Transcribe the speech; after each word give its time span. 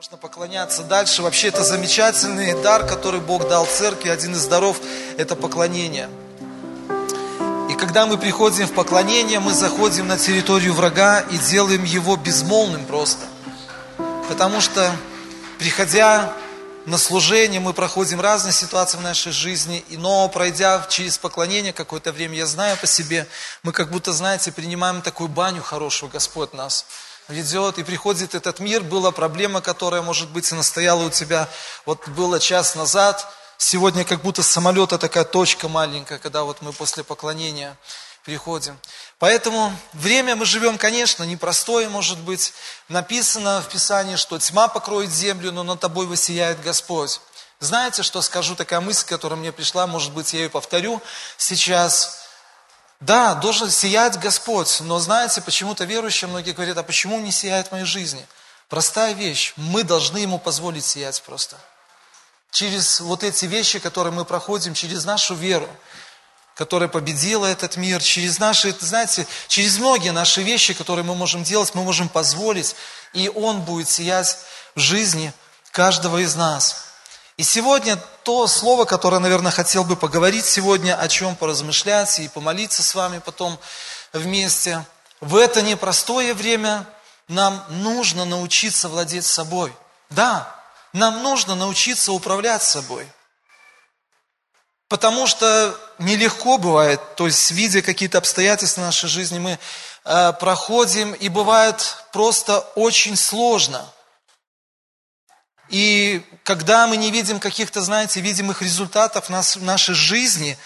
Можно 0.00 0.16
поклоняться 0.16 0.82
дальше. 0.82 1.20
Вообще 1.20 1.48
это 1.48 1.62
замечательный 1.62 2.54
дар, 2.62 2.86
который 2.86 3.20
Бог 3.20 3.46
дал 3.48 3.66
церкви. 3.66 4.08
Один 4.08 4.32
из 4.32 4.46
даров– 4.46 4.80
это 5.18 5.36
поклонение. 5.36 6.08
И 7.70 7.74
когда 7.74 8.06
мы 8.06 8.16
приходим 8.16 8.66
в 8.66 8.72
поклонение, 8.72 9.40
мы 9.40 9.52
заходим 9.52 10.06
на 10.06 10.16
территорию 10.16 10.72
врага 10.72 11.20
и 11.20 11.36
делаем 11.36 11.84
его 11.84 12.16
безмолвным 12.16 12.86
просто. 12.86 13.26
Потому 14.30 14.62
что, 14.62 14.90
приходя 15.58 16.32
на 16.86 16.96
служение, 16.96 17.60
мы 17.60 17.74
проходим 17.74 18.22
разные 18.22 18.54
ситуации 18.54 18.96
в 18.96 19.02
нашей 19.02 19.32
жизни, 19.32 19.84
но 19.90 20.26
пройдя 20.30 20.82
через 20.88 21.18
поклонение 21.18 21.74
какое-то 21.74 22.10
время, 22.10 22.38
я 22.38 22.46
знаю 22.46 22.78
по 22.78 22.86
себе, 22.86 23.26
мы 23.62 23.72
как 23.72 23.90
будто, 23.90 24.14
знаете, 24.14 24.50
принимаем 24.50 25.02
такую 25.02 25.28
баню 25.28 25.60
хорошую, 25.60 26.10
Господь 26.10 26.54
нас– 26.54 26.86
ведет, 27.30 27.78
и 27.78 27.82
приходит 27.82 28.34
этот 28.34 28.60
мир, 28.60 28.82
была 28.82 29.10
проблема, 29.10 29.60
которая, 29.60 30.02
может 30.02 30.28
быть, 30.30 30.50
и 30.50 30.54
настояла 30.54 31.04
у 31.04 31.10
тебя, 31.10 31.48
вот 31.86 32.06
было 32.08 32.38
час 32.38 32.74
назад, 32.74 33.32
сегодня 33.56 34.04
как 34.04 34.22
будто 34.22 34.42
с 34.42 34.46
самолета 34.46 34.98
такая 34.98 35.24
точка 35.24 35.68
маленькая, 35.68 36.18
когда 36.18 36.44
вот 36.44 36.62
мы 36.62 36.72
после 36.72 37.04
поклонения 37.04 37.76
приходим. 38.24 38.78
Поэтому 39.18 39.74
время 39.92 40.36
мы 40.36 40.44
живем, 40.44 40.78
конечно, 40.78 41.24
непростое, 41.24 41.88
может 41.88 42.18
быть. 42.18 42.52
Написано 42.88 43.62
в 43.62 43.68
Писании, 43.68 44.16
что 44.16 44.38
тьма 44.38 44.68
покроет 44.68 45.10
землю, 45.10 45.52
но 45.52 45.62
над 45.62 45.80
тобой 45.80 46.06
высияет 46.06 46.62
Господь. 46.62 47.20
Знаете, 47.60 48.02
что 48.02 48.22
скажу, 48.22 48.56
такая 48.56 48.80
мысль, 48.80 49.06
которая 49.06 49.38
мне 49.38 49.52
пришла, 49.52 49.86
может 49.86 50.12
быть, 50.12 50.32
я 50.32 50.40
ее 50.40 50.50
повторю 50.50 51.00
сейчас. 51.36 52.20
Да, 53.00 53.34
должен 53.34 53.70
сиять 53.70 54.20
Господь, 54.20 54.80
но 54.80 54.98
знаете, 54.98 55.40
почему-то 55.40 55.84
верующие 55.84 56.28
многие 56.28 56.52
говорят, 56.52 56.76
а 56.76 56.82
почему 56.82 57.18
не 57.18 57.32
сияет 57.32 57.68
в 57.68 57.72
моей 57.72 57.86
жизни? 57.86 58.26
Простая 58.68 59.14
вещь, 59.14 59.54
мы 59.56 59.84
должны 59.84 60.18
Ему 60.18 60.38
позволить 60.38 60.84
сиять 60.84 61.22
просто. 61.22 61.56
Через 62.50 63.00
вот 63.00 63.24
эти 63.24 63.46
вещи, 63.46 63.78
которые 63.78 64.12
мы 64.12 64.26
проходим, 64.26 64.74
через 64.74 65.06
нашу 65.06 65.34
веру, 65.34 65.68
которая 66.54 66.90
победила 66.90 67.46
этот 67.46 67.78
мир, 67.78 68.02
через 68.02 68.38
наши, 68.38 68.76
знаете, 68.80 69.26
через 69.48 69.78
многие 69.78 70.12
наши 70.12 70.42
вещи, 70.42 70.74
которые 70.74 71.04
мы 71.04 71.14
можем 71.14 71.42
делать, 71.42 71.74
мы 71.74 71.84
можем 71.84 72.08
позволить, 72.10 72.76
и 73.14 73.30
Он 73.34 73.62
будет 73.62 73.88
сиять 73.88 74.36
в 74.74 74.80
жизни 74.80 75.32
каждого 75.72 76.18
из 76.18 76.34
нас. 76.34 76.89
И 77.40 77.42
сегодня 77.42 77.96
то 78.22 78.46
слово, 78.46 78.84
которое, 78.84 79.18
наверное, 79.18 79.50
хотел 79.50 79.82
бы 79.82 79.96
поговорить 79.96 80.44
сегодня, 80.44 80.94
о 80.94 81.08
чем 81.08 81.34
поразмышлять 81.34 82.18
и 82.18 82.28
помолиться 82.28 82.82
с 82.82 82.94
вами 82.94 83.16
потом 83.16 83.58
вместе. 84.12 84.84
В 85.22 85.36
это 85.36 85.62
непростое 85.62 86.34
время 86.34 86.86
нам 87.28 87.64
нужно 87.70 88.26
научиться 88.26 88.90
владеть 88.90 89.24
собой. 89.24 89.72
Да, 90.10 90.54
нам 90.92 91.22
нужно 91.22 91.54
научиться 91.54 92.12
управлять 92.12 92.62
собой. 92.62 93.10
Потому 94.88 95.26
что 95.26 95.74
нелегко 95.98 96.58
бывает, 96.58 97.00
то 97.16 97.24
есть 97.24 97.50
видя 97.52 97.80
какие-то 97.80 98.18
обстоятельства 98.18 98.82
нашей 98.82 99.08
жизни, 99.08 99.38
мы 99.38 99.58
э, 100.04 100.32
проходим, 100.34 101.14
и 101.14 101.30
бывает 101.30 102.04
просто 102.12 102.58
очень 102.74 103.16
сложно– 103.16 103.82
и 105.70 106.22
когда 106.42 106.86
мы 106.86 106.96
не 106.96 107.10
видим 107.10 107.38
каких-то, 107.38 107.80
знаете, 107.80 108.20
видимых 108.20 108.60
результатов 108.60 109.28
в 109.28 109.62
нашей 109.62 109.94
жизни, 109.94 110.58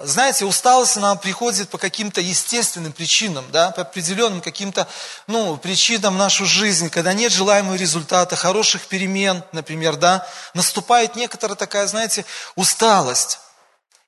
знаете, 0.00 0.44
усталость 0.44 0.96
нам 0.96 1.18
приходит 1.18 1.68
по 1.70 1.78
каким-то 1.78 2.20
естественным 2.20 2.92
причинам, 2.92 3.44
да, 3.50 3.70
по 3.70 3.82
определенным 3.82 4.40
каким-то, 4.40 4.86
ну, 5.26 5.56
причинам 5.56 6.14
в 6.14 6.18
нашу 6.18 6.46
жизнь, 6.46 6.88
когда 6.88 7.12
нет 7.12 7.32
желаемого 7.32 7.74
результата, 7.74 8.36
хороших 8.36 8.86
перемен, 8.86 9.42
например, 9.52 9.96
да, 9.96 10.26
наступает 10.54 11.16
некоторая 11.16 11.56
такая, 11.56 11.86
знаете, 11.88 12.24
усталость. 12.54 13.40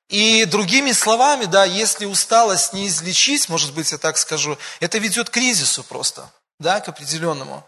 И 0.09 0.45
другими 0.45 0.93
словами, 0.93 1.45
да, 1.45 1.65
если 1.65 2.05
усталость 2.05 2.73
не 2.73 2.89
излечить, 2.89 3.49
может 3.49 3.73
быть, 3.73 3.91
я 3.93 3.99
так 3.99 4.19
скажу, 4.19 4.59
это 4.81 4.99
ведет 4.99 5.31
к 5.31 5.35
кризису 5.35 5.83
просто, 5.85 6.29
да, 6.59 6.81
к 6.81 6.89
определенному. 6.89 7.65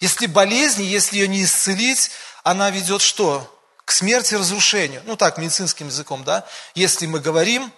Если 0.00 0.26
болезнь, 0.26 0.82
если 0.82 1.18
ее 1.18 1.28
не 1.28 1.44
исцелить, 1.44 2.10
она 2.42 2.70
ведет 2.70 3.02
что? 3.02 3.52
К 3.84 3.92
смерти, 3.92 4.34
разрушению. 4.34 5.02
Ну 5.04 5.16
так, 5.16 5.38
медицинским 5.38 5.86
языком, 5.86 6.24
да? 6.24 6.46
Если 6.74 7.06
мы 7.06 7.20
говорим. 7.20 7.72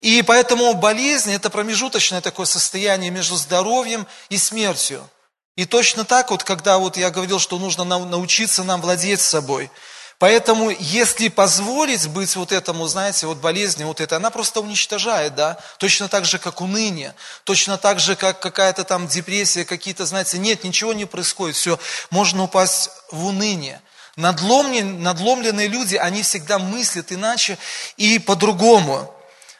И 0.00 0.22
поэтому 0.22 0.72
болезнь– 0.74 1.32
это 1.34 1.50
промежуточное 1.50 2.20
такое 2.20 2.46
состояние 2.46 3.10
между 3.10 3.36
здоровьем 3.36 4.06
и 4.28 4.38
смертью. 4.38 5.08
И 5.56 5.66
точно 5.66 6.04
так 6.04 6.30
вот, 6.30 6.42
когда 6.42 6.78
вот 6.78 6.96
я 6.96 7.10
говорил, 7.10 7.38
что 7.38 7.58
нужно 7.58 7.84
научиться 7.84 8.62
нам 8.64 8.80
владеть 8.80 9.20
собой– 9.20 9.70
Поэтому, 10.20 10.68
если 10.68 11.28
позволить 11.28 12.06
быть 12.06 12.36
вот 12.36 12.52
этому, 12.52 12.86
знаете, 12.88 13.26
вот 13.26 13.38
болезни, 13.38 13.84
вот 13.84 14.02
это, 14.02 14.16
она 14.16 14.28
просто 14.28 14.60
уничтожает, 14.60 15.34
да, 15.34 15.56
точно 15.78 16.08
так 16.08 16.26
же, 16.26 16.38
как 16.38 16.60
уныние, 16.60 17.14
точно 17.44 17.78
так 17.78 18.00
же, 18.00 18.16
как 18.16 18.38
какая-то 18.38 18.84
там 18.84 19.08
депрессия, 19.08 19.64
какие-то, 19.64 20.04
знаете, 20.04 20.36
нет, 20.36 20.62
ничего 20.62 20.92
не 20.92 21.06
происходит, 21.06 21.56
все, 21.56 21.80
можно 22.10 22.42
упасть 22.42 22.90
в 23.10 23.24
уныние. 23.24 23.80
Надломленные, 24.16 25.00
надломленные 25.00 25.68
люди, 25.68 25.96
они 25.96 26.22
всегда 26.22 26.58
мыслят 26.58 27.12
иначе 27.12 27.56
и 27.96 28.18
по-другому. 28.18 29.10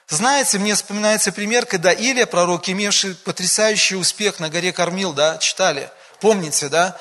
Знаете, 0.09 0.59
мне 0.59 0.75
вспоминается 0.75 1.33
пример, 1.33 1.65
когда 1.65 1.91
Илия, 1.91 2.27
пророк, 2.27 2.69
имевший 2.69 3.15
потрясающий 3.15 3.97
успех 3.97 4.41
на 4.41 4.51
горе 4.51 4.75
Кормил, 4.75 5.15
да, 5.15 5.39
читали, 5.39 5.89
помните, 6.21 6.69
да, 6.69 6.99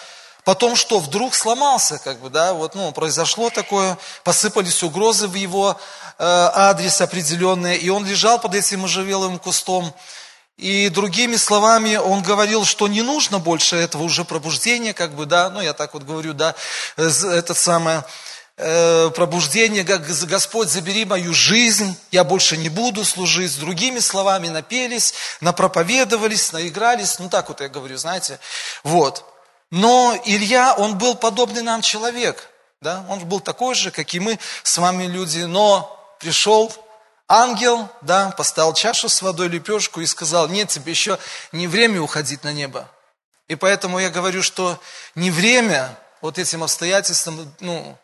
Потом 0.50 0.76
что, 0.76 0.98
вдруг 0.98 1.36
сломался, 1.36 2.00
как 2.00 2.22
бы, 2.22 2.32
да, 2.32 2.56
вот, 2.56 2.74
ну, 2.74 2.92
произошло 2.92 3.52
такое, 3.52 4.00
посыпались 4.24 4.82
угрозы 4.82 5.28
в 5.28 5.36
его 5.36 5.80
э, 6.18 6.24
адрес 6.24 7.02
определенные, 7.02 7.78
и 7.78 7.90
он 7.90 8.04
лежал 8.04 8.40
под 8.40 8.56
этим 8.56 8.80
можжевелым 8.80 9.38
кустом, 9.38 9.94
и 10.58 10.90
другими 10.90 11.36
словами, 11.36 11.98
он 11.98 12.24
говорил, 12.24 12.66
что 12.66 12.88
не 12.88 13.04
нужно 13.04 13.38
больше 13.38 13.76
этого 13.76 14.02
уже 14.02 14.26
пробуждения, 14.26 14.96
как 14.96 15.14
бы, 15.14 15.28
да, 15.28 15.52
ну, 15.52 15.62
я 15.62 15.74
так 15.74 15.94
вот 15.94 16.02
говорю, 16.02 16.34
да, 16.34 16.56
это 16.98 17.54
самое, 17.54 18.04
э, 18.58 19.12
пробуждение, 19.12 19.84
Господь, 19.84 20.70
забери 20.70 21.06
мою 21.06 21.32
жизнь, 21.32 21.96
я 22.10 22.24
больше 22.24 22.58
не 22.58 22.70
буду 22.70 23.06
служить. 23.06 23.52
С 23.52 23.58
другими 23.58 24.00
словами, 24.00 24.48
напелись, 24.48 25.14
напроповедовались, 25.42 26.54
наигрались, 26.54 27.20
ну, 27.20 27.30
так 27.30 27.50
вот 27.50 27.62
я 27.62 27.70
говорю, 27.70 27.98
знаете, 27.98 28.40
вот. 28.84 29.24
Но 29.72 30.20
Илья, 30.26 30.74
он 30.74 30.98
был 30.98 31.16
подобный 31.16 31.62
нам 31.62 31.82
человек. 31.82 32.50
Да? 32.82 33.06
Он 33.10 33.20
был 33.26 33.40
такой 33.40 33.76
же, 33.76 33.92
как 33.92 34.14
и 34.14 34.20
мы 34.20 34.40
с 34.64 34.78
вами 34.78 35.06
люди. 35.06 35.42
Но 35.42 36.16
пришел 36.20 36.74
ангел, 37.28 37.88
да, 38.02 38.32
поставил 38.32 38.74
чашу 38.74 39.08
с 39.08 39.22
водой, 39.22 39.48
лепешку 39.48 40.02
и 40.02 40.06
сказал, 40.06 40.48
нет, 40.48 40.70
тебе 40.70 40.92
еще 40.92 41.20
не 41.52 41.68
время 41.68 42.02
уходить 42.02 42.44
на 42.44 42.52
небо. 42.52 42.90
И 43.48 43.56
поэтому 43.56 44.00
я 44.00 44.10
говорю, 44.10 44.44
что 44.44 44.80
не 45.16 45.32
время 45.32 45.96
вот 46.22 46.38
этим 46.38 46.64
обстоятельствам, 46.64 47.54
ну, 47.60 47.98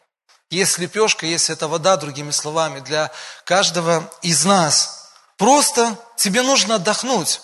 есть 0.50 0.78
лепешка, 0.78 1.26
есть 1.26 1.50
эта 1.50 1.68
вода, 1.68 1.98
другими 1.98 2.32
словами, 2.32 2.80
для 2.80 3.12
каждого 3.44 4.10
из 4.22 4.46
нас. 4.46 5.12
Просто 5.38 5.98
тебе 6.16 6.44
нужно 6.44 6.76
отдохнуть 6.76 7.42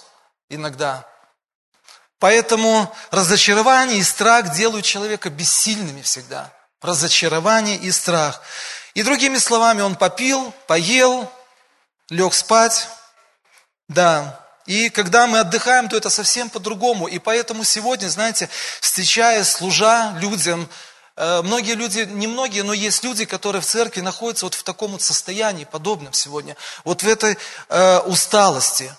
иногда. 0.49 1.07
Поэтому 2.21 2.93
разочарование 3.09 3.97
и 3.97 4.03
страх 4.03 4.53
делают 4.53 4.85
человека 4.85 5.31
бессильными 5.31 6.03
всегда. 6.03 6.53
Разочарование 6.79 7.77
и 7.77 7.91
страх. 7.91 8.43
И 8.93 9.01
другими 9.01 9.39
словами, 9.39 9.81
он 9.81 9.95
попил, 9.95 10.53
поел, 10.67 11.27
лег 12.09 12.35
спать. 12.35 12.89
Да. 13.87 14.39
И 14.67 14.89
когда 14.89 15.25
мы 15.25 15.39
отдыхаем, 15.39 15.89
то 15.89 15.97
это 15.97 16.11
совсем 16.11 16.51
по-другому. 16.51 17.07
И 17.07 17.17
поэтому 17.17 17.63
сегодня, 17.63 18.07
знаете, 18.07 18.49
встречая, 18.81 19.43
служа 19.43 20.15
людям, 20.19 20.69
э, 21.15 21.41
многие 21.41 21.73
люди, 21.73 22.01
не 22.01 22.27
многие, 22.27 22.61
но 22.61 22.73
есть 22.73 23.03
люди, 23.03 23.25
которые 23.25 23.63
в 23.63 23.65
церкви 23.65 24.01
находятся 24.01 24.45
вот 24.45 24.53
в 24.53 24.61
таком 24.61 24.91
вот 24.91 25.01
состоянии, 25.01 25.63
подобном 25.63 26.13
сегодня, 26.13 26.55
вот 26.83 27.01
в 27.01 27.07
этой 27.07 27.39
э, 27.69 27.99
усталости. 28.01 28.93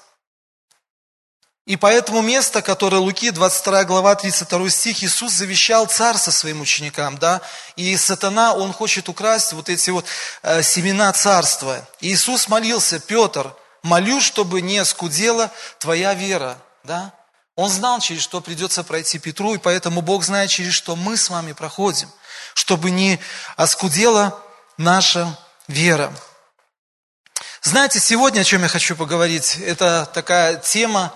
И 1.65 1.77
поэтому 1.77 2.23
место, 2.23 2.61
которое 2.61 2.97
Луки, 2.97 3.31
22 3.31 3.85
глава, 3.85 4.17
32 4.17 4.71
стих, 4.71 5.05
Иисус 5.05 5.33
завещал 5.33 5.87
царство 5.87 6.33
своим 6.33 6.61
ученикам, 6.61 7.19
да, 7.19 7.41
и 7.77 7.97
сатана, 7.97 8.53
он 8.53 8.73
хочет 8.73 9.09
украсть 9.09 9.53
вот 9.53 9.69
эти 9.69 9.91
вот 9.91 10.05
э, 10.43 10.63
семена 10.65 11.13
царства. 11.13 11.87
И 12.01 12.13
Иисус 12.13 12.49
молился, 12.49 12.99
Петр, 12.99 13.55
молю, 13.83 14.21
чтобы 14.21 14.61
не 14.61 14.79
оскудела 14.79 15.53
твоя 15.79 16.15
вера, 16.15 16.59
да. 16.83 17.13
Он 17.55 17.69
знал, 17.69 18.01
через 18.01 18.23
что 18.23 18.41
придется 18.41 18.83
пройти 18.83 19.21
Петру, 19.21 19.55
и 19.55 19.59
поэтому 19.59 20.01
Бог 20.01 20.25
знает, 20.25 20.51
через 20.51 20.73
что 20.73 20.97
мы 20.97 21.17
с 21.17 21.31
вами 21.31 21.53
проходим, 21.53 22.11
чтобы 22.55 22.91
не 22.91 23.21
оскудела 23.57 24.43
наша 24.79 25.39
вера. 25.69 26.13
Знаете, 27.61 28.01
сегодня 28.01 28.41
о 28.41 28.45
чем 28.45 28.63
я 28.63 28.69
хочу 28.69 28.97
поговорить, 28.97 29.59
это 29.59 30.11
такая 30.13 30.57
тема, 30.57 31.15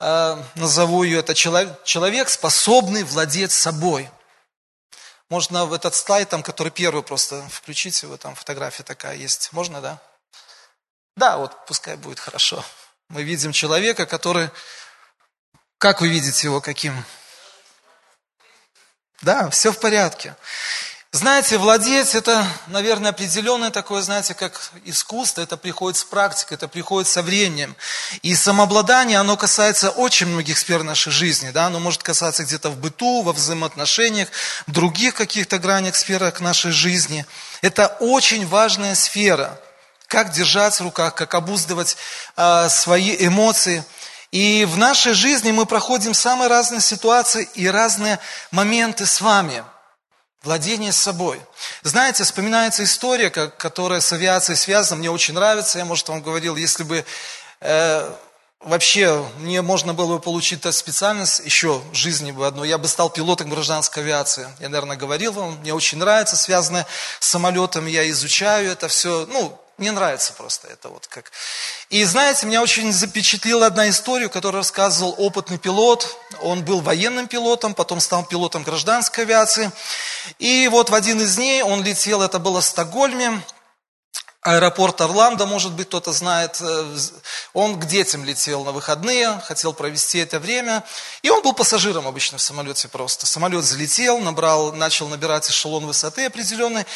назову 0.00 1.02
ее, 1.02 1.20
это 1.20 1.34
человек, 1.34 1.82
человек, 1.84 2.28
способный 2.28 3.02
владеть 3.02 3.52
собой. 3.52 4.10
Можно 5.28 5.66
в 5.66 5.72
этот 5.72 5.94
слайд, 5.94 6.28
там, 6.28 6.42
который 6.42 6.70
первый, 6.70 7.02
просто 7.02 7.46
включить 7.48 8.02
его, 8.02 8.16
там 8.16 8.34
фотография 8.34 8.82
такая 8.82 9.16
есть. 9.16 9.52
Можно, 9.52 9.80
да? 9.80 10.00
Да, 11.16 11.36
вот 11.36 11.66
пускай 11.66 11.96
будет 11.96 12.18
хорошо. 12.18 12.64
Мы 13.08 13.22
видим 13.22 13.52
человека, 13.52 14.06
который... 14.06 14.50
Как 15.78 16.00
вы 16.00 16.08
видите 16.08 16.46
его, 16.46 16.60
каким? 16.60 17.04
Да, 19.22 19.50
все 19.50 19.72
в 19.72 19.78
порядке. 19.80 20.36
Знаете, 21.10 21.56
владеть 21.56 22.14
это, 22.14 22.46
наверное, 22.66 23.12
определенное 23.12 23.70
такое, 23.70 24.02
знаете, 24.02 24.34
как 24.34 24.70
искусство, 24.84 25.40
это 25.40 25.56
приходит 25.56 25.96
с 25.96 26.04
практикой, 26.04 26.54
это 26.54 26.68
приходит 26.68 27.08
со 27.08 27.22
временем. 27.22 27.74
И 28.20 28.34
самообладание, 28.34 29.18
оно 29.18 29.38
касается 29.38 29.88
очень 29.88 30.26
многих 30.26 30.58
сфер 30.58 30.82
нашей 30.82 31.10
жизни, 31.10 31.48
да, 31.48 31.68
оно 31.68 31.80
может 31.80 32.02
касаться 32.02 32.44
где-то 32.44 32.68
в 32.68 32.76
быту, 32.76 33.22
во 33.22 33.32
взаимоотношениях, 33.32 34.28
в 34.66 34.72
других 34.72 35.14
каких-то 35.14 35.58
гранях, 35.58 35.96
сферах 35.96 36.40
нашей 36.40 36.72
жизни. 36.72 37.24
Это 37.62 37.86
очень 38.00 38.46
важная 38.46 38.94
сфера, 38.94 39.58
как 40.08 40.30
держать 40.32 40.78
в 40.78 40.82
руках, 40.82 41.14
как 41.14 41.34
обуздывать 41.34 41.96
э, 42.36 42.68
свои 42.68 43.16
эмоции. 43.18 43.82
И 44.30 44.66
в 44.66 44.76
нашей 44.76 45.14
жизни 45.14 45.52
мы 45.52 45.64
проходим 45.64 46.12
самые 46.12 46.48
разные 46.48 46.82
ситуации 46.82 47.48
и 47.54 47.66
разные 47.66 48.18
моменты 48.50 49.06
с 49.06 49.22
вами– 49.22 49.64
Владение 50.44 50.92
собой. 50.92 51.40
Знаете, 51.82 52.22
вспоминается 52.22 52.84
история, 52.84 53.28
которая 53.28 54.00
с 54.00 54.12
авиацией 54.12 54.56
связана, 54.56 55.00
мне 55.00 55.10
очень 55.10 55.34
нравится, 55.34 55.78
я, 55.78 55.84
может, 55.84 56.08
вам 56.08 56.22
говорил, 56.22 56.54
если 56.54 56.84
бы 56.84 57.04
э, 57.60 58.12
вообще 58.60 59.24
мне 59.38 59.62
можно 59.62 59.94
было 59.94 60.14
бы 60.14 60.20
получить 60.20 60.62
специальность 60.72 61.42
еще 61.44 61.82
в 61.90 61.94
жизни 61.94 62.30
бы 62.30 62.46
одну, 62.46 62.62
я 62.62 62.78
бы 62.78 62.86
стал 62.86 63.10
пилотом 63.10 63.48
гражданской 63.48 64.04
авиации. 64.04 64.48
Я, 64.60 64.68
наверное, 64.68 64.96
говорил 64.96 65.32
вам, 65.32 65.58
мне 65.58 65.74
очень 65.74 65.98
нравится, 65.98 66.36
связанное 66.36 66.86
с 67.18 67.26
самолетом, 67.26 67.86
я 67.86 68.08
изучаю 68.10 68.70
это 68.70 68.86
все, 68.86 69.26
ну, 69.26 69.58
мне 69.78 69.92
нравится 69.92 70.32
просто 70.32 70.66
это 70.68 70.88
вот 70.88 71.06
как. 71.06 71.30
И 71.88 72.02
знаете, 72.04 72.46
меня 72.46 72.60
очень 72.62 72.92
запечатлила 72.92 73.66
одна 73.66 73.88
история, 73.88 74.28
которую 74.28 74.60
рассказывал 74.60 75.14
опытный 75.16 75.56
пилот. 75.56 76.18
Он 76.42 76.64
был 76.64 76.80
военным 76.80 77.28
пилотом, 77.28 77.74
потом 77.74 78.00
стал 78.00 78.24
пилотом 78.24 78.64
гражданской 78.64 79.24
авиации. 79.24 79.70
И 80.40 80.68
вот 80.68 80.90
в 80.90 80.94
один 80.94 81.20
из 81.20 81.36
дней 81.36 81.62
он 81.62 81.84
летел, 81.84 82.22
это 82.22 82.40
было 82.40 82.60
в 82.60 82.64
Стокгольме, 82.64 83.40
аэропорт 84.48 85.00
Орландо, 85.00 85.44
может 85.44 85.72
быть, 85.72 85.88
кто-то 85.88 86.12
знает, 86.12 86.58
э, 86.60 86.96
он 87.52 87.78
к 87.78 87.84
детям 87.84 88.24
летел 88.24 88.64
на 88.64 88.72
выходные, 88.72 89.40
хотел 89.44 89.74
провести 89.74 90.18
это 90.18 90.38
время, 90.38 90.84
и 91.22 91.28
он 91.28 91.42
был 91.42 91.52
пассажиром 91.52 92.06
обычно 92.06 92.38
в 92.38 92.40
самолете 92.40 92.88
просто. 92.88 93.26
Самолет 93.26 93.64
залетел, 93.64 94.18
набрал, 94.20 94.72
начал 94.72 95.08
набирать 95.08 95.50
эшелон 95.50 95.84
высоты 95.84 96.26
определенной, 96.26 96.86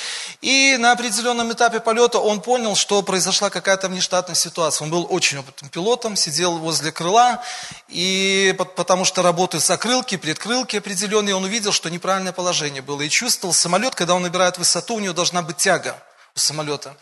и 0.41 0.77
на 0.79 0.93
определенном 0.93 1.53
этапе 1.53 1.81
полета 1.81 2.19
он 2.19 2.41
понял, 2.41 2.75
что 2.75 3.03
произошла 3.03 3.51
какая-то 3.51 3.89
внештатная 3.89 4.35
ситуация. 4.35 4.87
Он 4.87 4.91
был 4.91 5.07
очень 5.11 5.39
опытным 5.39 5.71
пилотом, 5.71 6.17
сидел 6.17 6.57
возле 6.59 6.91
крыла, 6.91 7.43
и 7.89 8.55
потому 8.77 9.05
что 9.05 9.21
работают 9.23 9.63
закрылки, 9.63 10.17
предкрылки 10.17 10.77
определенные, 10.77 11.37
он 11.37 11.45
увидел, 11.45 11.73
что 11.73 11.91
неправильное 11.91 12.33
положение 12.33 12.81
было, 12.81 13.03
и 13.03 13.11
чувствовал 13.11 13.53
самолет, 13.53 13.95
когда 13.95 14.15
он 14.15 14.23
набирает 14.23 14.57
высоту, 14.57 14.95
у 14.95 15.01
него 15.01 15.13
должна 15.13 15.43
быть 15.43 15.59
тяга 15.59 16.03
у 16.35 16.39
самолета. 16.39 16.97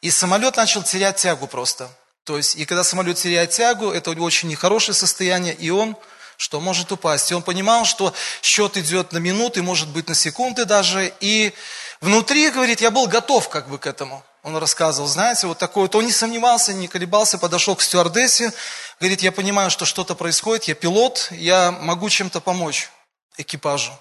И 0.00 0.10
самолет 0.10 0.56
начал 0.56 0.82
терять 0.82 1.16
тягу 1.16 1.46
просто. 1.46 1.90
То 2.24 2.36
есть, 2.36 2.56
и 2.56 2.64
когда 2.64 2.84
самолет 2.84 3.16
теряет 3.16 3.50
тягу, 3.50 3.90
это 3.90 4.10
очень 4.10 4.48
нехорошее 4.48 4.94
состояние, 4.94 5.54
и 5.54 5.70
он 5.70 5.96
что 6.38 6.60
может 6.60 6.92
упасть. 6.92 7.30
И 7.30 7.34
он 7.34 7.42
понимал, 7.42 7.84
что 7.84 8.14
счет 8.42 8.76
идет 8.76 9.12
на 9.12 9.18
минуты, 9.18 9.60
может 9.60 9.88
быть 9.88 10.08
на 10.08 10.14
секунды 10.14 10.64
даже. 10.64 11.12
И 11.20 11.52
внутри, 12.00 12.50
говорит, 12.50 12.80
я 12.80 12.92
был 12.92 13.08
готов 13.08 13.48
как 13.48 13.68
бы 13.68 13.76
к 13.78 13.86
этому. 13.86 14.22
Он 14.44 14.56
рассказывал, 14.56 15.08
знаете, 15.08 15.48
вот 15.48 15.58
такое, 15.58 15.82
вот 15.82 15.96
он 15.96 16.06
не 16.06 16.12
сомневался, 16.12 16.72
не 16.72 16.86
колебался, 16.86 17.38
подошел 17.38 17.74
к 17.74 17.82
стюардессе, 17.82 18.52
говорит, 19.00 19.20
я 19.20 19.32
понимаю, 19.32 19.68
что 19.68 19.84
что-то 19.84 20.14
происходит, 20.14 20.64
я 20.64 20.74
пилот, 20.76 21.28
я 21.32 21.72
могу 21.72 22.08
чем-то 22.08 22.40
помочь 22.40 22.88
экипажу. 23.36 23.92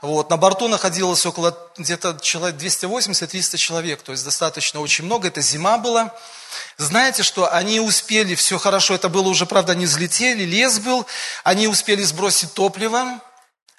Вот, 0.00 0.30
на 0.30 0.36
борту 0.36 0.68
находилось 0.68 1.26
около 1.26 1.58
где-то 1.76 2.18
человек 2.22 2.60
280-300 2.60 3.56
человек, 3.56 4.02
то 4.02 4.12
есть 4.12 4.24
достаточно 4.24 4.78
очень 4.78 5.04
много, 5.04 5.26
это 5.26 5.40
зима 5.40 5.76
была. 5.76 6.14
Знаете, 6.76 7.24
что 7.24 7.52
они 7.52 7.80
успели, 7.80 8.36
все 8.36 8.58
хорошо, 8.58 8.94
это 8.94 9.08
было 9.08 9.28
уже, 9.28 9.44
правда, 9.44 9.74
не 9.74 9.86
взлетели, 9.86 10.44
лес 10.44 10.78
был, 10.78 11.04
они 11.42 11.66
успели 11.66 12.04
сбросить 12.04 12.54
топливо 12.54 13.20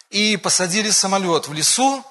и 0.09 0.35
посадили 0.35 0.89
самолет 0.89 1.47
в 1.47 1.53
лесу, 1.53 2.03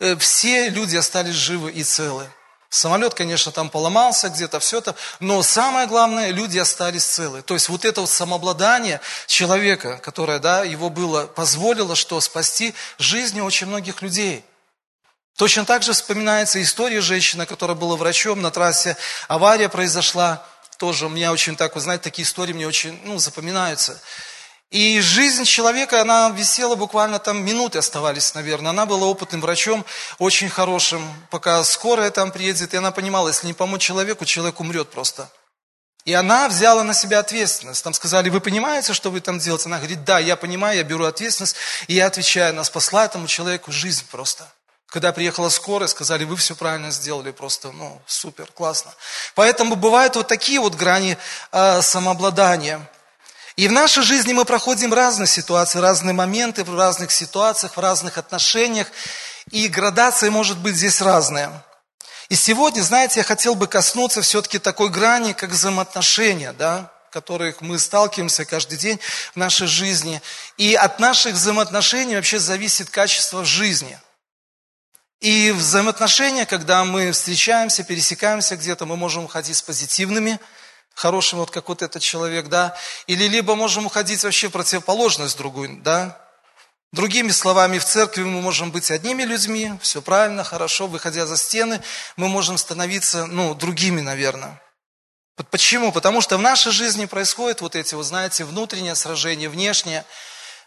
э, 0.00 0.16
все 0.16 0.68
люди 0.68 0.96
остались 0.96 1.34
живы 1.34 1.70
и 1.70 1.84
целы. 1.84 2.28
Самолет, 2.72 3.12
конечно, 3.12 3.52
там 3.52 3.68
поломался 3.68 4.30
где-то, 4.30 4.58
все 4.58 4.78
это, 4.78 4.96
но 5.20 5.42
самое 5.42 5.86
главное, 5.86 6.30
люди 6.30 6.56
остались 6.56 7.04
целы. 7.04 7.42
То 7.42 7.52
есть 7.52 7.68
вот 7.68 7.84
это 7.84 8.00
вот 8.00 8.08
самообладание 8.08 9.02
человека, 9.26 9.98
которое, 9.98 10.38
да, 10.38 10.64
его 10.64 10.88
было, 10.88 11.26
позволило, 11.26 11.94
что 11.94 12.18
спасти 12.22 12.74
жизни 12.98 13.42
очень 13.42 13.66
многих 13.66 14.00
людей. 14.00 14.42
Точно 15.36 15.66
так 15.66 15.82
же 15.82 15.92
вспоминается 15.92 16.62
история 16.62 17.02
женщины, 17.02 17.44
которая 17.44 17.76
была 17.76 17.94
врачом 17.96 18.40
на 18.40 18.50
трассе, 18.50 18.96
авария 19.28 19.68
произошла, 19.68 20.42
тоже 20.78 21.04
у 21.04 21.08
меня 21.10 21.30
очень 21.30 21.56
так, 21.56 21.74
вы 21.74 21.82
знаете, 21.82 22.04
такие 22.04 22.24
истории 22.24 22.54
мне 22.54 22.66
очень, 22.66 22.98
ну, 23.04 23.18
запоминаются. 23.18 24.00
И 24.72 25.02
жизнь 25.02 25.44
человека, 25.44 26.00
она 26.00 26.30
висела 26.30 26.76
буквально 26.76 27.18
там 27.18 27.44
минуты 27.44 27.76
оставались, 27.76 28.32
наверное. 28.32 28.70
Она 28.70 28.86
была 28.86 29.06
опытным 29.06 29.42
врачом, 29.42 29.84
очень 30.18 30.48
хорошим, 30.48 31.06
пока 31.28 31.62
скорая 31.62 32.10
там 32.10 32.32
приедет. 32.32 32.72
И 32.72 32.78
она 32.78 32.90
понимала, 32.90 33.28
если 33.28 33.46
не 33.46 33.52
помочь 33.52 33.82
человеку, 33.82 34.24
человек 34.24 34.60
умрет 34.60 34.90
просто. 34.90 35.30
И 36.06 36.14
она 36.14 36.48
взяла 36.48 36.84
на 36.84 36.94
себя 36.94 37.18
ответственность. 37.18 37.84
Там 37.84 37.92
сказали, 37.92 38.30
вы 38.30 38.40
понимаете, 38.40 38.94
что 38.94 39.10
вы 39.10 39.20
там 39.20 39.38
делаете? 39.38 39.66
Она 39.66 39.76
говорит, 39.76 40.04
да, 40.04 40.18
я 40.18 40.36
понимаю, 40.36 40.78
я 40.78 40.84
беру 40.84 41.04
ответственность. 41.04 41.56
И 41.86 41.92
я 41.92 42.06
отвечаю, 42.06 42.54
она 42.54 42.64
спасла 42.64 43.04
этому 43.04 43.26
человеку 43.26 43.70
жизнь 43.70 44.06
просто. 44.10 44.48
Когда 44.86 45.12
приехала 45.12 45.50
скорая, 45.50 45.86
сказали, 45.86 46.24
вы 46.24 46.36
все 46.36 46.54
правильно 46.54 46.90
сделали, 46.90 47.30
просто, 47.30 47.72
ну, 47.72 48.00
супер, 48.06 48.46
классно. 48.46 48.94
Поэтому 49.34 49.74
бывают 49.74 50.16
вот 50.16 50.28
такие 50.28 50.60
вот 50.60 50.76
грани 50.76 51.18
э, 51.52 51.82
самообладания. 51.82 52.80
И 53.56 53.68
в 53.68 53.72
нашей 53.72 54.02
жизни 54.02 54.32
мы 54.32 54.44
проходим 54.44 54.94
разные 54.94 55.26
ситуации, 55.26 55.78
разные 55.78 56.14
моменты 56.14 56.64
в 56.64 56.74
разных 56.74 57.10
ситуациях, 57.12 57.76
в 57.76 57.80
разных 57.80 58.16
отношениях. 58.16 58.88
И 59.50 59.68
градация 59.68 60.30
может 60.30 60.58
быть 60.58 60.76
здесь 60.76 61.02
разная. 61.02 61.64
И 62.30 62.34
сегодня, 62.34 62.80
знаете, 62.80 63.20
я 63.20 63.24
хотел 63.24 63.54
бы 63.54 63.66
коснуться 63.66 64.22
все-таки 64.22 64.58
такой 64.58 64.88
грани, 64.88 65.34
как 65.34 65.50
взаимоотношения, 65.50 66.54
да, 66.54 66.90
в 67.10 67.12
которых 67.12 67.60
мы 67.60 67.78
сталкиваемся 67.78 68.46
каждый 68.46 68.78
день 68.78 68.98
в 69.34 69.36
нашей 69.36 69.66
жизни. 69.66 70.22
И 70.56 70.74
от 70.74 70.98
наших 70.98 71.34
взаимоотношений 71.34 72.16
вообще 72.16 72.38
зависит 72.38 72.88
качество 72.88 73.42
в 73.42 73.46
жизни. 73.46 73.98
И 75.20 75.50
взаимоотношения, 75.50 76.46
когда 76.46 76.84
мы 76.84 77.12
встречаемся, 77.12 77.84
пересекаемся 77.84 78.56
где-то, 78.56 78.86
мы 78.86 78.96
можем 78.96 79.24
уходить 79.24 79.58
с 79.58 79.62
позитивными 79.62 80.40
хорошим, 80.94 81.38
вот 81.38 81.50
как 81.50 81.68
вот 81.68 81.82
этот 81.82 82.02
человек, 82.02 82.48
да, 82.48 82.76
или 83.06 83.24
либо 83.28 83.54
можем 83.54 83.86
уходить 83.86 84.22
вообще 84.24 84.48
в 84.48 84.52
противоположность 84.52 85.36
другую, 85.36 85.80
да. 85.82 86.18
Другими 86.92 87.30
словами, 87.30 87.78
в 87.78 87.84
церкви 87.84 88.22
мы 88.22 88.42
можем 88.42 88.70
быть 88.70 88.90
одними 88.90 89.22
людьми, 89.22 89.72
все 89.80 90.02
правильно, 90.02 90.44
хорошо, 90.44 90.86
выходя 90.86 91.26
за 91.26 91.38
стены, 91.38 91.80
мы 92.16 92.28
можем 92.28 92.58
становиться, 92.58 93.26
ну, 93.26 93.54
другими, 93.54 94.02
наверное. 94.02 94.60
Почему? 95.50 95.90
Потому 95.90 96.20
что 96.20 96.36
в 96.36 96.42
нашей 96.42 96.70
жизни 96.70 97.06
происходят 97.06 97.62
вот 97.62 97.74
эти, 97.74 97.94
вот 97.94 98.04
знаете, 98.04 98.44
внутренние 98.44 98.94
сражения, 98.94 99.48
внешние, 99.48 100.00
Э, 100.00 100.06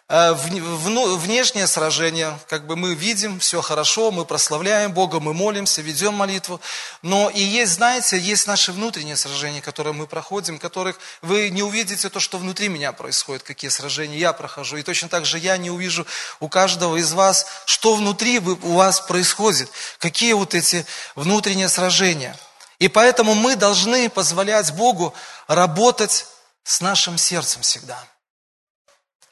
внешнее 0.08 1.66
сражение, 1.66 2.38
как 2.48 2.68
бы 2.68 2.76
мы 2.76 2.94
видим, 2.94 3.40
все 3.40 3.62
хорошо, 3.62 4.12
мы 4.12 4.24
прославляем 4.24 4.94
Бога, 4.94 5.20
мы 5.20 5.34
молимся, 5.34 5.82
ведем 5.82 6.14
молитву, 6.14 6.62
но 7.02 7.32
и 7.32 7.42
есть, 7.42 7.74
знаете, 7.74 8.20
есть 8.20 8.46
наши 8.46 8.72
внутренние 8.72 9.16
сражения, 9.16 9.62
которые 9.62 9.94
мы 9.94 10.06
проходим, 10.06 10.60
которых 10.60 11.00
вы 11.24 11.50
не 11.50 11.64
увидите 11.64 12.10
то, 12.10 12.20
что 12.20 12.38
внутри 12.38 12.68
меня 12.68 12.92
происходит, 12.92 13.42
какие 13.42 13.70
сражения 13.70 14.20
я 14.20 14.32
прохожу, 14.34 14.78
и 14.78 14.84
точно 14.84 15.10
так 15.10 15.26
же 15.26 15.40
я 15.40 15.58
не 15.58 15.72
увижу 15.72 16.06
у 16.40 16.50
каждого 16.50 16.98
из 16.98 17.12
вас, 17.14 17.48
что 17.66 17.96
внутри 17.96 18.38
у 18.38 18.74
вас 18.74 19.02
происходит, 19.02 19.72
какие 19.98 20.34
вот 20.34 20.54
эти 20.54 20.86
внутренние 21.16 21.68
сражения. 21.68 22.38
И 22.78 22.90
поэтому 22.90 23.34
мы 23.34 23.56
должны 23.56 24.08
позволять 24.12 24.72
Богу 24.74 25.16
работать 25.48 26.28
с 26.64 26.82
нашим 26.82 27.18
сердцем 27.18 27.64
всегда– 27.64 28.04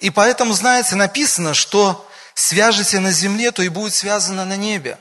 и 0.04 0.10
поэтому, 0.10 0.52
знаете, 0.52 0.96
написано, 0.96 1.54
что 1.54 2.06
свяжете 2.34 3.00
на 3.00 3.14
земле, 3.14 3.54
то 3.54 3.64
и 3.64 3.70
будет 3.70 3.94
связано 3.94 4.44
на 4.44 4.58
небе. 4.58 4.98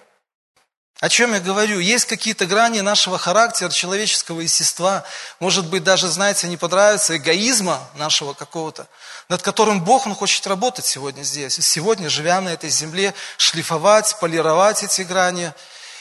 О 1.00 1.08
чем 1.08 1.34
я 1.34 1.40
говорю? 1.40 1.80
Есть 1.80 2.04
какие-то 2.04 2.46
грани 2.46 2.82
нашего 2.82 3.18
характера, 3.18 3.70
человеческого 3.70 4.42
естества. 4.42 5.02
Может 5.40 5.66
быть, 5.66 5.82
даже, 5.82 6.06
знаете, 6.06 6.46
не 6.46 6.56
понравится 6.56 7.16
эгоизма 7.16 7.80
нашего 7.96 8.32
какого-то, 8.32 8.86
над 9.28 9.42
которым 9.42 9.82
Бог, 9.82 10.06
Он 10.06 10.14
хочет 10.14 10.46
работать 10.46 10.86
сегодня 10.86 11.24
здесь. 11.24 11.54
Сегодня, 11.54 12.08
живя 12.08 12.40
на 12.40 12.50
этой 12.50 12.70
земле, 12.70 13.12
шлифовать, 13.38 14.16
полировать 14.20 14.84
эти 14.84 15.02
грани. 15.02 15.52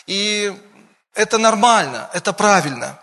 И 0.05 0.55
это 1.15 1.39
нормально, 1.39 2.07
это 2.13 2.33
правильно. 2.33 2.99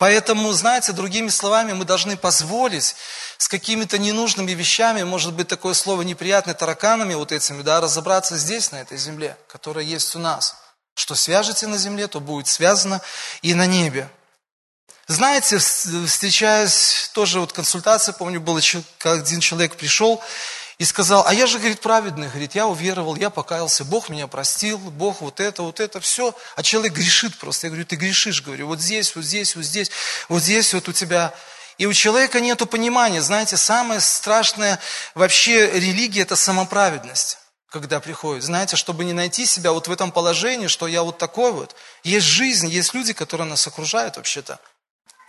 Поэтому, 0.00 0.50
знаете, 0.52 0.92
другими 0.92 1.28
словами, 1.28 1.74
мы 1.74 1.84
должны 1.84 2.16
позволить 2.16 2.96
с 3.36 3.48
какими-то 3.48 3.98
ненужными 3.98 4.52
вещами, 4.52 5.02
может 5.02 5.34
быть, 5.34 5.46
такое 5.46 5.74
слово 5.74 6.00
неприятное, 6.00 6.54
тараканами 6.54 7.12
вот 7.12 7.32
этими, 7.32 7.60
да, 7.60 7.82
разобраться 7.82 8.38
здесь, 8.38 8.72
на 8.72 8.76
этой 8.76 8.96
земле, 8.96 9.36
которая 9.46 9.84
есть 9.84 10.16
у 10.16 10.18
нас. 10.18 10.56
Что 10.94 11.14
свяжете 11.14 11.66
на 11.66 11.76
земле, 11.76 12.06
то 12.06 12.18
будет 12.18 12.46
связано 12.46 13.02
и 13.42 13.52
на 13.52 13.66
небе. 13.66 14.08
Знаете, 15.06 15.58
встречаясь, 15.58 17.10
тоже 17.12 17.38
вот 17.38 17.52
консультация, 17.52 18.14
помню, 18.14 18.40
был 18.40 18.58
один 19.04 19.40
человек 19.40 19.76
пришел 19.76 20.22
и 20.80 20.84
сказал, 20.86 21.26
а 21.26 21.34
я 21.34 21.46
же, 21.46 21.58
говорит, 21.58 21.80
праведный, 21.80 22.28
говорит, 22.28 22.54
я 22.54 22.66
уверовал, 22.66 23.14
я 23.14 23.28
покаялся, 23.28 23.84
Бог 23.84 24.08
меня 24.08 24.26
простил, 24.26 24.78
Бог 24.78 25.20
вот 25.20 25.38
это, 25.38 25.62
вот 25.62 25.78
это, 25.78 26.00
все. 26.00 26.34
А 26.56 26.62
человек 26.62 26.94
грешит 26.94 27.36
просто. 27.36 27.66
Я 27.66 27.70
говорю, 27.70 27.84
ты 27.84 27.96
грешишь, 27.96 28.40
говорю, 28.40 28.66
вот 28.66 28.80
здесь, 28.80 29.14
вот 29.14 29.22
здесь, 29.22 29.54
вот 29.56 29.66
здесь, 29.66 29.90
вот 30.30 30.42
здесь 30.42 30.72
вот 30.72 30.88
у 30.88 30.92
тебя. 30.94 31.34
И 31.76 31.84
у 31.84 31.92
человека 31.92 32.40
нет 32.40 32.66
понимания. 32.70 33.20
Знаете, 33.20 33.58
самое 33.58 34.00
страшное 34.00 34.80
вообще 35.14 35.70
религия– 35.70 36.22
это 36.22 36.34
самоправедность 36.34 37.36
когда 37.68 38.00
приходит. 38.00 38.42
Знаете, 38.42 38.76
чтобы 38.76 39.04
не 39.04 39.12
найти 39.12 39.44
себя 39.44 39.72
вот 39.72 39.86
в 39.86 39.92
этом 39.92 40.10
положении, 40.10 40.66
что 40.66 40.88
я 40.88 41.02
вот 41.02 41.18
такой 41.18 41.52
вот. 41.52 41.76
Есть 42.04 42.26
жизнь, 42.26 42.68
есть 42.68 42.94
люди, 42.94 43.12
которые 43.12 43.46
нас 43.46 43.66
окружают 43.66 44.16
вообще-то 44.16 44.58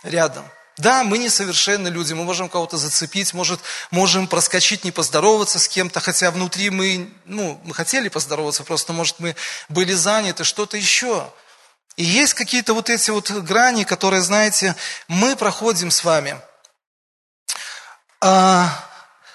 рядом. 0.02 0.50
Да, 0.78 1.04
мы 1.04 1.18
несовершенны 1.18 1.88
люди, 1.88 2.14
мы 2.14 2.24
можем 2.24 2.48
кого-то 2.48 2.78
зацепить, 2.78 3.34
может, 3.34 3.60
можем 3.90 4.26
проскочить, 4.26 4.84
не 4.84 4.90
поздороваться 4.90 5.58
с 5.58 5.68
кем-то, 5.68 6.00
хотя 6.00 6.30
внутри 6.30 6.70
мы, 6.70 7.12
ну, 7.26 7.60
мы 7.64 7.74
хотели 7.74 8.08
поздороваться, 8.08 8.64
просто, 8.64 8.94
может, 8.94 9.20
мы 9.20 9.36
были 9.68 9.92
заняты, 9.92 10.44
что-то 10.44 10.78
еще. 10.78 11.30
И 11.96 12.04
есть 12.04 12.32
какие-то 12.32 12.72
вот 12.72 12.88
эти 12.88 13.10
вот 13.10 13.30
грани, 13.30 13.84
которые, 13.84 14.22
знаете, 14.22 14.74
мы 15.08 15.36
проходим 15.36 15.90
с 15.90 16.04
вами. 16.04 16.40
А, 18.22 18.70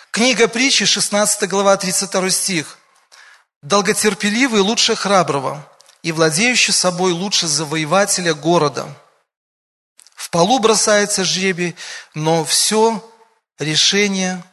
книга 0.09 0.47
притчи, 0.47 0.85
16 0.85 1.47
глава, 1.47 1.77
32 1.77 2.31
стих. 2.31 2.79
Долготерпеливый 3.61 4.61
лучше 4.61 4.95
храброго, 4.95 5.63
и 6.01 6.11
владеющий 6.11 6.73
собой 6.73 7.11
лучше 7.11 7.47
завоевателя 7.47 8.33
города. 8.33 8.87
В 10.27 10.29
полу 10.29 10.59
бросается 10.59 11.23
жребий, 11.23 11.73
но 12.13 12.43
все 12.43 13.01
решение 13.59 14.43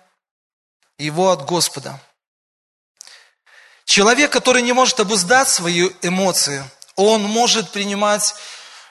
его 0.98 1.32
от 1.32 1.44
Господа. 1.46 2.00
Человек, 3.84 4.30
который 4.30 4.62
не 4.62 4.72
может 4.72 5.00
обуздать 5.00 5.48
свои 5.48 5.90
эмоции, 6.00 6.64
он 6.94 7.24
может 7.24 7.72
принимать, 7.72 8.36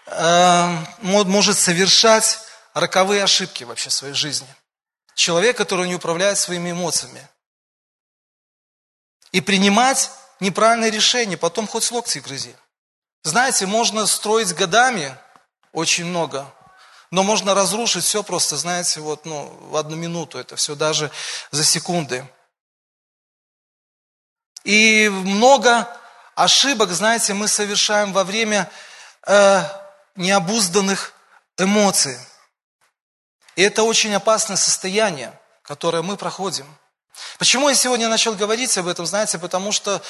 э, 0.08 0.78
может 1.00 1.58
совершать 1.58 2.40
роковые 2.74 3.24
ошибки 3.24 3.64
вообще 3.64 3.90
в 3.90 3.94
своей 3.94 4.14
жизни. 4.14 4.54
Человек, 5.16 5.56
который 5.56 5.88
не 5.88 5.96
управляет 5.96 6.38
своими 6.38 6.72
эмоциями 6.72 7.26
и 9.32 9.40
принимать 9.40 10.12
неправильное 10.42 10.92
решение, 10.92 11.38
потом 11.38 11.66
хоть 11.66 11.86
с 11.86 11.92
локти 11.92 12.20
грызи. 12.20 12.54
Знаете, 13.24 13.68
можно 13.68 14.06
строить 14.06 14.54
годами 14.54 15.18
очень 15.72 16.04
много, 16.04 16.54
но 17.14 17.22
можно 17.22 17.54
разрушить 17.54 18.06
все 18.06 18.24
просто, 18.24 18.58
знаете, 18.58 19.00
вот, 19.00 19.24
ну, 19.26 19.46
в 19.70 19.76
одну 19.76 19.96
минуту, 19.96 20.40
это 20.40 20.56
все 20.56 20.74
даже 20.74 21.12
за 21.52 21.64
секунды. 21.64 22.28
И 24.64 25.10
много 25.10 25.88
ошибок, 26.34 26.90
знаете, 26.90 27.36
мы 27.36 27.48
совершаем 27.48 28.14
во 28.14 28.24
время 28.24 28.68
э, 29.28 29.62
необузданных 30.16 31.14
эмоций. 31.60 32.18
И 33.56 33.62
это 33.62 33.84
очень 33.84 34.16
опасное 34.16 34.58
состояние, 34.58 35.40
которое 35.62 36.02
мы 36.02 36.18
проходим– 36.18 36.66
Почему 37.38 37.70
я 37.70 37.76
сегодня 37.76 38.10
начал 38.10 38.34
говорить 38.34 38.76
об 38.78 38.88
этом, 38.88 39.06
знаете, 39.06 39.38
потому 39.38 39.72
что, 39.72 40.02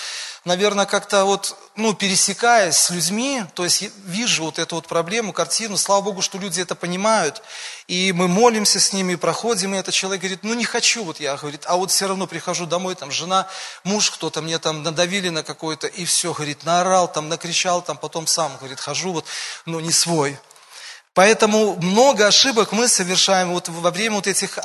наверное, 0.46 0.86
как-то 0.86 1.26
вот, 1.26 1.58
ну, 1.76 1.94
пересекаясь 1.94 2.78
с 2.78 2.90
людьми, 2.92 3.44
то 3.56 3.66
есть 3.66 3.90
вижу 4.06 4.46
вот 4.46 4.58
эту 4.58 4.76
вот 4.76 4.88
проблему, 4.88 5.34
картину, 5.34 5.78
слава 5.78 6.02
Богу, 6.02 6.22
что 6.22 6.38
люди 6.38 6.62
это 6.62 6.76
понимают, 6.76 7.42
и 7.88 8.14
мы 8.14 8.28
молимся 8.28 8.80
с 8.80 8.94
ними, 8.94 9.16
проходим, 9.16 9.76
и 9.76 9.78
этот 9.78 9.94
человек 9.94 10.22
говорит, 10.22 10.44
ну, 10.44 10.54
не 10.54 10.64
хочу, 10.64 11.04
вот 11.04 11.20
я, 11.20 11.36
говорит, 11.36 11.64
а 11.66 11.76
вот 11.76 11.92
все 11.92 12.08
равно 12.08 12.26
прихожу 12.26 12.66
домой, 12.66 12.96
там, 12.96 13.12
жена, 13.12 13.48
муж 13.84 14.12
кто-то 14.12 14.42
мне 14.42 14.58
там 14.60 14.84
надавили 14.84 15.30
на 15.30 15.44
какой-то, 15.44 15.88
и 15.88 16.06
все, 16.06 16.34
говорит, 16.34 16.64
наорал, 16.64 17.12
там, 17.12 17.28
накричал, 17.28 17.82
там, 17.82 17.98
потом 17.98 18.28
сам, 18.28 18.56
говорит, 18.58 18.80
хожу, 18.80 19.12
вот, 19.12 19.26
ну, 19.66 19.80
не 19.82 19.92
свой. 19.92 20.40
Поэтому 21.14 21.76
много 21.76 22.26
ошибок 22.26 22.72
мы 22.72 22.88
совершаем 22.88 23.52
вот 23.52 23.70
во 23.70 23.92
время 23.92 24.16
вот 24.16 24.28
этих 24.28 24.58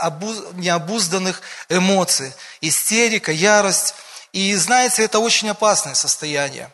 необузданных 0.54 1.42
эмоций. 1.68 2.32
Истерика, 2.62 3.32
ярость. 3.32 3.94
И 4.32 4.54
знаете, 4.54 5.02
это 5.02 5.18
очень 5.18 5.50
опасное 5.50 5.94
состояние. 5.94 6.72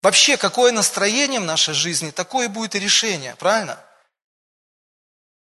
Вообще, 0.00 0.36
какое 0.36 0.72
настроение 0.72 1.40
в 1.40 1.44
нашей 1.44 1.74
жизни, 1.74 2.10
такое 2.10 2.48
будет 2.48 2.74
и 2.74 2.80
решение, 2.80 3.36
правильно? 3.36 3.78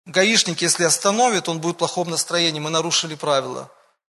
Гаишник, 0.04 0.62
если 0.62 0.84
остановит, 0.84 1.48
он 1.48 1.60
будет 1.60 1.76
в 1.76 1.78
плохом 1.78 2.10
настроении, 2.10 2.60
мы 2.60 2.70
нарушили 2.70 3.16
правила. 3.16 3.72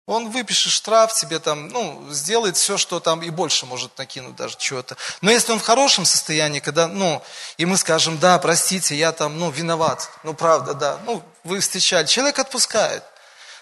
Он 0.08 0.30
выпишет 0.30 0.72
штраф 0.72 1.12
тебе 1.12 1.38
там, 1.38 1.68
ну, 1.68 2.02
сделает 2.08 2.56
все, 2.56 2.78
что 2.78 2.98
там 2.98 3.22
и 3.22 3.28
больше 3.28 3.66
может 3.66 3.98
накинуть 3.98 4.36
даже 4.36 4.56
чего-то. 4.56 4.96
Но 5.20 5.30
если 5.30 5.52
он 5.52 5.58
в 5.58 5.62
хорошем 5.62 6.06
состоянии, 6.06 6.60
когда, 6.60 6.88
ну, 6.88 7.22
и 7.58 7.66
мы 7.66 7.76
скажем, 7.76 8.18
да, 8.18 8.38
простите, 8.38 8.94
я 8.94 9.12
там, 9.12 9.38
ну, 9.38 9.50
виноват, 9.50 10.08
ну, 10.22 10.32
правда, 10.32 10.72
да, 10.72 10.98
ну, 11.04 11.22
вы 11.44 11.60
встречали, 11.60 12.06
человек 12.06 12.38
отпускает. 12.38 13.04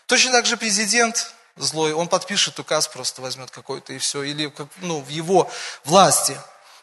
Точно 0.07 0.31
так 0.31 0.47
же 0.47 0.57
президент 0.57 1.33
злой, 1.57 1.93
он 1.93 2.07
подпишет 2.07 2.61
указ, 2.61 2.87
просто 2.87 3.23
возьмет 3.23 3.51
какой-то 3.51 3.93
и 3.93 3.99
все, 3.99 4.23
или, 4.23 4.55
ну, 4.77 5.01
в 5.01 5.09
его 5.09 5.51
власти. 5.85 6.41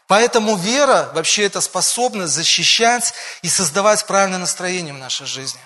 Поэтому 0.08 0.58
вера, 0.58 1.10
вообще 1.14 1.46
это 1.46 1.62
способность 1.62 2.34
защищать 2.34 3.14
и 3.42 3.48
создавать 3.48 4.06
правильное 4.08 4.40
настроение 4.40 4.94
в 4.94 4.98
нашей 4.98 5.26
жизни. 5.26 5.62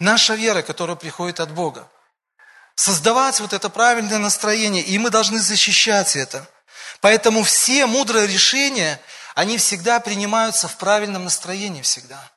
Наша 0.00 0.34
вера, 0.34 0.62
которая 0.62 0.96
приходит 0.96 1.38
от 1.38 1.52
Бога 1.52 1.86
создавать 2.76 3.40
вот 3.40 3.52
это 3.52 3.68
правильное 3.68 4.18
настроение, 4.18 4.82
и 4.82 4.98
мы 4.98 5.10
должны 5.10 5.40
защищать 5.40 6.14
это. 6.14 6.46
Поэтому 7.00 7.42
все 7.42 7.86
мудрые 7.86 8.26
решения, 8.26 9.00
они 9.34 9.58
всегда 9.58 9.98
принимаются 9.98 10.68
в 10.68 10.76
правильном 10.76 11.24
настроении, 11.24 11.82
всегда. 11.82 12.30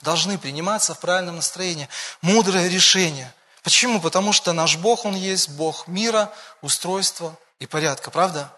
Должны 0.00 0.38
приниматься 0.38 0.94
в 0.94 1.00
правильном 1.00 1.36
настроении. 1.36 1.88
Мудрое 2.22 2.68
решение. 2.68 3.32
Почему? 3.62 4.00
Потому 4.00 4.32
что 4.32 4.52
наш 4.52 4.76
Бог, 4.76 5.04
Он 5.04 5.14
есть 5.14 5.50
Бог 5.50 5.86
мира, 5.86 6.32
устройства 6.62 7.36
и 7.58 7.66
порядка, 7.66 8.10
правда? 8.10 8.50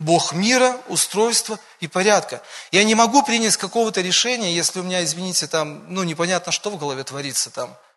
Бог 0.00 0.32
мира, 0.32 0.76
устройства 0.88 1.58
и 1.78 1.86
порядка. 1.86 2.42
Я 2.72 2.84
не 2.84 2.94
могу 2.94 3.22
принять 3.22 3.56
какого-то 3.58 4.00
решения, 4.00 4.54
если 4.54 4.80
у 4.80 4.82
меня, 4.82 5.04
извините, 5.04 5.46
там, 5.46 5.84
ну, 5.92 6.02
непонятно, 6.02 6.52
что 6.52 6.70
в 6.70 6.78
голове 6.78 7.04
творится 7.04 7.50
там– 7.50 7.76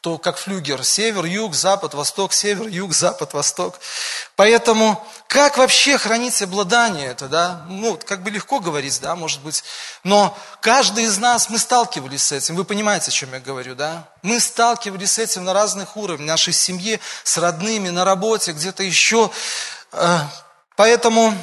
то 0.00 0.16
как 0.16 0.38
флюгер, 0.38 0.82
север, 0.84 1.26
юг, 1.26 1.54
запад, 1.54 1.92
восток, 1.92 2.32
север, 2.32 2.66
юг, 2.66 2.94
запад, 2.94 3.34
восток. 3.34 3.78
Поэтому 4.34 5.04
как 5.28 5.58
вообще 5.58 5.98
хранить 5.98 6.40
обладание 6.40 7.08
это, 7.08 7.28
да? 7.28 7.66
Ну, 7.68 7.98
как 8.02 8.22
бы 8.22 8.30
легко 8.30 8.58
говорить, 8.60 8.98
да, 9.02 9.14
может 9.14 9.42
быть. 9.42 9.64
Но 10.02 10.36
каждый 10.62 11.04
из 11.04 11.18
нас, 11.18 11.50
мы 11.50 11.58
сталкивались 11.58 12.22
с 12.22 12.32
этим. 12.32 12.56
Вы 12.56 12.64
понимаете, 12.64 13.08
о 13.08 13.10
чем 13.10 13.34
я 13.34 13.40
говорю, 13.40 13.74
да? 13.74 14.08
Мы 14.22 14.40
сталкивались 14.40 15.12
с 15.12 15.18
этим 15.18 15.44
на 15.44 15.52
разных 15.52 15.96
уровнях, 15.96 16.24
в 16.24 16.30
нашей 16.30 16.54
семье, 16.54 16.98
с 17.22 17.36
родными, 17.36 17.90
на 17.90 18.06
работе, 18.06 18.52
где-то 18.52 18.82
еще. 18.82 19.30
Э, 19.92 20.20
поэтому 20.76 21.34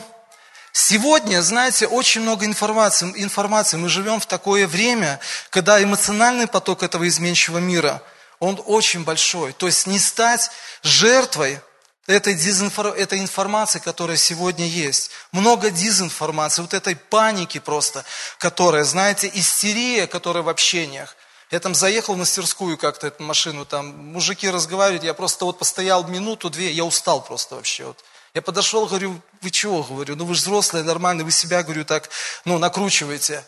Сегодня, 0.75 1.39
знаете, 1.43 1.85
очень 1.85 2.21
много 2.21 2.47
информации, 2.47 3.13
информации. 3.17 3.77
Мы 3.77 3.89
живем 3.89 4.19
в 4.19 4.25
такое 4.25 4.65
время, 4.65 5.19
когда 5.51 5.81
эмоциональный 5.83 6.47
поток 6.47 6.81
этого 6.81 7.07
изменчивого 7.07 7.59
мира– 7.59 8.01
он 8.43 8.62
очень 8.65 9.05
большой. 9.05 9.53
То 9.53 9.67
есть 9.67 9.88
не 9.88 9.97
стать 9.97 10.51
жертвой 10.81 11.62
этой, 12.07 12.33
дезинфор... 12.33 12.88
этой 12.88 13.19
информации, 13.19 13.79
которая 13.79 14.17
сегодня 14.17 14.67
есть. 14.67 15.12
Много 15.31 15.69
дезинформации, 15.69 16.62
вот 16.62 16.73
этой 16.73 16.97
паники 16.97 17.59
просто, 17.59 18.03
которая, 18.39 18.83
знаете, 18.83 19.31
истерия, 19.33 20.07
которая 20.07 20.43
в 20.43 20.50
общениях. 20.50 21.15
Я 21.51 21.62
там 21.62 21.73
заехал 21.73 22.15
в 22.15 22.17
мастерскую 22.17 22.77
как-то, 22.77 23.07
эту 23.07 23.23
машину, 23.23 23.65
там 23.65 24.12
мужики 24.12 24.50
разговаривают, 24.50 25.05
я 25.05 25.13
просто 25.13 25.45
вот 25.45 25.57
постоял 25.57 26.05
минуту-две, 26.05 26.71
я 26.71 26.83
устал 26.83 27.23
просто 27.23 27.55
вообще. 27.55 27.85
Вот. 27.85 28.03
Я 28.33 28.41
подошел, 28.41 28.88
говорю, 28.88 29.21
вы 29.41 29.51
чего, 29.51 29.83
говорю, 29.83 30.17
ну 30.17 30.25
вы 30.25 30.35
же 30.35 30.41
взрослые, 30.41 30.83
нормальные, 30.83 31.23
вы 31.23 31.31
себя, 31.31 31.63
говорю, 31.63 31.85
так, 31.85 32.09
ну, 32.43 32.57
накручиваете. 32.57 33.45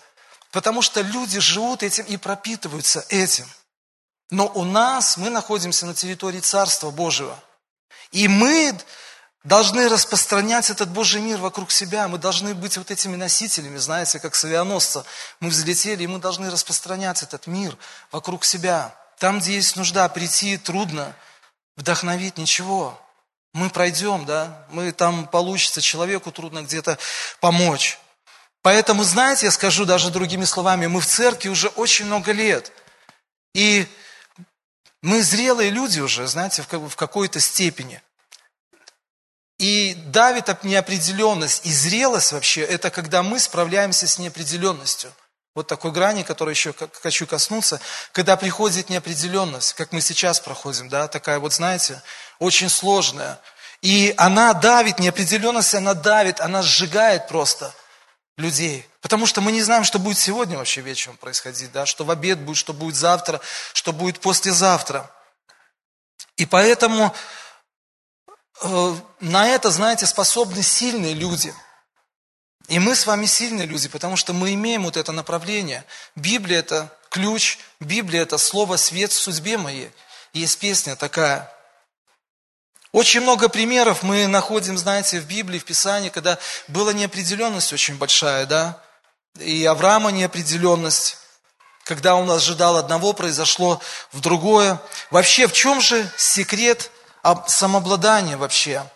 Потому 0.51 0.81
что 0.81 1.01
люди 1.01 1.41
живут 1.41 1.83
этим 1.83 2.05
и 2.05 2.15
пропитываются 2.15 3.05
этим. 3.09 3.45
Но 4.31 4.47
у 4.47 4.63
нас, 4.63 5.17
мы 5.17 5.29
находимся 5.29 5.85
на 5.85 5.93
территории 5.93 6.39
Царства 6.39 6.91
Божьего. 6.91 7.37
И 8.11 8.27
мы 8.27 8.75
должны 9.43 9.87
распространять 9.87 10.69
этот 10.69 10.89
Божий 10.89 11.21
мир 11.21 11.37
вокруг 11.37 11.71
себя. 11.71 12.07
Мы 12.07 12.17
должны 12.17 12.53
быть 12.53 12.77
вот 12.77 12.89
этими 12.91 13.15
носителями, 13.15 13.77
знаете, 13.77 14.19
как 14.19 14.35
с 14.35 14.43
авианосца. 14.45 15.05
Мы 15.39 15.49
взлетели, 15.49 16.03
и 16.03 16.07
мы 16.07 16.19
должны 16.19 16.49
распространять 16.49 17.23
этот 17.23 17.47
мир 17.47 17.77
вокруг 18.11 18.45
себя. 18.45 18.95
Там, 19.19 19.39
где 19.39 19.55
есть 19.55 19.75
нужда, 19.75 20.09
прийти 20.09 20.57
трудно, 20.57 21.15
вдохновить 21.75 22.37
ничего 22.37 22.99
мы 23.55 23.69
пройдем, 23.69 24.25
да, 24.25 24.65
мы 24.69 24.91
там 24.91 25.27
получится, 25.27 25.79
человеку 25.79 26.29
трудно 26.29 26.63
где-то 26.63 26.97
помочь. 27.39 27.97
Поэтому, 28.61 29.05
знаете, 29.05 29.45
я 29.45 29.51
скажу 29.51 29.85
даже 29.85 30.11
другими 30.11 30.43
словами, 30.43 30.87
мы 30.87 30.99
в 30.99 31.05
церкви 31.05 31.47
уже 31.47 31.69
очень 31.69 32.05
много 32.05 32.33
лет. 32.33 32.73
И 33.53 33.87
мы 35.05 35.21
зрелые 35.21 35.69
люди 35.69 35.99
уже, 35.99 36.25
знаете, 36.25 36.63
в 36.63 36.95
какой-то 36.95 37.39
степени. 37.39 38.01
И 39.59 39.93
давит 40.07 40.63
неопределенность. 40.63 41.63
И 41.63 41.71
зрелость 41.71 42.31
вообще, 42.31 42.61
это 42.61 42.89
когда 42.89 43.21
мы 43.21 43.39
справляемся 43.39 44.07
с 44.07 44.17
неопределенностью. 44.17 45.13
Вот 45.53 45.67
такой 45.67 45.91
грани, 45.91 46.23
которой 46.23 46.49
еще 46.49 46.73
хочу 47.03 47.27
коснуться, 47.27 47.79
когда 48.13 48.35
приходит 48.35 48.89
неопределенность, 48.89 49.73
как 49.73 49.91
мы 49.91 50.01
сейчас 50.01 50.39
проходим, 50.39 50.89
да, 50.89 51.07
такая 51.07 51.37
вот, 51.37 51.53
знаете, 51.53 52.01
очень 52.39 52.69
сложная. 52.69 53.39
И 53.83 54.11
она 54.17 54.53
давит, 54.53 54.97
неопределенность, 54.97 55.75
она 55.75 55.93
давит, 55.93 56.41
она 56.41 56.63
сжигает 56.63 57.27
просто 57.27 57.71
людей. 58.37 58.87
Потому 59.01 59.25
что 59.25 59.41
мы 59.41 59.51
не 59.51 59.61
знаем, 59.61 59.83
что 59.83 59.99
будет 59.99 60.17
сегодня 60.17 60.57
вообще 60.57 60.81
вечером 60.81 61.17
происходить, 61.17 61.71
да, 61.71 61.85
что 61.85 62.03
в 62.03 62.11
обед 62.11 62.39
будет, 62.39 62.57
что 62.57 62.73
будет 62.73 62.95
завтра, 62.95 63.39
что 63.73 63.93
будет 63.93 64.19
послезавтра. 64.19 65.09
И 66.37 66.45
поэтому 66.45 67.15
э, 68.61 68.95
на 69.21 69.47
это, 69.47 69.69
знаете, 69.69 70.05
способны 70.05 70.63
сильные 70.63 71.13
люди. 71.13 71.53
И 72.67 72.79
мы 72.79 72.95
с 72.95 73.05
вами 73.05 73.25
сильные 73.25 73.67
люди, 73.67 73.87
потому 73.87 74.15
что 74.15 74.33
мы 74.33 74.53
имеем 74.53 74.83
вот 74.83 74.97
это 74.97 75.11
направление. 75.11 75.85
Библия– 76.15 76.59
это 76.59 76.97
ключ, 77.09 77.59
Библия– 77.79 78.21
это 78.23 78.37
слово 78.37 78.77
«свет 78.77 79.11
в 79.11 79.17
судьбе 79.17 79.57
моей». 79.57 79.91
Есть 80.33 80.59
песня 80.59 80.95
такая– 80.95 81.51
очень 82.95 83.19
много 83.19 83.49
примеров 83.49 84.03
мы 84.03 84.25
находим, 84.25 84.77
знаете, 84.77 85.19
в 85.19 85.25
Библии, 85.25 85.59
в 85.59 85.65
Писании, 85.65 86.07
когда 86.07 86.37
была 86.69 86.93
неопределенность 86.93 87.73
очень 87.73 87.97
большая, 87.97 88.45
да, 88.45 88.81
и 89.37 89.65
Авраама 89.65 90.11
неопределенность, 90.11 91.17
когда 91.83 92.15
он 92.15 92.31
ожидал 92.31 92.77
одного, 92.77 93.11
произошло 93.11 93.81
в 94.13 94.21
другое. 94.21 94.79
Вообще, 95.11 95.45
в 95.47 95.51
чем 95.51 95.81
же 95.81 96.09
секрет 96.15 96.89
самообладания 97.47 98.37
вообще? 98.37 98.89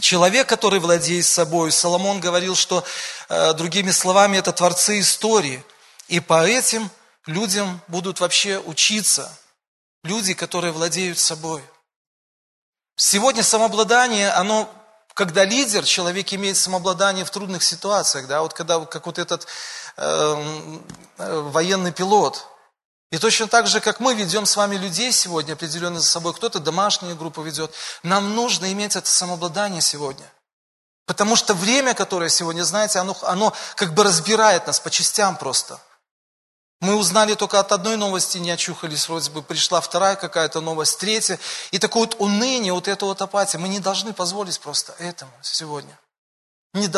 Человек, 0.00 0.48
который 0.48 0.80
владеет 0.80 1.26
собой, 1.26 1.72
Соломон 1.72 2.18
говорил, 2.18 2.56
что, 2.56 2.82
э, 3.28 3.52
другими 3.52 3.90
словами, 3.90 4.38
это 4.38 4.54
творцы 4.54 5.00
истории. 5.00 5.62
И 6.08 6.20
по 6.20 6.46
этим 6.46 6.90
людям 7.26 7.82
будут 7.88 8.20
вообще 8.20 8.58
учиться. 8.58 9.30
Люди, 10.02 10.32
которые 10.32 10.72
владеют 10.72 11.18
собой. 11.18 11.62
Сегодня 12.96 13.42
самообладание, 13.42 14.30
оно, 14.30 14.70
когда 15.12 15.44
лидер, 15.44 15.84
человек 15.84 16.32
имеет 16.32 16.56
самообладание 16.56 17.26
в 17.26 17.30
трудных 17.30 17.62
ситуациях, 17.62 18.26
да, 18.26 18.40
вот 18.40 18.54
когда, 18.54 18.80
как 18.86 19.04
вот 19.04 19.18
этот 19.18 19.46
э, 19.98 20.78
военный 21.18 21.92
пилот. 21.92 22.46
И 23.10 23.18
точно 23.18 23.48
так 23.48 23.66
же, 23.66 23.80
как 23.80 24.00
мы 24.00 24.14
ведем 24.14 24.46
с 24.46 24.56
вами 24.56 24.76
людей 24.76 25.12
сегодня, 25.12 25.52
определенно 25.52 26.00
за 26.00 26.06
собой, 26.06 26.32
кто-то 26.32 26.58
домашнюю 26.58 27.16
группу 27.16 27.42
ведет, 27.42 27.70
нам 28.02 28.34
нужно 28.34 28.72
иметь 28.72 28.96
это 28.96 29.08
самообладание 29.08 29.82
сегодня. 29.82 30.24
Потому 31.04 31.36
что 31.36 31.52
время, 31.52 31.92
которое 31.92 32.30
сегодня, 32.30 32.64
знаете, 32.64 32.98
оно, 32.98 33.16
оно 33.22 33.52
как 33.76 33.92
бы 33.92 34.04
разбирает 34.04 34.66
нас 34.66 34.80
по 34.80 34.90
частям 34.90 35.36
просто. 35.36 35.78
Мы 36.80 36.94
узнали 36.94 37.34
только 37.34 37.58
от 37.58 37.72
одной 37.72 37.96
новости, 37.96 38.38
не 38.38 38.50
очухались, 38.50 39.08
вроде 39.08 39.30
бы 39.30 39.42
пришла 39.42 39.80
вторая 39.80 40.14
какая-то 40.14 40.60
новость, 40.60 40.98
третья. 40.98 41.38
И 41.70 41.78
такое 41.78 42.02
вот 42.02 42.16
уныние, 42.18 42.72
вот 42.72 42.86
эта 42.86 43.06
вот 43.06 43.22
апатия. 43.22 43.58
Мы 43.58 43.68
не 43.68 43.80
должны 43.80 44.12
позволить 44.12 44.60
просто 44.60 44.94
этому 44.98 45.32
сегодня. 45.40 45.98
Не, 46.74 46.88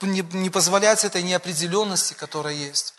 не, 0.00 0.22
не 0.22 0.50
позволять 0.50 1.04
этой 1.04 1.22
неопределенности, 1.22 2.14
которая 2.14 2.54
есть. 2.54 2.94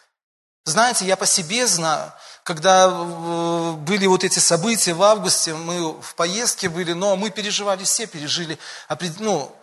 Знаете, 0.65 1.06
я 1.06 1.18
по 1.18 1.26
себе 1.26 1.65
знаю, 1.65 2.13
когда 2.44 2.88
э, 2.88 3.72
были 3.72 4.06
вот 4.06 4.24
эти 4.24 4.38
события 4.38 4.94
в 4.94 5.02
августе, 5.02 5.56
мы 5.56 6.00
в 6.00 6.13
поездке 6.13 6.70
были, 6.70 6.94
но 6.94 7.15
мы 7.15 7.32
переживали, 7.32 7.84
все 7.84 8.06
пережили 8.06 8.60
ну, 9.18 9.56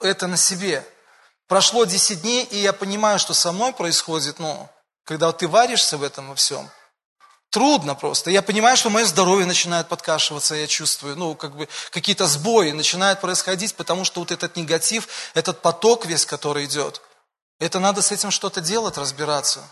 это 0.00 0.26
на 0.26 0.36
себе. 0.36 0.86
Прошло 1.46 1.86
10 1.86 2.20
дней, 2.20 2.44
и 2.44 2.58
я 2.58 2.74
понимаю, 2.74 3.18
что 3.18 3.32
со 3.32 3.52
мной 3.52 3.72
происходит, 3.72 4.38
ну, 4.38 4.68
когда 5.08 5.32
ты 5.32 5.48
варишься 5.48 5.96
в 5.96 6.02
этом 6.02 6.28
во 6.28 6.34
всем, 6.34 6.68
трудно 7.48 7.94
просто. 7.94 8.30
Я 8.30 8.42
понимаю, 8.42 8.76
что 8.76 8.90
мое 8.90 9.06
здоровье 9.06 9.46
начинает 9.46 9.88
подкашиваться, 9.88 10.54
я 10.54 10.66
чувствую, 10.66 11.16
ну, 11.16 11.34
как 11.34 11.56
бы 11.56 11.66
какие-то 11.92 12.26
сбои 12.26 12.72
начинают 12.72 13.22
происходить, 13.22 13.74
потому 13.74 14.04
что 14.04 14.20
вот 14.20 14.32
этот 14.32 14.56
негатив, 14.56 15.08
этот 15.32 15.62
поток 15.62 16.04
весь, 16.04 16.26
который 16.26 16.66
идет, 16.66 17.00
это 17.58 17.80
надо 17.80 18.02
с 18.02 18.12
этим 18.12 18.30
что-то 18.30 18.60
делать, 18.60 18.98
разбираться. 18.98 19.64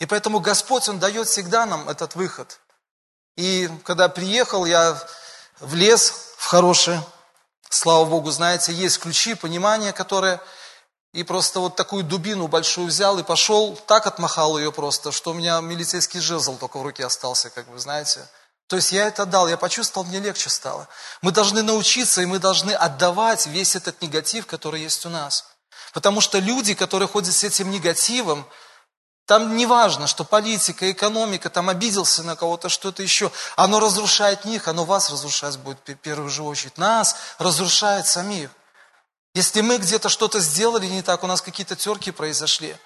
И 0.00 0.06
поэтому 0.06 0.40
Господь, 0.40 0.88
Он 0.88 0.98
дает 0.98 1.28
всегда 1.28 1.64
нам 1.64 1.88
этот 1.88 2.16
выход. 2.16 2.58
И 3.36 3.70
когда 3.84 4.08
приехал, 4.08 4.64
я 4.66 5.00
в 5.60 5.76
лес, 5.76 6.34
в 6.36 6.46
хороший, 6.46 6.98
слава 7.70 8.04
Богу, 8.06 8.32
знаете, 8.32 8.72
есть 8.72 8.98
ключи, 8.98 9.34
понимание, 9.34 9.92
которое 9.92 10.40
и 11.18 11.24
просто 11.24 11.58
вот 11.58 11.74
такую 11.74 12.04
дубину 12.04 12.46
большую 12.46 12.86
взял 12.86 13.18
и 13.18 13.24
пошел, 13.24 13.74
так 13.86 14.06
отмахал 14.06 14.56
ее 14.56 14.70
просто, 14.70 15.10
что 15.10 15.32
у 15.32 15.34
меня 15.34 15.60
милицейский 15.60 16.20
жезл 16.20 16.56
только 16.56 16.78
в 16.78 16.82
руке 16.82 17.04
остался, 17.04 17.50
как 17.50 17.66
вы 17.66 17.80
знаете. 17.80 18.20
То 18.68 18.76
есть 18.76 18.92
я 18.92 19.08
это 19.08 19.26
дал, 19.26 19.48
я 19.48 19.56
почувствовал, 19.56 20.06
мне 20.06 20.20
легче 20.20 20.48
стало. 20.48 20.86
Мы 21.20 21.32
должны 21.32 21.62
научиться, 21.62 22.22
и 22.22 22.26
мы 22.26 22.38
должны 22.38 22.70
отдавать 22.70 23.48
весь 23.48 23.74
этот 23.74 24.00
негатив, 24.00 24.46
который 24.46 24.82
есть 24.82 25.06
у 25.06 25.08
нас. 25.08 25.46
Потому 25.92 26.20
что 26.20 26.38
люди, 26.38 26.74
которые 26.74 27.08
ходят 27.08 27.34
с 27.34 27.42
этим 27.42 27.72
негативом, 27.72 28.46
там 29.26 29.56
не 29.56 29.66
важно, 29.66 30.06
что 30.06 30.22
политика, 30.22 30.88
экономика, 30.88 31.50
там 31.50 31.68
обиделся 31.68 32.22
на 32.22 32.36
кого-то, 32.36 32.68
что-то 32.68 33.02
еще. 33.02 33.32
Оно 33.56 33.80
разрушает 33.80 34.44
них, 34.44 34.68
оно 34.68 34.84
вас 34.84 35.10
разрушать 35.10 35.56
будет 35.56 35.78
в 35.84 35.94
первую 35.96 36.30
же 36.30 36.44
очередь. 36.44 36.78
Нас 36.78 37.16
разрушает 37.38 38.06
самих. 38.06 38.50
Если 39.34 39.60
мы 39.60 39.78
где-то 39.78 40.08
что-то 40.08 40.40
сделали 40.40 40.86
не 40.86 41.02
так, 41.02 41.22
у 41.22 41.26
нас 41.26 41.42
какие-то 41.42 41.76
терки 41.76 42.10
произошли, 42.10 42.76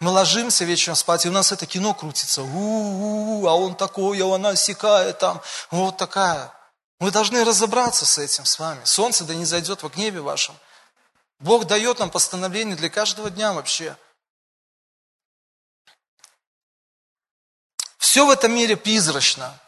мы 0.00 0.12
ложимся 0.12 0.64
вечером 0.64 0.94
спать, 0.94 1.26
и 1.26 1.28
у 1.28 1.32
нас 1.32 1.50
это 1.50 1.66
кино 1.66 1.92
крутится. 1.92 2.42
У-у-у, 2.42 3.46
а 3.48 3.54
он 3.54 3.74
такой, 3.74 4.20
а 4.20 4.34
она 4.34 4.54
сикает 4.54 5.18
там. 5.18 5.42
Вот 5.70 5.96
такая. 5.96 6.52
Мы 7.00 7.10
должны 7.10 7.44
разобраться 7.44 8.06
с 8.06 8.18
этим 8.18 8.44
с 8.44 8.58
вами. 8.58 8.84
Солнце 8.84 9.24
да 9.24 9.34
не 9.34 9.44
зайдет 9.44 9.82
в 9.82 9.88
гневе 9.88 10.20
вашем. 10.20 10.56
Бог 11.40 11.66
дает 11.66 11.98
нам 11.98 12.10
постановление 12.10 12.76
для 12.76 12.90
каждого 12.90 13.30
дня 13.30 13.52
вообще. 13.52 13.96
Все 17.98 18.24
в 18.24 18.30
этом 18.30 18.52
мире 18.52 18.76
призрачно. 18.76 19.58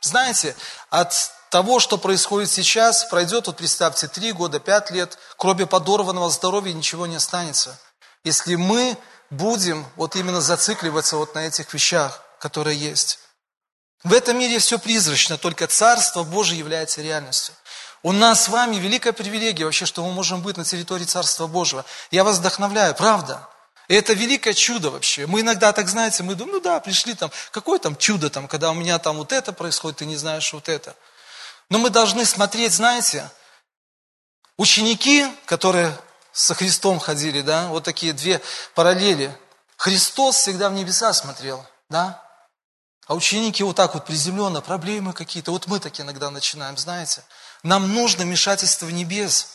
Знаете, 0.00 0.56
от 0.90 1.32
того, 1.50 1.80
что 1.80 1.98
происходит 1.98 2.50
сейчас, 2.50 3.04
пройдет, 3.04 3.46
вот 3.46 3.56
представьте, 3.56 4.08
три 4.08 4.32
года, 4.32 4.60
пять 4.60 4.90
лет, 4.90 5.18
кроме 5.36 5.66
подорванного 5.66 6.30
здоровья 6.30 6.72
ничего 6.72 7.06
не 7.06 7.16
останется. 7.16 7.78
Если 8.24 8.56
мы 8.56 8.96
будем 9.30 9.86
вот 9.96 10.16
именно 10.16 10.40
зацикливаться 10.40 11.16
вот 11.16 11.34
на 11.34 11.46
этих 11.46 11.72
вещах, 11.72 12.22
которые 12.38 12.78
есть. 12.78 13.18
В 14.04 14.12
этом 14.12 14.38
мире 14.38 14.58
все 14.58 14.78
призрачно, 14.78 15.38
только 15.38 15.66
Царство 15.66 16.22
Божие 16.22 16.58
является 16.58 17.02
реальностью. 17.02 17.54
У 18.02 18.12
нас 18.12 18.44
с 18.44 18.48
вами 18.48 18.76
великая 18.76 19.12
привилегия 19.12 19.64
вообще, 19.64 19.86
что 19.86 20.04
мы 20.04 20.12
можем 20.12 20.40
быть 20.40 20.56
на 20.56 20.64
территории 20.64 21.04
Царства 21.04 21.48
Божьего. 21.48 21.84
Я 22.12 22.22
вас 22.22 22.38
вдохновляю, 22.38 22.94
правда. 22.94 23.48
И 23.88 23.94
это 23.94 24.12
великое 24.12 24.54
чудо 24.54 24.90
вообще. 24.90 25.26
Мы 25.26 25.40
иногда 25.40 25.72
так, 25.72 25.88
знаете, 25.88 26.22
мы 26.22 26.34
думаем, 26.34 26.56
ну 26.56 26.60
да, 26.60 26.78
пришли 26.78 27.14
там, 27.14 27.30
какое 27.50 27.78
там 27.78 27.96
чудо 27.96 28.30
там, 28.30 28.46
когда 28.46 28.70
у 28.70 28.74
меня 28.74 28.98
там 28.98 29.16
вот 29.16 29.32
это 29.32 29.52
происходит, 29.52 29.98
ты 29.98 30.06
не 30.06 30.16
знаешь 30.16 30.52
вот 30.52 30.68
это. 30.68 30.94
Но 31.70 31.78
мы 31.78 31.90
должны 31.90 32.24
смотреть, 32.24 32.72
знаете, 32.72 33.30
ученики, 34.56 35.26
которые 35.46 35.96
со 36.32 36.54
Христом 36.54 36.98
ходили, 36.98 37.42
да, 37.42 37.68
вот 37.68 37.84
такие 37.84 38.12
две 38.12 38.40
параллели. 38.74 39.36
Христос 39.76 40.36
всегда 40.36 40.70
в 40.70 40.72
небеса 40.72 41.12
смотрел, 41.12 41.64
да, 41.88 42.22
а 43.08 43.14
ученики 43.14 43.62
вот 43.62 43.74
так 43.74 43.94
вот 43.94 44.04
приземленно, 44.04 44.60
проблемы 44.60 45.14
какие-то. 45.14 45.50
Вот 45.50 45.66
мы 45.66 45.80
так 45.80 45.98
иногда 45.98 46.30
начинаем, 46.30 46.76
знаете. 46.76 47.24
Нам 47.62 47.94
нужно 47.94 48.24
вмешательство 48.24 48.84
в 48.84 48.92
небес. 48.92 49.48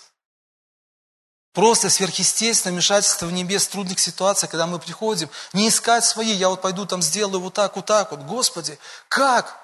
Просто 1.54 1.92
сверхъестественное 1.92 2.74
вмешательство 2.74 3.28
в 3.28 3.32
небес 3.32 3.68
в 3.68 3.70
трудных 3.70 4.00
ситуациях, 4.00 4.50
когда 4.50 4.66
мы 4.66 4.80
приходим. 4.80 5.30
Не 5.54 5.70
искать 5.70 6.04
свои, 6.04 6.34
я 6.34 6.50
вот 6.50 6.64
пойду 6.64 6.88
там 6.88 7.04
сделаю 7.04 7.42
вот 7.42 7.54
так, 7.54 7.76
вот 7.76 7.86
так 7.86 8.10
вот. 8.10 8.22
Господи, 8.22 8.80
как? 9.08 9.63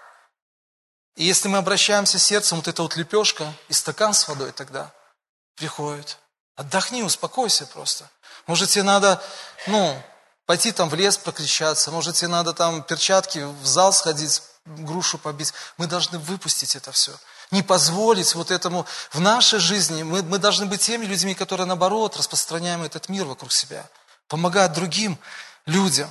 И 1.15 1.25
если 1.25 1.47
мы 1.47 1.57
обращаемся 1.57 2.17
сердцем, 2.17 2.57
вот 2.57 2.67
эта 2.67 2.81
вот 2.81 2.95
лепешка 2.95 3.53
и 3.67 3.73
стакан 3.73 4.13
с 4.13 4.27
водой 4.27 4.51
тогда 4.51 4.91
приходит. 5.55 6.17
Отдохни, 6.55 7.03
успокойся 7.03 7.65
просто. 7.67 8.09
Может, 8.47 8.69
тебе 8.69 8.83
надо, 8.83 9.21
ну, 9.67 10.01
пойти 10.45 10.71
там 10.71 10.89
в 10.89 10.93
лес 10.93 11.17
прокричаться, 11.17 11.91
может, 11.91 12.15
тебе 12.15 12.29
надо 12.29 12.53
там 12.53 12.83
перчатки 12.83 13.39
в 13.39 13.65
зал 13.65 13.93
сходить, 13.93 14.41
грушу 14.65 15.17
побить. 15.17 15.53
Мы 15.77 15.87
должны 15.87 16.19
выпустить 16.19 16.75
это 16.75 16.91
все 16.91 17.13
не 17.51 17.63
позволить 17.63 18.35
вот 18.35 18.51
этому 18.51 18.85
в 19.11 19.19
нашей 19.19 19.59
жизни. 19.59 20.03
Мы, 20.03 20.21
мы 20.23 20.37
должны 20.37 20.65
быть 20.65 20.81
теми 20.81 21.05
людьми, 21.05 21.33
которые, 21.33 21.65
наоборот, 21.65 22.15
распространяем 22.17 22.83
этот 22.83 23.09
мир 23.09 23.25
вокруг 23.25 23.51
себя, 23.51 23.87
помогают 24.27 24.73
другим 24.73 25.17
людям. 25.65 26.09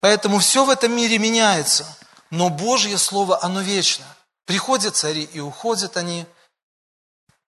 Поэтому 0.00 0.38
все 0.38 0.64
в 0.64 0.70
этом 0.70 0.92
мире 0.92 1.18
меняется, 1.18 1.86
но 2.30 2.48
Божье 2.48 2.96
Слово, 2.98 3.42
оно 3.42 3.60
вечно. 3.60 4.04
Приходят 4.44 4.96
цари 4.96 5.24
и 5.32 5.40
уходят 5.40 5.96
они. 5.96 6.26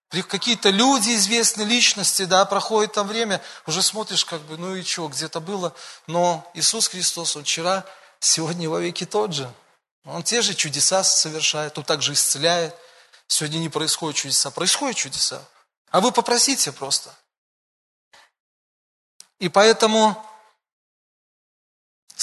Какие-то 0.09 0.69
люди, 0.69 1.15
известные 1.15 1.65
личности, 1.65 2.25
да, 2.25 2.45
проходит 2.45 2.93
там 2.93 3.07
время, 3.07 3.41
уже 3.65 3.81
смотришь, 3.81 4.25
как 4.25 4.41
бы, 4.41 4.57
ну 4.57 4.75
и 4.75 4.83
что, 4.83 5.07
где-то 5.07 5.39
было. 5.39 5.73
Но 6.05 6.49
Иисус 6.53 6.87
Христос, 6.87 7.35
Он 7.35 7.43
вчера, 7.43 7.83
сегодня 8.19 8.69
во 8.69 8.79
веки 8.79 9.05
тот 9.05 9.33
же. 9.33 9.51
Он 10.05 10.21
те 10.21 10.41
же 10.41 10.53
чудеса 10.53 11.03
совершает, 11.03 11.77
он 11.77 11.83
также 11.83 12.13
исцеляет. 12.13 12.75
Сегодня 13.27 13.57
не 13.57 13.69
происходят 13.69 14.17
чудеса, 14.17 14.51
происходят 14.51 14.97
чудеса. 14.97 15.41
А 15.89 16.01
вы 16.01 16.11
попросите 16.11 16.71
просто. 16.71 17.13
И 19.39 19.49
поэтому 19.49 20.23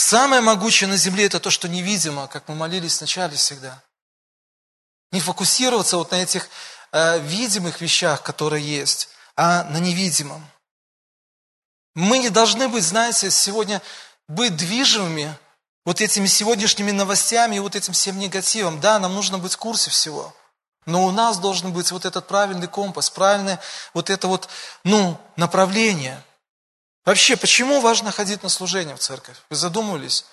самое 0.01 0.41
могучее 0.41 0.89
на 0.89 0.97
земле 0.97 1.27
это 1.27 1.41
то, 1.41 1.51
что 1.51 1.69
невидимо, 1.69 2.27
как 2.29 2.49
мы 2.49 2.55
молились 2.55 2.99
вначале 2.99 3.37
всегда. 3.37 3.83
Не 5.13 5.21
фокусироваться 5.21 5.97
вот 5.97 6.11
на 6.11 6.23
этих 6.23 6.49
э, 6.93 7.19
видимых 7.21 7.81
вещах, 7.81 8.23
которые 8.23 8.65
есть, 8.65 9.09
а 9.37 9.65
на 9.65 9.79
невидимом. 9.79 10.49
Мы 11.95 12.19
не 12.19 12.31
должны 12.31 12.69
быть, 12.69 12.85
знаете, 12.85 13.31
сегодня 13.31 13.83
быть 14.29 14.57
движимыми 14.57 15.37
вот 15.85 16.01
этими 16.01 16.27
сегодняшними 16.27 16.93
новостями 16.93 17.57
и 17.57 17.61
вот 17.61 17.75
этим 17.75 17.93
всем 17.93 18.19
негативом. 18.19 18.81
Да, 18.81 18.99
нам 18.99 19.15
нужно 19.15 19.39
быть 19.39 19.55
в 19.55 19.59
курсе 19.59 19.91
всего. 19.91 20.35
Но 20.87 21.05
у 21.05 21.11
нас 21.11 21.39
должен 21.39 21.73
быть 21.73 21.91
вот 21.91 22.05
этот 22.05 22.27
правильный 22.27 22.69
компас, 22.69 23.11
правильное 23.11 23.61
вот 23.93 24.09
это 24.09 24.29
вот, 24.29 24.49
ну, 24.85 25.19
направление. 25.37 26.23
Вообще, 27.05 27.37
почему 27.37 27.81
важно 27.81 28.13
ходить 28.13 28.43
на 28.43 28.49
служение 28.49 28.97
в 28.97 29.01
церковь? 29.01 29.37
Вы 29.49 29.57
задумывались? 29.57 30.27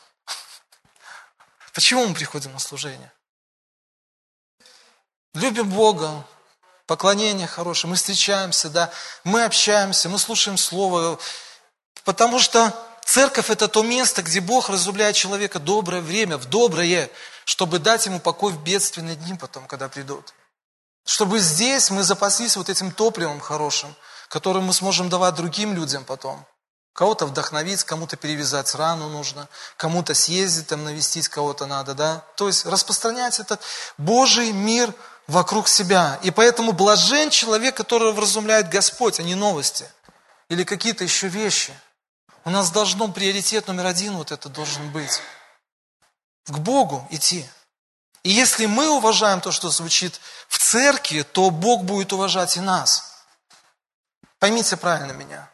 Почему 1.73 2.05
мы 2.07 2.13
приходим 2.13 2.51
на 2.53 2.59
служение? 2.59 3.11
Любим 5.33 5.69
Бога, 5.69 6.25
поклонение 6.87 7.47
хорошее, 7.47 7.91
мы 7.91 7.95
встречаемся, 7.95 8.69
да, 8.69 8.91
мы 9.23 9.43
общаемся, 9.43 10.09
мы 10.09 10.17
слушаем 10.17 10.57
Слово, 10.57 11.19
потому 12.03 12.39
что 12.39 12.73
Церковь– 13.07 13.49
это 13.49 13.69
то 13.69 13.83
место, 13.83 14.21
где 14.21 14.41
Бог 14.41 14.67
разумляет 14.67 15.15
человека 15.15 15.59
доброе 15.59 16.01
время, 16.01 16.35
в 16.35 16.43
доброе, 16.43 17.09
чтобы 17.45 17.79
дать 17.79 18.05
ему 18.05 18.19
покой 18.19 18.51
в 18.51 18.61
бедственные 18.61 19.15
дни 19.15 19.33
потом, 19.35 19.65
когда 19.65 19.87
придут. 19.87 20.33
Чтобы 21.05 21.39
здесь 21.39 21.89
мы 21.89 22.03
запаслись 22.03 22.57
вот 22.57 22.67
этим 22.67 22.91
топливом 22.91 23.39
хорошим, 23.39 23.95
которым 24.27 24.65
мы 24.65 24.73
сможем 24.73 25.07
давать 25.07 25.35
другим 25.35 25.73
людям 25.73 26.03
потом. 26.03 26.45
Кого-то 26.97 27.27
вдохновить, 27.27 27.85
кому-то 27.85 28.17
перевязать 28.17 28.75
рану 28.75 29.07
нужно, 29.07 29.47
кому-то 29.77 30.13
съездить, 30.13 30.67
там 30.67 30.83
навестить 30.83 31.29
кого-то 31.29 31.65
надо, 31.65 31.93
да. 31.93 32.25
То 32.35 32.47
есть 32.47 32.65
распространять 32.65 33.39
этот 33.39 33.61
Божий 33.97 34.51
мир 34.51 34.91
вокруг 35.27 35.67
себя. 35.69 36.19
И 36.23 36.31
поэтому 36.31 36.73
блажен 36.73 37.29
человек, 37.29 37.77
которого 37.77 38.11
вразумляет 38.11 38.69
Господь, 38.69 39.19
а 39.19 39.23
не 39.23 39.35
новости. 39.35 39.89
Или 40.49 40.63
какие-то 40.63 41.05
еще 41.05 41.27
вещи– 41.27 41.73
у 42.47 42.49
нас 42.49 42.71
должно 42.71 43.09
приоритет 43.09 43.67
номер 43.67 43.87
один 43.87 44.15
вот 44.15 44.31
это 44.31 44.47
должен 44.47 44.89
быть. 44.93 45.19
К 46.45 46.59
Богу 46.59 47.05
идти. 47.11 47.45
И 48.23 48.29
если 48.29 48.67
мы 48.67 48.89
уважаем 48.89 49.41
то, 49.41 49.51
что 49.51 49.69
звучит 49.69 50.21
в 50.47 50.57
церкви, 50.57 51.23
то 51.23 51.49
Бог 51.49 51.83
будет 51.83 52.13
уважать 52.13 52.55
и 52.55 52.61
нас. 52.61 53.25
Поймите 54.39 54.77
правильно 54.77 55.11
меня. 55.11 55.49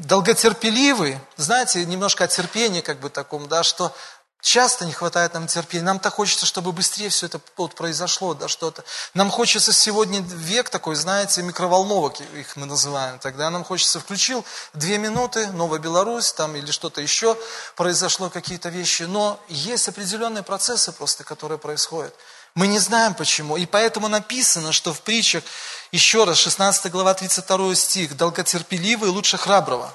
Долготерпеливый, 0.00 1.18
знаете, 1.36 1.84
немножко 1.84 2.24
о 2.24 2.26
терпении 2.26 2.80
как 2.80 3.00
бы 3.00 3.10
таком, 3.10 3.48
да, 3.48 3.62
что 3.62 3.94
Часто 4.42 4.86
не 4.86 4.92
хватает 4.92 5.34
нам 5.34 5.46
терпения. 5.46 5.84
Нам 5.84 5.98
так 5.98 6.14
хочется, 6.14 6.46
чтобы 6.46 6.72
быстрее 6.72 7.10
все 7.10 7.26
это 7.26 7.40
вот 7.58 7.74
произошло, 7.74 8.32
да, 8.32 8.48
что-то. 8.48 8.84
Нам 9.12 9.30
хочется 9.30 9.70
сегодня 9.72 10.22
век 10.22 10.70
такой, 10.70 10.94
знаете, 10.94 11.42
микроволновок 11.42 12.18
их 12.20 12.56
мы 12.56 12.64
называем. 12.64 13.18
Тогда 13.18 13.50
нам 13.50 13.64
хочется, 13.64 14.00
включил 14.00 14.42
две 14.72 14.96
минуты, 14.96 15.48
Новая 15.48 15.78
Беларусь, 15.78 16.32
там 16.32 16.56
или 16.56 16.70
что-то 16.70 17.02
еще, 17.02 17.36
произошло 17.76 18.30
какие-то 18.30 18.70
вещи. 18.70 19.02
Но 19.02 19.38
есть 19.48 19.88
определенные 19.88 20.42
процессы 20.42 20.90
просто, 20.90 21.22
которые 21.22 21.58
происходят. 21.58 22.14
Мы 22.54 22.66
не 22.66 22.78
знаем 22.78 23.14
почему. 23.14 23.56
И 23.56 23.66
поэтому 23.66 24.08
написано, 24.08 24.72
что 24.72 24.92
в 24.92 25.02
притчах, 25.02 25.44
еще 25.92 26.24
раз, 26.24 26.38
16 26.38 26.90
глава, 26.90 27.14
32 27.14 27.74
стих, 27.74 28.16
долготерпеливый 28.16 29.10
лучше 29.10 29.38
храброго. 29.38 29.92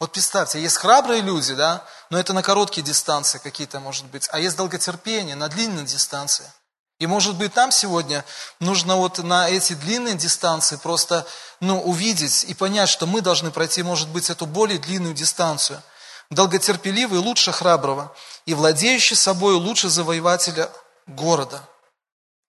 Вот 0.00 0.12
представьте, 0.12 0.60
есть 0.60 0.78
храбрые 0.78 1.22
люди, 1.22 1.54
да, 1.54 1.84
но 2.10 2.18
это 2.18 2.32
на 2.32 2.42
короткие 2.42 2.82
дистанции 2.82 3.38
какие-то, 3.38 3.78
может 3.78 4.06
быть, 4.06 4.28
а 4.32 4.40
есть 4.40 4.56
долготерпение 4.56 5.36
на 5.36 5.48
длинной 5.48 5.84
дистанции. 5.84 6.50
И 6.98 7.06
может 7.06 7.36
быть 7.36 7.54
нам 7.56 7.70
сегодня 7.70 8.24
нужно 8.60 8.96
вот 8.96 9.18
на 9.18 9.48
эти 9.48 9.74
длинные 9.74 10.14
дистанции 10.14 10.76
просто 10.76 11.26
ну, 11.60 11.80
увидеть 11.80 12.44
и 12.44 12.54
понять, 12.54 12.88
что 12.88 13.06
мы 13.06 13.20
должны 13.20 13.50
пройти, 13.50 13.82
может 13.82 14.08
быть, 14.08 14.30
эту 14.30 14.46
более 14.46 14.78
длинную 14.78 15.14
дистанцию. 15.14 15.82
Долготерпеливый 16.30 17.18
лучше 17.18 17.52
храброго, 17.52 18.14
и 18.46 18.54
владеющий 18.54 19.16
собой 19.16 19.54
лучше 19.54 19.88
завоевателя 19.88 20.70
города. 21.06 21.66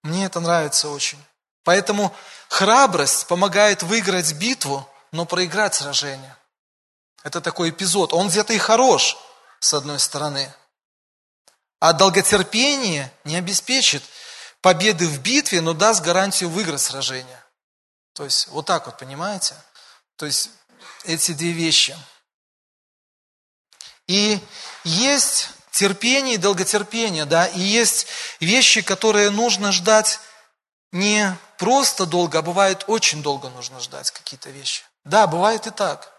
Мне 0.03 0.25
это 0.25 0.39
нравится 0.39 0.89
очень. 0.89 1.23
Поэтому 1.63 2.13
храбрость 2.49 3.27
помогает 3.27 3.83
выиграть 3.83 4.33
битву, 4.33 4.87
но 5.11 5.25
проиграть 5.25 5.75
сражение. 5.75 6.35
Это 7.23 7.39
такой 7.39 7.69
эпизод. 7.69 8.13
Он 8.13 8.27
где-то 8.27 8.53
и 8.53 8.57
хорош, 8.57 9.17
с 9.59 9.73
одной 9.73 9.99
стороны. 9.99 10.53
А 11.79 11.93
долготерпение 11.93 13.11
не 13.23 13.37
обеспечит 13.37 14.03
победы 14.61 15.07
в 15.07 15.19
битве, 15.21 15.61
но 15.61 15.73
даст 15.73 16.01
гарантию 16.01 16.49
выиграть 16.49 16.81
сражение. 16.81 17.43
То 18.13 18.25
есть 18.25 18.47
вот 18.49 18.65
так 18.65 18.85
вот, 18.85 18.97
понимаете? 18.97 19.55
То 20.17 20.25
есть 20.25 20.49
эти 21.05 21.33
две 21.33 21.51
вещи. 21.51 21.97
И 24.07 24.39
есть 24.83 25.49
терпение 25.73 26.35
и 26.35 26.37
долготерпение, 26.37 27.25
да, 27.25 27.47
и 27.47 27.59
есть 27.59 28.07
вещи, 28.39 28.81
которые 28.81 29.31
нужно 29.31 29.71
ждать 29.71 30.19
не 30.91 31.35
просто 31.57 32.05
долго, 32.05 32.39
а 32.39 32.41
бывает 32.43 32.85
очень 32.87 33.23
долго 33.23 33.49
нужно 33.49 33.79
ждать 33.79 34.11
какие-то 34.11 34.51
вещи. 34.51 34.83
Да, 35.03 35.25
бывает 35.25 35.65
и 35.65 35.71
так. 35.71 36.13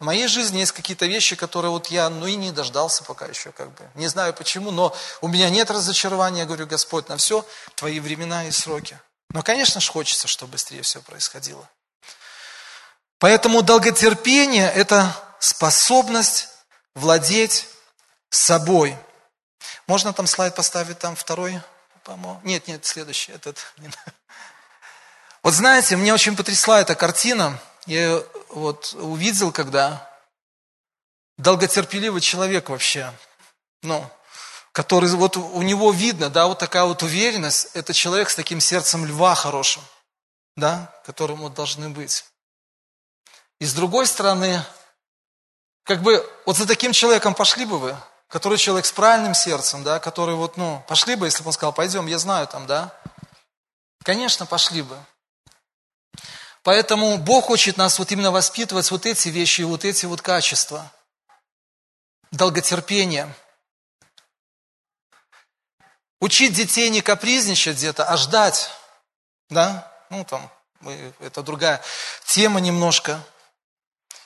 В 0.00 0.04
моей 0.04 0.26
жизни 0.26 0.58
есть 0.60 0.72
какие-то 0.72 1.06
вещи, 1.06 1.36
которые 1.36 1.70
вот 1.70 1.88
я, 1.88 2.08
ну 2.08 2.26
и 2.26 2.36
не 2.36 2.50
дождался 2.50 3.04
пока 3.04 3.26
еще, 3.26 3.52
как 3.52 3.70
бы. 3.72 3.90
Не 3.94 4.06
знаю 4.06 4.32
почему, 4.32 4.70
но 4.70 4.96
у 5.20 5.28
меня 5.28 5.50
нет 5.50 5.70
разочарования, 5.70 6.46
говорю, 6.46 6.66
Господь, 6.66 7.08
на 7.08 7.16
все 7.18 7.44
твои 7.74 8.00
времена 8.00 8.46
и 8.46 8.50
сроки. 8.50 8.98
Но, 9.30 9.42
конечно 9.42 9.80
же, 9.80 9.90
хочется, 9.90 10.28
чтобы 10.28 10.52
быстрее 10.52 10.82
все 10.82 11.02
происходило. 11.02 11.68
Поэтому 13.18 13.60
долготерпение– 13.62 14.72
это 14.74 15.14
способность 15.40 16.48
владеть 16.94 17.66
собой. 18.30 18.96
Можно 19.86 20.12
там 20.12 20.26
слайд 20.26 20.54
поставить, 20.54 20.98
там 20.98 21.16
второй? 21.16 21.60
По-моему. 22.04 22.40
Нет, 22.44 22.68
нет, 22.68 22.84
следующий. 22.84 23.32
Этот. 23.32 23.58
Вот 25.44 25.54
знаете, 25.54 25.96
мне 25.96 26.12
очень 26.12 26.36
потрясла 26.36 26.80
эта 26.80 26.96
картина. 26.96 27.58
Я 27.86 28.22
вот 28.48 28.92
увидел, 28.94 29.52
когда 29.52 30.06
долготерпеливый 31.38 32.20
человек 32.20 32.68
вообще, 32.68 33.14
ну, 33.82 34.04
который 34.72 35.10
вот 35.10 35.36
у 35.36 35.62
него 35.62 35.92
видно, 35.92 36.28
да, 36.28 36.48
вот 36.48 36.58
такая 36.58 36.84
вот 36.84 37.02
уверенность, 37.02 37.70
это 37.74 37.94
человек 37.94 38.30
с 38.30 38.34
таким 38.34 38.60
сердцем 38.60 39.06
льва 39.06 39.34
хорошим, 39.34 39.82
да, 40.56 40.92
которым 41.06 41.38
вот 41.38 41.54
должны 41.54 41.88
быть. 41.88 42.24
И 43.60 43.64
с 43.64 43.72
другой 43.72 44.06
стороны, 44.06 44.62
как 45.84 46.02
бы 46.02 46.24
вот 46.46 46.56
за 46.56 46.66
таким 46.66 46.92
человеком 46.92 47.34
пошли 47.34 47.64
бы 47.64 47.78
вы, 47.78 47.96
который 48.28 48.58
человек 48.58 48.86
с 48.86 48.92
правильным 48.92 49.34
сердцем, 49.34 49.82
да, 49.82 49.98
который 49.98 50.34
вот, 50.34 50.56
ну, 50.56 50.82
пошли 50.86 51.16
бы, 51.16 51.26
если 51.26 51.42
бы 51.42 51.48
он 51.48 51.52
сказал, 51.52 51.72
пойдем, 51.72 52.06
я 52.06 52.18
знаю 52.18 52.46
там, 52.46 52.66
да, 52.66 52.94
Конечно, 54.08 54.46
пошли 54.46 54.80
бы. 54.80 54.98
Поэтому 56.62 57.18
Бог 57.18 57.46
хочет 57.46 57.76
нас 57.76 57.98
вот 57.98 58.10
именно 58.10 58.30
воспитывать 58.30 58.90
вот 58.90 59.04
эти 59.04 59.28
вещи, 59.28 59.60
вот 59.60 59.84
эти 59.84 60.06
вот 60.06 60.22
качества. 60.22 60.90
Долготерпение. 62.30 63.30
Учить 66.20 66.54
детей 66.54 66.88
не 66.88 67.02
капризничать 67.02 67.76
где-то, 67.76 68.04
а 68.04 68.16
ждать. 68.16 68.70
Да? 69.50 69.92
Ну, 70.08 70.24
там, 70.24 70.50
это 71.20 71.42
другая 71.42 71.82
тема 72.24 72.60
немножко. 72.60 73.22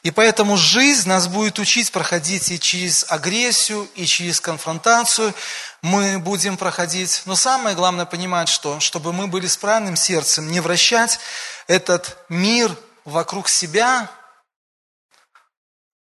И 0.02 0.10
поэтому 0.10 0.56
жизнь 0.56 1.08
нас 1.08 1.28
будет 1.28 1.60
учить 1.60 1.92
проходить 1.92 2.50
и 2.50 2.58
через 2.58 3.08
агрессию, 3.08 3.88
и 3.94 4.04
через 4.04 4.40
конфронтацию 4.40 5.32
мы 5.80 6.18
будем 6.18 6.56
проходить. 6.56 7.22
Но 7.24 7.36
самое 7.36 7.76
главное 7.76 8.04
понимать, 8.04 8.48
что, 8.48 8.80
чтобы 8.80 9.12
мы 9.12 9.28
были 9.28 9.46
с 9.46 9.56
правильным 9.56 9.94
сердцем, 9.94 10.50
не 10.50 10.58
вращать 10.58 11.20
этот 11.68 12.18
мир 12.28 12.76
вокруг 13.04 13.48
себя, 13.48 14.10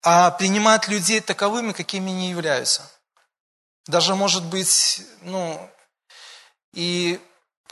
а 0.03 0.31
принимать 0.31 0.89
людей 0.89 1.21
таковыми, 1.21 1.73
какими 1.73 2.11
они 2.11 2.31
являются. 2.31 2.91
Даже, 3.87 4.15
может 4.15 4.45
быть, 4.45 5.03
ну, 5.21 5.71
и 6.73 7.21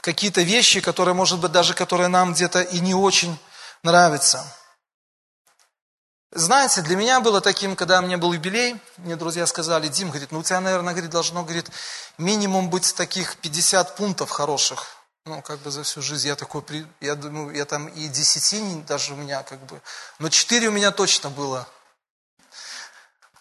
какие-то 0.01 0.41
вещи, 0.41 0.79
которые, 0.79 1.15
может 1.15 1.39
быть, 1.39 1.51
даже 1.51 1.73
которые 1.73 2.07
нам 2.07 2.33
где-то 2.33 2.61
и 2.61 2.79
не 2.81 2.93
очень 2.93 3.35
нравятся– 3.81 4.45
знаете, 6.31 6.81
для 6.83 6.95
меня 6.95 7.21
было 7.21 7.41
таким, 7.41 7.75
когда 7.75 8.01
мне 8.01 8.15
был 8.15 8.33
юбилей, 8.33 8.79
мне 8.97 9.15
друзья 9.15 9.47
сказали, 9.47 9.87
Дим, 9.87 10.09
говорит, 10.09 10.31
ну 10.31 10.39
у 10.39 10.43
тебя, 10.43 10.61
наверное, 10.61 10.93
говорит, 10.93 11.09
должно, 11.09 11.43
говорит, 11.43 11.71
минимум 12.19 12.69
быть 12.69 12.93
таких 12.93 13.37
50 13.37 13.95
пунктов 13.95 14.29
хороших. 14.29 14.97
Ну, 15.25 15.41
как 15.41 15.59
бы 15.59 15.71
за 15.71 15.83
всю 15.83 16.01
жизнь. 16.01 16.27
Я 16.27 16.35
такой, 16.35 16.63
я 17.01 17.15
думаю, 17.15 17.55
я 17.55 17.65
там 17.65 17.87
и 17.87 18.07
10 18.07 18.85
даже 18.85 19.13
у 19.13 19.15
меня 19.15 19.43
как 19.43 19.59
бы, 19.65 19.81
но 20.19 20.29
4 20.29 20.67
у 20.67 20.71
меня 20.71 20.91
точно 20.91 21.29
было. 21.29 21.67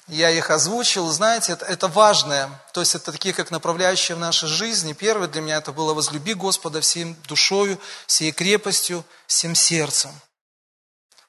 Я 0.07 0.31
их 0.31 0.51
озвучил, 0.51 1.07
знаете, 1.09 1.53
это, 1.53 1.67
это 1.67 1.89
важное, 1.89 2.49
то 2.73 2.81
есть 2.81 2.95
это 2.95 3.13
такие, 3.13 3.35
как 3.35 3.51
направляющие 3.51 4.17
в 4.17 4.19
нашей 4.19 4.49
жизни. 4.49 4.95
Первое 4.95 5.29
для 5.29 5.43
меня 5.43 5.57
это 5.57 5.71
было 5.71 5.93
возлюби 5.93 6.33
Господа 6.33 6.81
всем 6.81 7.15
душою, 7.27 7.79
всей 8.07 8.33
крепостью, 8.33 9.05
всем 9.27 9.55
сердцем. 9.55 10.11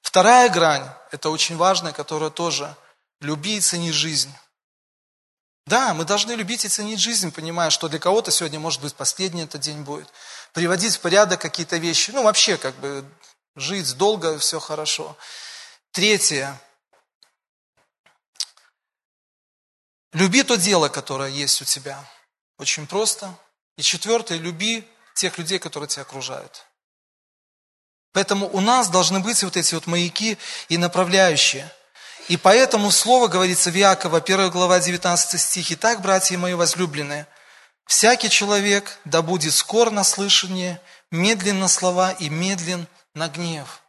Вторая 0.09 0.49
грань, 0.49 0.89
это 1.11 1.29
очень 1.29 1.55
важная, 1.55 1.93
которая 1.93 2.31
тоже 2.31 2.75
люби 3.21 3.57
и 3.57 3.61
цени 3.61 3.91
жизнь. 3.91 4.33
Да, 5.67 5.93
мы 5.93 6.03
должны 6.03 6.31
любить 6.31 6.65
и 6.65 6.67
ценить 6.67 6.99
жизнь, 6.99 7.31
понимая, 7.31 7.69
что 7.69 7.87
для 7.87 7.99
кого-то 7.99 8.31
сегодня, 8.31 8.59
может 8.59 8.81
быть, 8.81 8.95
последний 8.95 9.43
этот 9.43 9.61
день 9.61 9.83
будет. 9.83 10.11
Приводить 10.51 10.95
в 10.95 11.01
порядок 11.01 11.39
какие-то 11.39 11.77
вещи. 11.77 12.09
Ну, 12.09 12.23
вообще, 12.23 12.57
как 12.57 12.73
бы, 12.77 13.05
жить 13.55 13.95
долго, 13.97 14.39
все 14.39 14.59
хорошо. 14.59 15.15
Третье. 15.91 16.59
Люби 20.13 20.41
то 20.41 20.55
дело, 20.55 20.89
которое 20.89 21.29
есть 21.29 21.61
у 21.61 21.65
тебя. 21.65 22.03
Очень 22.57 22.87
просто. 22.87 23.31
И 23.77 23.83
четвертое, 23.83 24.39
люби 24.39 24.89
тех 25.13 25.37
людей, 25.37 25.59
которые 25.59 25.87
тебя 25.87 26.01
окружают. 26.01 26.65
Поэтому 28.13 28.49
у 28.51 28.59
нас 28.59 28.89
должны 28.89 29.19
быть 29.19 29.43
вот 29.43 29.55
эти 29.57 29.75
вот 29.75 29.87
маяки 29.87 30.37
и 30.67 30.77
направляющие. 30.77 31.71
И 32.27 32.37
поэтому 32.37 32.91
слово 32.91 33.27
говорится 33.27 33.71
в 33.71 33.77
Иакова, 33.77 34.17
1 34.19 34.49
глава, 34.51 34.79
19 34.79 35.39
стих. 35.39 35.71
«Итак, 35.71 36.01
братья 36.01 36.37
мои 36.37 36.53
возлюбленные, 36.53 37.27
всякий 37.85 38.29
человек 38.29 38.99
да 39.05 39.21
будет 39.21 39.53
скор 39.53 39.91
на 39.91 40.03
слышание, 40.03 40.79
медлен 41.11 41.59
на 41.59 41.67
слова 41.67 42.11
и 42.11 42.29
медлен 42.29 42.87
на 43.13 43.29
гнев». 43.29 43.81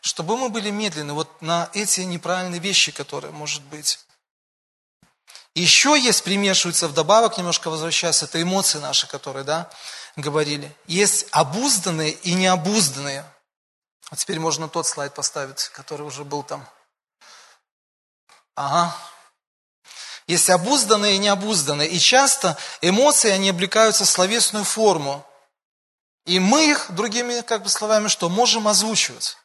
Чтобы 0.00 0.36
мы 0.36 0.48
были 0.48 0.70
медленны 0.70 1.12
вот 1.12 1.42
на 1.42 1.68
эти 1.74 2.00
неправильные 2.00 2.60
вещи, 2.60 2.90
которые, 2.90 3.32
может 3.32 3.62
быть. 3.64 3.98
Еще 5.54 5.98
есть, 6.00 6.24
примешиваются 6.24 6.88
вдобавок, 6.88 7.36
немножко 7.36 7.70
возвращаясь, 7.70 8.22
это 8.22 8.40
эмоции 8.40 8.78
наши, 8.78 9.06
которые, 9.06 9.44
да, 9.44 9.68
говорили. 10.16 10.74
Есть 10.86 11.26
обузданные 11.32 12.12
и 12.12 12.32
необузданные. 12.32 13.24
А 14.10 14.16
теперь 14.16 14.40
можно 14.40 14.68
тот 14.68 14.86
слайд 14.86 15.14
поставить, 15.14 15.68
который 15.68 16.02
уже 16.02 16.24
был 16.24 16.42
там. 16.42 16.68
Ага. 18.56 18.94
Есть 20.26 20.50
обузданные 20.50 21.16
и 21.16 21.18
необузданные. 21.18 21.88
И 21.88 21.98
часто 21.98 22.56
эмоции, 22.80 23.30
они 23.30 23.50
облекаются 23.50 24.04
в 24.04 24.08
словесную 24.08 24.64
форму. 24.64 25.24
И 26.26 26.38
мы 26.38 26.70
их, 26.70 26.90
другими 26.90 27.40
как 27.40 27.62
бы 27.62 27.68
словами, 27.68 28.08
что 28.08 28.28
можем 28.28 28.68
озвучивать. 28.68 29.38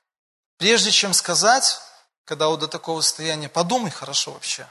Прежде 0.58 0.92
чем 0.92 1.14
сказать, 1.14 1.80
когда 2.26 2.48
вот 2.48 2.60
до 2.60 2.68
такого 2.68 3.02
состояния, 3.02 3.50
подумай 3.50 3.92
хорошо 3.92 4.32
вообще. 4.32 4.68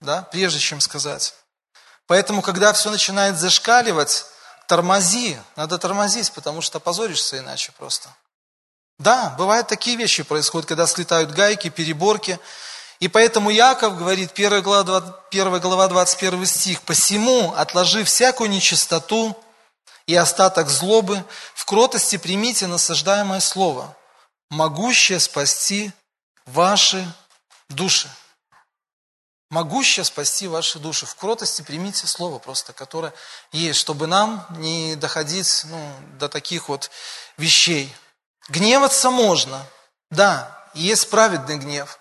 Да? 0.00 0.22
Прежде 0.22 0.58
чем 0.58 0.80
сказать. 0.80 1.34
Поэтому, 2.06 2.40
когда 2.40 2.72
все 2.72 2.90
начинает 2.90 3.38
зашкаливать, 3.38 4.24
тормози. 4.66 5.38
Надо 5.56 5.78
тормозить, 5.78 6.32
потому 6.32 6.62
что 6.62 6.78
опозоришься 6.78 7.38
иначе 7.38 7.72
просто. 7.72 8.08
Да, 8.98 9.34
бывают 9.38 9.68
такие 9.68 9.96
вещи 9.96 10.24
происходят, 10.24 10.68
когда 10.68 10.86
слетают 10.86 11.30
гайки, 11.30 11.68
переборки. 11.68 12.38
И 12.98 13.06
поэтому 13.06 13.50
Яков 13.50 13.96
говорит, 13.96 14.32
1 14.34 14.60
глава, 14.60 15.22
1 15.30 15.60
глава 15.60 15.86
21 15.86 16.46
стих, 16.46 16.82
«Посему, 16.82 17.54
отложи 17.54 18.02
всякую 18.02 18.50
нечистоту 18.50 19.36
и 20.08 20.16
остаток 20.16 20.68
злобы, 20.68 21.24
в 21.54 21.64
кротости 21.64 22.16
примите 22.16 22.66
насаждаемое 22.66 23.38
слово, 23.38 23.96
могущее 24.50 25.20
спасти 25.20 25.92
ваши 26.46 27.06
души». 27.68 28.10
Могущее 29.50 30.04
спасти 30.04 30.46
ваши 30.46 30.78
души. 30.78 31.06
В 31.06 31.14
кротости 31.14 31.62
примите 31.62 32.06
слово 32.06 32.38
просто, 32.38 32.74
которое 32.74 33.14
есть, 33.50 33.80
чтобы 33.80 34.06
нам 34.06 34.46
не 34.50 34.94
доходить 34.94 35.62
ну, 35.64 35.90
до 36.18 36.28
таких 36.28 36.68
вот 36.68 36.90
вещей. 37.38 37.94
Гневаться 38.48 39.10
можно, 39.10 39.64
да, 40.10 40.66
есть 40.72 41.10
праведный 41.10 41.58
гнев. 41.58 41.98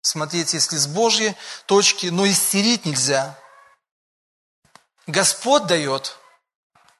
Смотрите, 0.00 0.56
если 0.56 0.76
с 0.76 0.86
Божьей 0.86 1.36
точки, 1.66 2.06
но 2.06 2.26
истерить 2.26 2.86
нельзя. 2.86 3.38
Господь 5.06 5.66
дает 5.66 6.16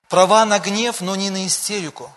права 0.09 0.45
на 0.45 0.59
гнев, 0.59 1.01
но 1.01 1.17
не 1.17 1.31
на 1.31 1.47
истерику. 1.47 2.15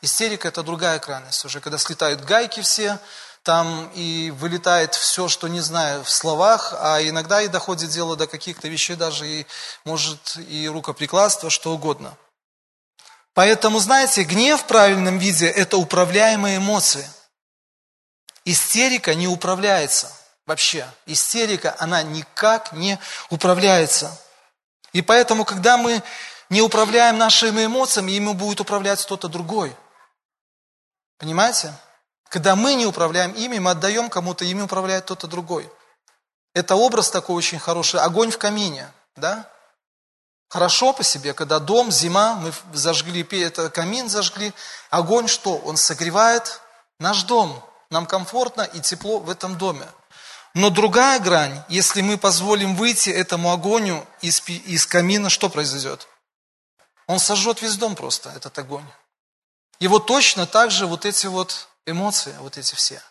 Истерика– 0.00 0.48
это 0.48 0.62
другая 0.62 0.98
крайность 0.98 1.44
уже, 1.44 1.60
когда 1.60 1.78
слетают 1.78 2.22
гайки 2.22 2.60
все, 2.60 2.98
там 3.42 3.90
и 3.94 4.30
вылетает 4.30 4.94
все, 4.94 5.28
что 5.28 5.48
не 5.48 5.60
знаю, 5.60 6.02
в 6.04 6.10
словах, 6.10 6.74
а 6.78 7.00
иногда 7.02 7.42
и 7.42 7.48
доходит 7.48 7.90
дело 7.90 8.16
до 8.16 8.26
каких-то 8.26 8.68
вещей, 8.68 8.96
даже 8.96 9.26
и, 9.26 9.46
может, 9.84 10.36
и 10.36 10.68
рукоприкладства, 10.68 11.50
что 11.50 11.72
угодно– 11.72 12.16
Поэтому, 13.36 13.80
знаете, 13.80 14.22
гнев 14.22 14.62
в 14.62 14.64
правильном 14.64 15.18
виде– 15.18 15.46
это 15.62 15.76
управляемые 15.76 16.56
эмоции. 16.56 17.06
Истерика 18.46 19.14
не 19.14 19.28
управляется 19.28 20.10
вообще. 20.46 20.88
Истерика, 21.04 21.76
она 21.78 22.02
никак 22.02 22.72
не 22.72 22.98
управляется. 23.28 24.18
И 24.94 25.02
поэтому, 25.02 25.44
когда 25.44 25.76
мы 25.76 26.02
не 26.48 26.62
управляем 26.62 27.18
нашими 27.18 27.66
эмоциями, 27.66 28.12
ими 28.12 28.32
будет 28.32 28.62
управлять 28.62 29.02
кто-то 29.02 29.28
другой. 29.28 29.76
Понимаете? 31.18 31.74
Когда 32.30 32.56
мы 32.56 32.72
не 32.72 32.86
управляем 32.86 33.32
ими, 33.32 33.58
мы 33.58 33.72
отдаем 33.72 34.08
кому-то, 34.08 34.46
ими 34.46 34.62
управляет 34.62 35.04
кто-то 35.04 35.26
другой. 35.26 35.70
Это 36.54 36.74
образ 36.74 37.10
такой 37.10 37.36
очень 37.36 37.58
хороший. 37.58 38.00
Огонь 38.00 38.30
в 38.30 38.38
камине. 38.38 38.90
Да? 39.14 39.46
Хорошо 40.48 40.92
по 40.92 41.02
себе, 41.02 41.34
когда 41.34 41.58
дом, 41.58 41.90
зима, 41.90 42.34
мы 42.36 42.52
зажгли, 42.72 43.26
это 43.42 43.68
камин 43.68 44.08
зажгли, 44.08 44.52
огонь 44.90 45.26
что? 45.26 45.56
Он 45.58 45.76
согревает 45.76 46.60
наш 46.98 47.24
дом. 47.24 47.62
Нам 47.90 48.06
комфортно 48.06 48.62
и 48.62 48.80
тепло 48.80 49.18
в 49.18 49.30
этом 49.30 49.58
доме. 49.58 49.86
Но 50.54 50.70
другая 50.70 51.18
грань, 51.20 51.62
если 51.68 52.00
мы 52.00 52.16
позволим 52.16 52.76
выйти 52.76 53.10
этому 53.10 53.52
огоню 53.52 54.04
из, 54.22 54.40
из 54.48 54.86
камина, 54.86 55.30
что 55.30 55.48
произойдет? 55.48 56.08
Он 57.06 57.18
сожжет 57.18 57.62
весь 57.62 57.76
дом 57.76 57.94
просто, 57.94 58.30
этот 58.30 58.58
огонь. 58.58 58.86
И 59.78 59.88
вот 59.88 60.06
точно 60.06 60.46
так 60.46 60.70
же 60.70 60.86
вот 60.86 61.04
эти 61.04 61.26
вот 61.26 61.68
эмоции, 61.84 62.34
вот 62.40 62.56
эти 62.56 62.74
все. 62.74 63.02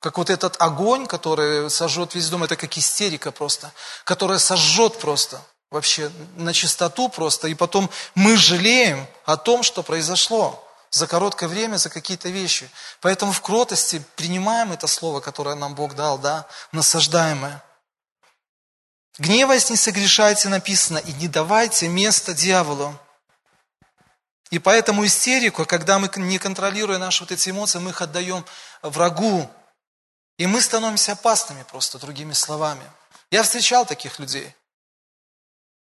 Как 0.00 0.18
вот 0.18 0.30
этот 0.30 0.60
огонь, 0.60 1.06
который 1.06 1.70
сожжет 1.70 2.14
весь 2.14 2.28
дом, 2.28 2.44
это 2.44 2.56
как 2.56 2.76
истерика 2.76 3.32
просто, 3.32 3.72
которая 4.04 4.38
сожжет 4.38 4.98
просто 4.98 5.40
вообще 5.70 6.10
на 6.36 6.52
чистоту 6.52 7.08
просто, 7.08 7.48
и 7.48 7.54
потом 7.54 7.90
мы 8.14 8.36
жалеем 8.36 9.06
о 9.24 9.36
том, 9.36 9.62
что 9.62 9.82
произошло 9.82 10.64
за 10.90 11.06
короткое 11.06 11.48
время, 11.48 11.76
за 11.76 11.90
какие-то 11.90 12.28
вещи. 12.30 12.70
Поэтому 13.00 13.32
в 13.32 13.42
кротости 13.42 14.02
принимаем 14.16 14.72
это 14.72 14.86
слово, 14.86 15.20
которое 15.20 15.54
нам 15.54 15.74
Бог 15.74 15.94
дал, 15.94 16.18
да, 16.18 16.46
насаждаемое. 16.72 17.62
Гневаясь, 19.18 19.68
не 19.68 19.76
согрешайте, 19.76 20.48
написано, 20.48 20.98
и 20.98 21.12
не 21.14 21.28
давайте 21.28 21.88
место 21.88 22.32
дьяволу. 22.32 22.98
И 24.50 24.58
поэтому 24.58 25.04
истерику, 25.04 25.66
когда 25.66 25.98
мы, 25.98 26.10
не 26.16 26.38
контролируя 26.38 26.98
наши 26.98 27.24
вот 27.24 27.32
эти 27.32 27.50
эмоции, 27.50 27.80
мы 27.80 27.90
их 27.90 28.00
отдаем 28.00 28.46
врагу. 28.80 29.50
И 30.38 30.46
мы 30.46 30.62
становимся 30.62 31.12
опасными 31.12 31.64
просто, 31.64 31.98
другими 31.98 32.32
словами. 32.32 32.84
Я 33.30 33.42
встречал 33.42 33.84
таких 33.84 34.18
людей. 34.18 34.54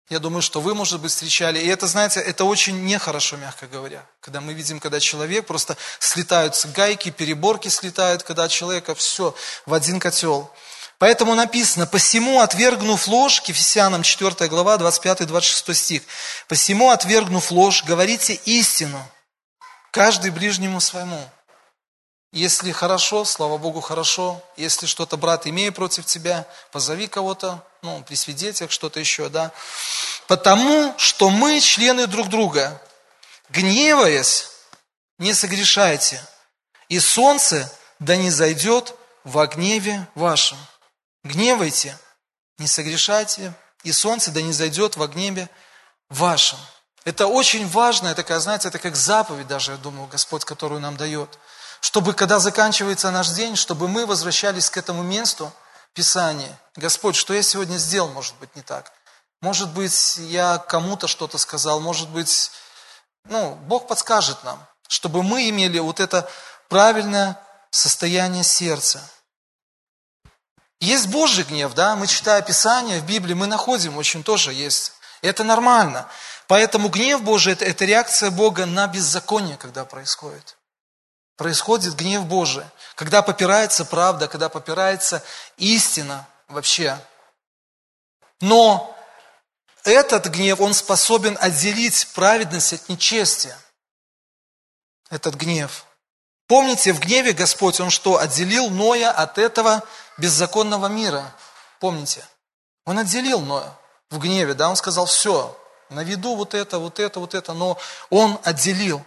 Я 0.10 0.20
думаю, 0.20 0.42
что 0.42 0.60
вы, 0.60 0.76
может 0.76 1.00
быть, 1.00 1.12
встречали. 1.12 1.60
И 1.60 1.68
это, 1.68 1.88
знаете, 1.88 2.20
это 2.20 2.44
очень 2.44 2.84
нехорошо, 2.86 3.38
мягко 3.38 3.68
говоря. 3.68 4.06
Когда 4.20 4.42
мы 4.42 4.54
видим, 4.54 4.80
когда 4.80 5.00
человек 5.00 5.46
просто 5.46 5.78
слетаются 6.00 6.68
гайки, 6.68 7.10
переборки 7.10 7.70
слетают, 7.70 8.24
когда 8.24 8.50
человека 8.50 8.96
все 8.96 9.34
в 9.66 9.74
один 9.74 10.00
котел. 10.00 10.52
Поэтому 11.00 11.36
написано, 11.36 11.88
«Посему, 11.88 12.42
отвергнув 12.42 13.08
ложь», 13.08 13.42
Ефесянам 13.46 14.04
4 14.04 14.48
глава, 14.48 14.78
25-26 14.78 15.74
стих, 15.74 16.04
«Посему, 16.48 16.92
отвергнув 16.92 17.52
ложь, 17.52 17.84
говорите 17.84 18.34
истину, 18.46 19.04
каждый 19.92 20.32
ближнему 20.32 20.80
своему». 20.80 21.30
Если 22.32 22.72
хорошо, 22.72 23.26
слава 23.26 23.58
Богу, 23.58 23.80
хорошо. 23.80 24.42
Если 24.58 24.86
что-то, 24.86 25.18
брат, 25.18 25.46
имея 25.46 25.72
против 25.72 26.06
тебя, 26.06 26.48
позови 26.72 27.08
кого-то, 27.08 27.63
ну, 27.84 28.04
при 28.04 28.15
свидетелях, 28.15 28.72
что-то 28.72 29.00
еще, 29.00 29.30
да. 29.30 29.52
Потому 30.28 30.96
что 30.98 31.30
мы 31.30 31.60
члены 31.60 32.08
друг 32.08 32.30
друга. 32.30 32.82
Гневаясь, 33.50 34.50
не 35.19 35.34
согрешайте. 35.34 36.22
И 36.89 37.00
солнце 37.00 37.72
да 38.00 38.15
не 38.15 38.32
зайдет 38.32 38.96
во 39.24 39.48
гневе 39.48 40.08
вашем. 40.15 40.58
Гневайте, 41.24 41.98
не 42.58 42.67
согрешайте, 42.67 43.54
и 43.84 43.91
солнце 43.91 44.32
да 44.32 44.41
не 44.41 44.52
зайдет 44.52 44.98
во 44.98 45.08
гневе 45.08 45.50
вашем. 46.10 46.60
Это 47.06 47.28
очень 47.28 47.67
важная 47.67 48.15
такая, 48.15 48.39
знаете, 48.39 48.69
это 48.69 48.80
как 48.80 48.96
заповедь 48.96 49.48
даже, 49.48 49.74
я 49.74 49.78
думаю, 49.78 50.08
Господь, 50.08 50.46
которую 50.46 50.82
нам 50.82 50.98
дает– 50.98 51.38
чтобы 51.84 52.13
когда 52.13 52.39
заканчивается 52.39 53.12
наш 53.12 53.32
день, 53.32 53.58
чтобы 53.58 53.89
мы 53.89 54.06
возвращались 54.06 54.69
к 54.69 54.78
этому 54.78 55.04
месту 55.04 55.52
Писания. 55.94 56.60
Господь, 56.76 57.16
что 57.16 57.34
я 57.34 57.44
сегодня 57.44 57.78
сделал, 57.78 58.10
может 58.10 58.36
быть, 58.36 58.56
не 58.56 58.62
так. 58.62 58.92
Может 59.42 59.70
быть, 59.72 60.18
я 60.18 60.58
кому-то 60.58 61.08
что-то 61.08 61.38
сказал, 61.38 61.80
может 61.80 62.10
быть, 62.10 62.52
ну, 63.26 63.56
Бог 63.56 63.88
подскажет 63.88 64.44
нам, 64.44 64.66
чтобы 64.88 65.22
мы 65.22 65.50
имели 65.50 65.80
вот 65.80 66.00
это 66.00 66.30
правильное 66.70 67.40
состояние 67.70 68.44
сердца. 68.44 69.02
Есть 70.80 71.08
Божий 71.08 71.44
гнев, 71.44 71.74
да, 71.74 71.96
мы 71.96 72.08
читая 72.08 72.42
Писание 72.42 73.00
в 73.00 73.06
Библии, 73.06 73.34
мы 73.34 73.48
находим, 73.48 73.98
очень 73.98 74.24
тоже 74.24 74.54
есть. 74.54 74.94
Это 75.22 75.44
нормально. 75.44 76.08
Поэтому 76.48 76.90
гнев 76.90 77.22
Божий 77.22 77.54
это,– 77.54 77.66
это 77.66 77.86
реакция 77.86 78.32
Бога 78.32 78.66
на 78.66 78.88
беззаконие, 78.88 79.58
когда 79.58 79.86
происходит 79.86 80.58
происходит 81.36 81.96
гнев 81.96 82.26
Божий, 82.26 82.65
когда 82.96 83.22
попирается 83.22 83.86
правда, 83.86 84.28
когда 84.28 84.50
попирается 84.50 85.24
истина 85.58 86.28
вообще. 86.48 86.98
Но 88.41 88.96
этот 89.84 90.28
гнев, 90.28 90.62
он 90.62 90.74
способен 90.74 91.38
отделить 91.39 92.08
праведность 92.13 92.74
от 92.74 92.89
нечестия. 92.89 93.58
Этот 95.10 95.36
гнев. 95.36 95.86
Помните, 96.48 96.93
в 96.93 97.00
гневе 97.00 97.34
Господь, 97.34 97.80
Он 97.80 97.89
что, 97.89 98.19
отделил 98.19 98.69
Ноя 98.69 99.12
от 99.12 99.38
этого 99.38 99.84
беззаконного 100.17 100.88
мира? 100.88 101.34
Помните? 101.80 102.26
Он 102.86 103.00
отделил 103.00 103.39
Ноя 103.39 103.78
в 104.10 104.19
гневе, 104.19 104.54
да, 104.54 104.69
Он 104.69 104.76
сказал, 104.76 105.06
все, 105.06 105.58
на 105.89 106.04
виду 106.04 106.36
вот 106.36 106.54
это, 106.54 106.80
вот 106.80 107.00
это, 107.00 107.19
вот 107.19 107.34
это, 107.34 107.54
но 107.54 107.78
Он 108.10 108.39
отделил. 108.43 109.06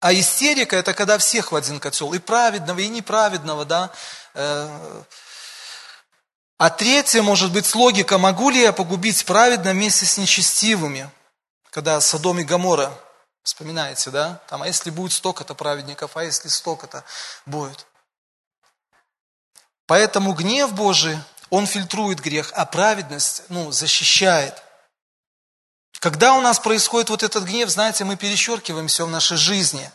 А 0.00 0.14
истерика– 0.14 0.76
это 0.78 0.94
когда 0.94 1.18
всех 1.18 1.52
в 1.52 1.56
один 1.56 1.78
котел, 1.78 2.14
и 2.14 2.18
праведного, 2.18 2.78
и 2.78 2.88
неправедного, 2.88 3.66
да. 3.66 3.90
Э, 4.32 5.02
а 6.56 6.70
третье, 6.70 7.20
может 7.20 7.52
быть, 7.52 7.74
логика, 7.74 8.16
могу 8.16 8.48
ли 8.48 8.62
я 8.62 8.72
погубить 8.72 9.24
праведно 9.26 9.72
вместе 9.72 10.06
с 10.06 10.16
нечестивыми? 10.16 11.10
Когда 11.70 12.00
Содом 12.00 12.40
и 12.40 12.44
Гамора, 12.44 12.90
вспоминаете, 13.42 14.10
да? 14.10 14.40
Там, 14.48 14.62
а 14.62 14.66
если 14.66 14.88
будет 14.88 15.12
столько-то 15.12 15.54
праведников, 15.54 16.16
а 16.16 16.24
если 16.24 16.48
столько-то 16.48 17.04
будет? 17.44 17.86
Поэтому 19.86 20.32
гнев 20.32 20.72
Божий, 20.72 21.18
он 21.50 21.66
фильтрует 21.66 22.20
грех, 22.20 22.52
а 22.54 22.64
праведность, 22.64 23.42
ну, 23.50 23.70
защищает– 23.70 24.62
когда 26.00 26.32
у 26.32 26.40
нас 26.40 26.58
происходит 26.58 27.10
вот 27.10 27.22
этот 27.22 27.44
гнев, 27.44 27.68
знаете, 27.68 28.04
мы 28.04 28.16
перещеркиваем 28.16 28.88
все 28.88 29.04
в 29.06 29.10
нашей 29.10 29.36
жизни. 29.36 29.92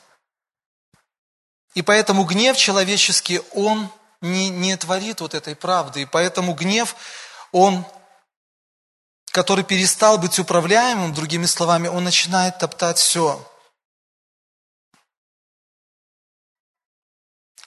И 1.73 1.81
поэтому 1.81 2.23
гнев 2.25 2.55
человеческий, 2.55 3.41
он 3.53 3.89
не, 4.21 4.49
не 4.49 4.77
творит 4.77 5.19
вот 5.19 5.33
этой 5.33 5.55
правды. 5.55 6.03
И 6.03 6.05
поэтому 6.05 6.53
гнев, 6.53 6.95
он, 7.51 7.83
который 9.31 9.63
перестал 9.63 10.19
быть 10.19 10.37
управляемым, 10.37 11.11
другими 11.11 11.47
словами, 11.47 11.87
он 11.87 12.03
начинает 12.03 12.59
топтать 12.59 12.99
все. 12.99 13.43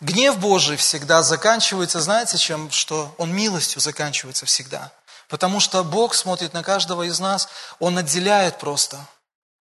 Гнев 0.01 0.39
Божий 0.39 0.77
всегда 0.77 1.25
заканчивается, 1.25 2.01
знаете, 2.01 2.39
чем? 2.39 2.71
Что 2.71 3.13
он 3.19 3.35
милостью 3.35 3.81
заканчивается 3.81 4.47
всегда. 4.47 4.93
Потому 5.29 5.61
что 5.61 5.85
Бог 5.85 6.15
смотрит 6.15 6.55
на 6.55 6.63
каждого 6.63 7.03
из 7.03 7.21
нас, 7.21 7.49
Он 7.79 7.99
отделяет 7.99 8.59
просто. 8.59 8.99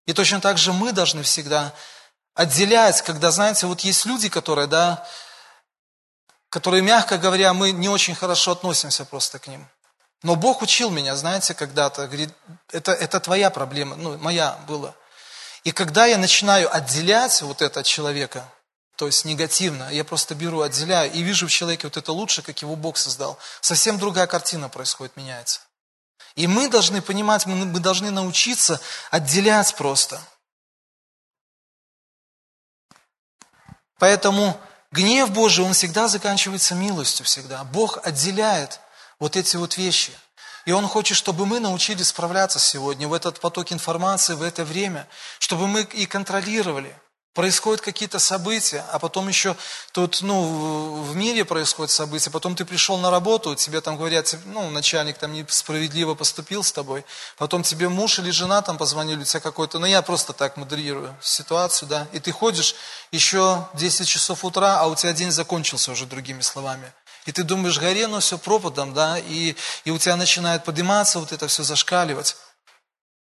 И 0.06 0.14
точно 0.14 0.40
так 0.40 0.56
же 0.58 0.72
мы 0.72 0.92
должны 0.92 1.22
всегда 1.22 1.74
отделять, 2.34 3.02
когда, 3.02 3.30
знаете, 3.30 3.66
вот 3.66 3.80
есть 3.80 4.06
люди, 4.06 4.28
которые, 4.28 4.66
да, 4.66 5.06
которые, 6.48 6.82
мягко 6.82 7.18
говоря, 7.18 7.52
мы 7.52 7.72
не 7.72 7.88
очень 7.88 8.14
хорошо 8.14 8.52
относимся 8.52 9.04
просто 9.04 9.38
к 9.38 9.46
ним. 9.46 9.68
Но 10.22 10.34
Бог 10.34 10.62
учил 10.62 10.90
меня, 10.90 11.14
знаете, 11.16 11.54
когда-то, 11.54 12.06
говорит, 12.06 12.32
это, 12.72 12.92
это 12.92 13.20
твоя 13.20 13.50
проблема, 13.50 13.96
ну, 13.96 14.16
моя 14.18 14.58
была. 14.66 14.94
И 15.64 15.72
когда 15.72 16.06
я 16.06 16.16
начинаю 16.16 16.74
отделять 16.74 17.42
вот 17.42 17.60
это 17.60 17.80
от 17.80 17.86
человека, 17.86 18.48
то 18.98 19.06
есть 19.06 19.24
негативно, 19.24 19.88
я 19.92 20.02
просто 20.02 20.34
беру, 20.34 20.60
отделяю 20.60 21.12
и 21.12 21.22
вижу 21.22 21.46
в 21.46 21.52
человеке 21.52 21.86
вот 21.86 21.96
это 21.96 22.10
лучше, 22.10 22.42
как 22.42 22.60
его 22.62 22.74
Бог 22.74 22.96
создал. 22.96 23.38
Совсем 23.60 23.96
другая 23.96 24.26
картина 24.26 24.68
происходит, 24.68 25.16
меняется. 25.16 25.60
И 26.34 26.48
мы 26.48 26.68
должны 26.68 27.00
понимать, 27.00 27.46
мы, 27.46 27.54
мы 27.64 27.78
должны 27.78 28.10
научиться 28.10 28.80
отделять 29.12 29.76
просто. 29.76 30.20
Поэтому 34.00 34.60
гнев 34.90 35.30
Божий, 35.30 35.64
он 35.64 35.74
всегда 35.74 36.08
заканчивается 36.08 36.74
милостью, 36.74 37.24
всегда. 37.24 37.62
Бог 37.62 38.04
отделяет 38.04 38.80
вот 39.20 39.36
эти 39.36 39.54
вот 39.54 39.76
вещи. 39.76 40.10
И 40.64 40.72
Он 40.72 40.88
хочет, 40.88 41.16
чтобы 41.16 41.46
мы 41.46 41.60
научились 41.60 42.08
справляться 42.08 42.58
сегодня 42.58 43.06
в 43.06 43.12
этот 43.12 43.38
поток 43.38 43.70
информации, 43.70 44.34
в 44.34 44.42
это 44.42 44.64
время, 44.64 45.06
чтобы 45.38 45.68
мы 45.68 45.82
и 45.82 46.04
контролировали– 46.04 47.00
происходят 47.34 47.80
какие-то 47.80 48.18
события, 48.18 48.84
а 48.90 48.98
потом 48.98 49.28
еще 49.28 49.56
тут, 49.92 50.22
ну, 50.22 51.02
в 51.02 51.14
мире 51.14 51.44
происходят 51.44 51.90
события, 51.90 52.30
потом 52.30 52.56
ты 52.56 52.64
пришел 52.64 52.98
на 52.98 53.10
работу, 53.10 53.54
тебе 53.54 53.80
там 53.80 53.96
говорят, 53.96 54.34
ну, 54.46 54.70
начальник 54.70 55.18
там 55.18 55.32
несправедливо 55.32 56.14
поступил 56.14 56.64
с 56.64 56.72
тобой, 56.72 57.04
потом 57.36 57.62
тебе 57.62 57.88
муж 57.88 58.18
или 58.18 58.30
жена 58.30 58.60
там 58.62 58.76
позвонили, 58.76 59.20
у 59.20 59.24
тебя 59.24 59.40
какой-то, 59.40 59.78
ну, 59.78 59.86
я 59.86 60.02
просто 60.02 60.32
так 60.32 60.56
модерирую 60.56 61.16
ситуацию, 61.22 61.88
да, 61.88 62.08
и 62.12 62.18
ты 62.18 62.32
ходишь 62.32 62.74
еще 63.12 63.68
10 63.74 64.08
часов 64.08 64.44
утра, 64.44 64.80
а 64.80 64.86
у 64.86 64.96
тебя 64.96 65.12
день 65.12 65.30
закончился 65.30 65.92
уже, 65.92 66.06
другими 66.06 66.40
словами. 66.40 66.92
И 67.26 67.32
ты 67.32 67.44
думаешь, 67.44 67.78
горе, 67.78 68.06
ну, 68.06 68.20
все 68.20 68.38
пропадом, 68.38 68.94
да, 68.94 69.18
и, 69.18 69.54
и 69.84 69.90
у 69.90 69.98
тебя 69.98 70.16
начинает 70.16 70.64
подниматься 70.64 71.20
вот 71.20 71.30
это 71.30 71.46
все 71.46 71.62
зашкаливать. 71.62 72.36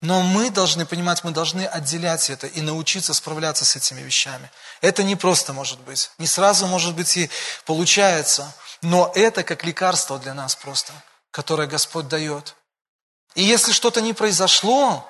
Но 0.05 0.21
мы 0.21 0.51
должны 0.51 0.85
понимать, 0.85 1.23
мы 1.23 1.31
должны 1.31 1.65
отделять 1.65 2.29
это 2.29 2.45
и 2.45 2.61
научиться 2.61 3.11
справляться 3.15 3.65
с 3.65 3.75
этими 3.75 4.01
вещами. 4.01 4.51
Это 4.81 5.01
не 5.01 5.15
просто 5.15 5.51
может 5.51 5.79
быть. 5.79 6.11
Не 6.19 6.27
сразу, 6.27 6.67
может 6.67 6.93
быть, 6.93 7.17
и 7.17 7.27
получается. 7.65 8.53
Но 8.83 9.11
это 9.15 9.41
как 9.41 9.63
лекарство 9.63 10.19
для 10.19 10.35
нас 10.35 10.55
просто, 10.55 10.93
которое 11.31 11.67
Господь 11.67 12.07
дает. 12.07 12.53
И 13.33 13.41
если 13.41 13.71
что-то 13.71 13.99
не 13.99 14.13
произошло, 14.13 15.09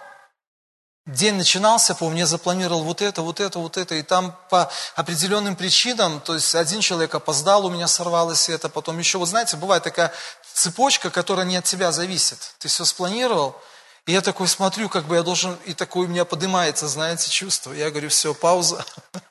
день 1.06 1.36
начинался, 1.36 1.94
по 1.94 2.08
мне 2.08 2.26
запланировал 2.26 2.86
вот 2.86 3.02
это, 3.02 3.22
вот 3.22 3.42
это, 3.42 3.60
вот 3.60 3.76
это, 3.76 3.96
и 3.96 4.02
там 4.02 4.34
по 4.50 4.72
определенным 4.96 5.58
причинам, 5.58 6.22
то 6.22 6.36
есть 6.36 6.56
один 6.56 6.80
человек 6.80 7.14
опоздал, 7.14 7.66
у 7.66 7.70
меня 7.70 7.90
сорвалось 7.90 8.48
это, 8.48 8.70
потом 8.70 8.98
еще, 9.00 9.18
вот 9.18 9.28
знаете, 9.28 9.58
бывает 9.58 9.84
такая 9.84 10.14
цепочка, 10.54 11.10
которая 11.10 11.46
не 11.46 11.58
от 11.58 11.66
тебя 11.66 11.92
зависит. 11.92 12.56
Ты 12.60 12.70
все 12.70 12.86
спланировал, 12.86 13.62
и 14.06 14.12
я 14.12 14.22
такой 14.22 14.48
смотрю, 14.48 14.88
как 14.88 15.06
бы 15.06 15.16
я 15.16 15.24
должен, 15.24 15.58
и 15.66 15.74
такое 15.74 16.08
у 16.08 16.10
меня 16.10 16.26
поднимается, 16.26 16.88
знаете, 16.88 17.30
чувство. 17.30 17.74
Я 17.74 17.90
говорю, 17.90 18.10
все, 18.10 18.34
пауза. 18.34 18.86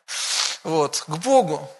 Вот, 0.64 1.04
к 1.06 1.16
Богу 1.16 1.70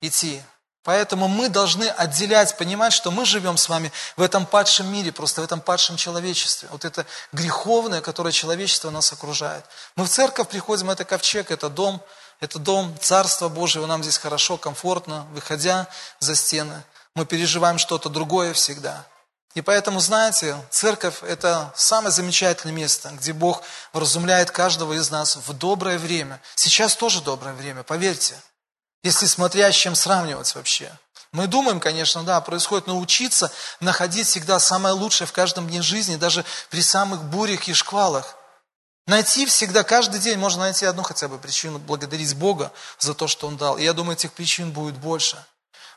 идти. 0.00 0.42
Поэтому 0.84 1.28
мы 1.28 1.48
должны 1.48 1.84
отделять, 1.84 2.56
понимать, 2.58 2.92
что 2.92 3.12
мы 3.12 3.24
живем 3.24 3.56
с 3.56 3.68
вами 3.68 3.92
в 4.16 4.22
этом 4.22 4.46
падшем 4.46 4.92
мире, 4.92 5.12
просто 5.12 5.40
в 5.40 5.44
этом 5.44 5.60
падшем 5.60 5.96
человечестве. 5.96 6.68
Вот 6.72 6.84
это 6.84 7.06
греховное, 7.30 8.00
которое 8.00 8.32
человечество 8.32 8.90
нас 8.90 9.12
окружает. 9.12 9.64
Мы 9.94 10.06
в 10.06 10.08
церковь 10.08 10.48
приходим, 10.48 10.90
это 10.90 11.04
ковчег, 11.04 11.52
это 11.52 11.68
дом, 11.68 12.02
это 12.40 12.58
дом 12.58 12.96
Царства 13.00 13.48
Божьего, 13.48 13.86
нам 13.86 14.02
здесь 14.02 14.18
хорошо, 14.18 14.56
комфортно, 14.56 15.24
выходя 15.32 15.86
за 16.18 16.34
стены. 16.34 16.82
Мы 17.14 17.26
переживаем 17.26 17.78
что-то 17.78 18.08
другое 18.08 18.52
всегда. 18.52 19.06
И 19.54 19.60
поэтому, 19.60 20.00
знаете, 20.00 20.56
церковь– 20.70 21.16
это 21.22 21.72
самое 21.76 22.10
замечательное 22.10 22.74
место, 22.74 23.10
где 23.10 23.32
Бог 23.34 23.62
вразумляет 23.92 24.50
каждого 24.50 24.94
из 24.94 25.10
нас 25.10 25.36
в 25.36 25.52
доброе 25.52 25.98
время. 25.98 26.40
Сейчас 26.54 26.96
тоже 26.96 27.20
доброе 27.20 27.52
время, 27.52 27.82
поверьте. 27.82 28.34
Если 29.02 29.26
смотря 29.26 29.70
чем 29.72 29.94
сравнивать 29.94 30.54
вообще. 30.54 30.90
Мы 31.32 31.46
думаем, 31.46 31.80
конечно, 31.80 32.22
да, 32.22 32.40
происходит 32.40 32.86
научиться 32.86 33.50
находить 33.80 34.26
всегда 34.26 34.58
самое 34.58 34.94
лучшее 34.94 35.26
в 35.26 35.32
каждом 35.32 35.68
дне 35.68 35.82
жизни, 35.82 36.16
даже 36.16 36.44
при 36.70 36.82
самых 36.82 37.22
бурях 37.24 37.68
и 37.68 37.74
шквалах. 37.74 38.36
Найти 39.06 39.46
всегда, 39.46 39.82
каждый 39.82 40.20
день 40.20 40.38
можно 40.38 40.60
найти 40.60 40.86
одну 40.86 41.02
хотя 41.02 41.28
бы 41.28 41.38
причину 41.38 41.78
благодарить 41.78 42.34
Бога 42.36 42.70
за 42.98 43.14
то, 43.14 43.26
что 43.26 43.48
Он 43.48 43.56
дал. 43.56 43.76
И 43.76 43.82
я 43.82 43.92
думаю, 43.92 44.16
этих 44.16 44.32
причин 44.32 44.70
будет 44.70 44.96
больше. 44.96 45.44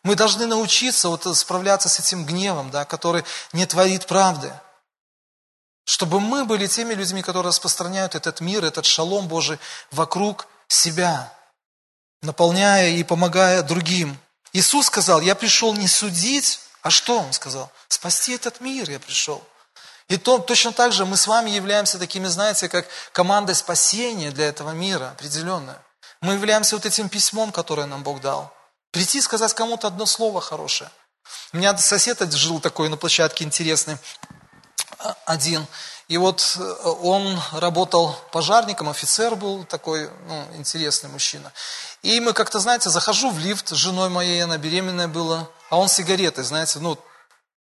Мы 0.05 0.13
должны 0.13 0.45
научиться 0.45 1.09
вот 1.09 1.25
справляться 1.35 1.89
с 1.89 1.99
этим 1.99 2.25
гневом, 2.25 2.69
да, 2.69 2.85
который 2.85 3.25
не 3.53 3.65
творит 3.65 4.05
правды. 4.05 4.53
Чтобы 5.83 6.19
мы 6.19 6.45
были 6.45 6.67
теми 6.67 6.93
людьми, 6.93 7.23
которые 7.23 7.49
распространяют 7.49 8.13
этот 8.13 8.39
мир, 8.39 8.63
этот 8.63 8.85
шалом 8.85 9.27
Божий 9.27 9.57
вокруг 9.89 10.45
себя, 10.67 11.33
наполняя 12.21 12.91
и 12.91 13.03
помогая 13.03 13.63
другим. 13.63 14.15
Иисус 14.53 14.85
сказал, 14.85 15.21
я 15.21 15.33
пришел 15.33 15.73
не 15.73 15.87
судить, 15.87 16.59
а 16.83 16.91
что 16.91 17.21
Он 17.21 17.33
сказал? 17.33 17.71
Спасти 17.87 18.33
этот 18.33 18.61
мир 18.61 18.87
я 18.87 18.99
пришел. 18.99 19.43
И 20.07 20.17
то, 20.17 20.37
точно 20.37 20.71
так 20.71 20.93
же 20.93 21.07
мы 21.07 21.17
с 21.17 21.25
вами 21.25 21.49
являемся 21.49 21.97
такими, 21.97 22.27
знаете, 22.27 22.69
как 22.69 22.85
командой 23.11 23.55
спасения 23.55 24.29
для 24.29 24.45
этого 24.45 24.69
мира 24.69 25.13
определенная. 25.15 25.81
Мы 26.21 26.33
являемся 26.33 26.75
вот 26.75 26.85
этим 26.85 27.09
письмом, 27.09 27.51
которое 27.51 27.87
нам 27.87 28.03
Бог 28.03 28.21
дал. 28.21 28.54
Прийти 28.95 29.17
и 29.17 29.21
сказать 29.21 29.53
кому-то 29.53 29.87
одно 29.87 30.05
слово 30.05 30.39
хорошее. 30.39 30.89
У 31.51 31.57
меня 31.57 31.77
сосед 31.77 32.21
жил 32.31 32.61
такой 32.61 32.87
на 32.87 32.95
площадке 32.95 33.43
интересный, 33.43 33.97
один. 35.25 35.67
И 36.07 36.15
вот 36.15 36.55
э, 36.57 36.61
он 37.01 37.37
работал 37.51 38.15
пожарником, 38.31 38.87
офицер 38.87 39.35
был 39.35 39.65
такой, 39.65 40.09
ну, 40.29 40.47
интересный 40.55 41.09
мужчина. 41.09 41.51
И 42.03 42.21
мы 42.21 42.31
как-то, 42.31 42.59
знаете, 42.59 42.89
захожу 42.89 43.31
в 43.31 43.37
лифт 43.37 43.67
с 43.67 43.73
женой 43.73 44.07
моей, 44.07 44.41
она 44.41 44.57
беременная 44.57 45.09
была, 45.09 45.49
а 45.69 45.77
он 45.77 45.89
сигареты, 45.89 46.43
знаете, 46.43 46.79
ну, 46.79 46.97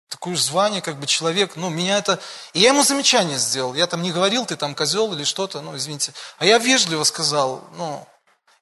такое 0.10 0.36
звание, 0.36 0.84
как 0.84 1.00
бы 1.00 1.08
человек, 1.08 1.56
ну, 1.56 1.72
меня 1.72 1.98
это... 1.98 2.20
И 2.54 2.60
я 2.60 2.70
ему 2.70 2.84
замечание 2.84 3.40
сделал, 3.40 3.74
я 3.74 3.88
там 3.88 4.04
не 4.04 4.12
говорил, 4.12 4.46
ты 4.46 4.56
там 4.56 4.76
козел 4.76 5.12
или 5.14 5.24
что-то, 5.24 5.62
ну, 5.62 5.76
извините. 5.76 6.14
А 6.38 6.46
я 6.46 6.60
вежливо 6.60 7.04
сказал, 7.06 7.64
ну, 7.72 8.08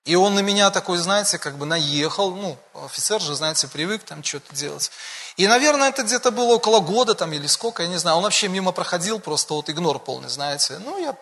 и 0.04 0.16
он 0.16 0.34
на 0.34 0.40
меня 0.40 0.72
такой, 0.72 0.98
знаете, 0.98 1.38
как 1.38 1.58
бы 1.58 1.66
наехал, 1.68 2.34
ну, 2.34 2.58
офицер 2.74 3.22
же, 3.22 3.36
знаете, 3.36 3.68
привык 3.68 4.04
там 4.04 4.24
что-то 4.24 4.56
делать. 4.56 4.90
И, 5.38 5.48
наверное, 5.48 5.90
это 5.90 6.02
где-то 6.02 6.32
было 6.32 6.56
около 6.56 6.80
года 6.80 7.14
там 7.14 7.32
или 7.34 7.46
сколько, 7.46 7.84
я 7.84 7.90
не 7.90 7.98
знаю. 7.98 8.18
Он 8.18 8.24
вообще 8.24 8.48
мимо 8.48 8.72
проходил, 8.72 9.20
просто 9.20 9.54
вот 9.54 9.70
игнор 9.70 10.00
полный, 10.00 10.30
знаете. 10.30 10.80
Ну, 10.84 10.98
я 10.98 11.16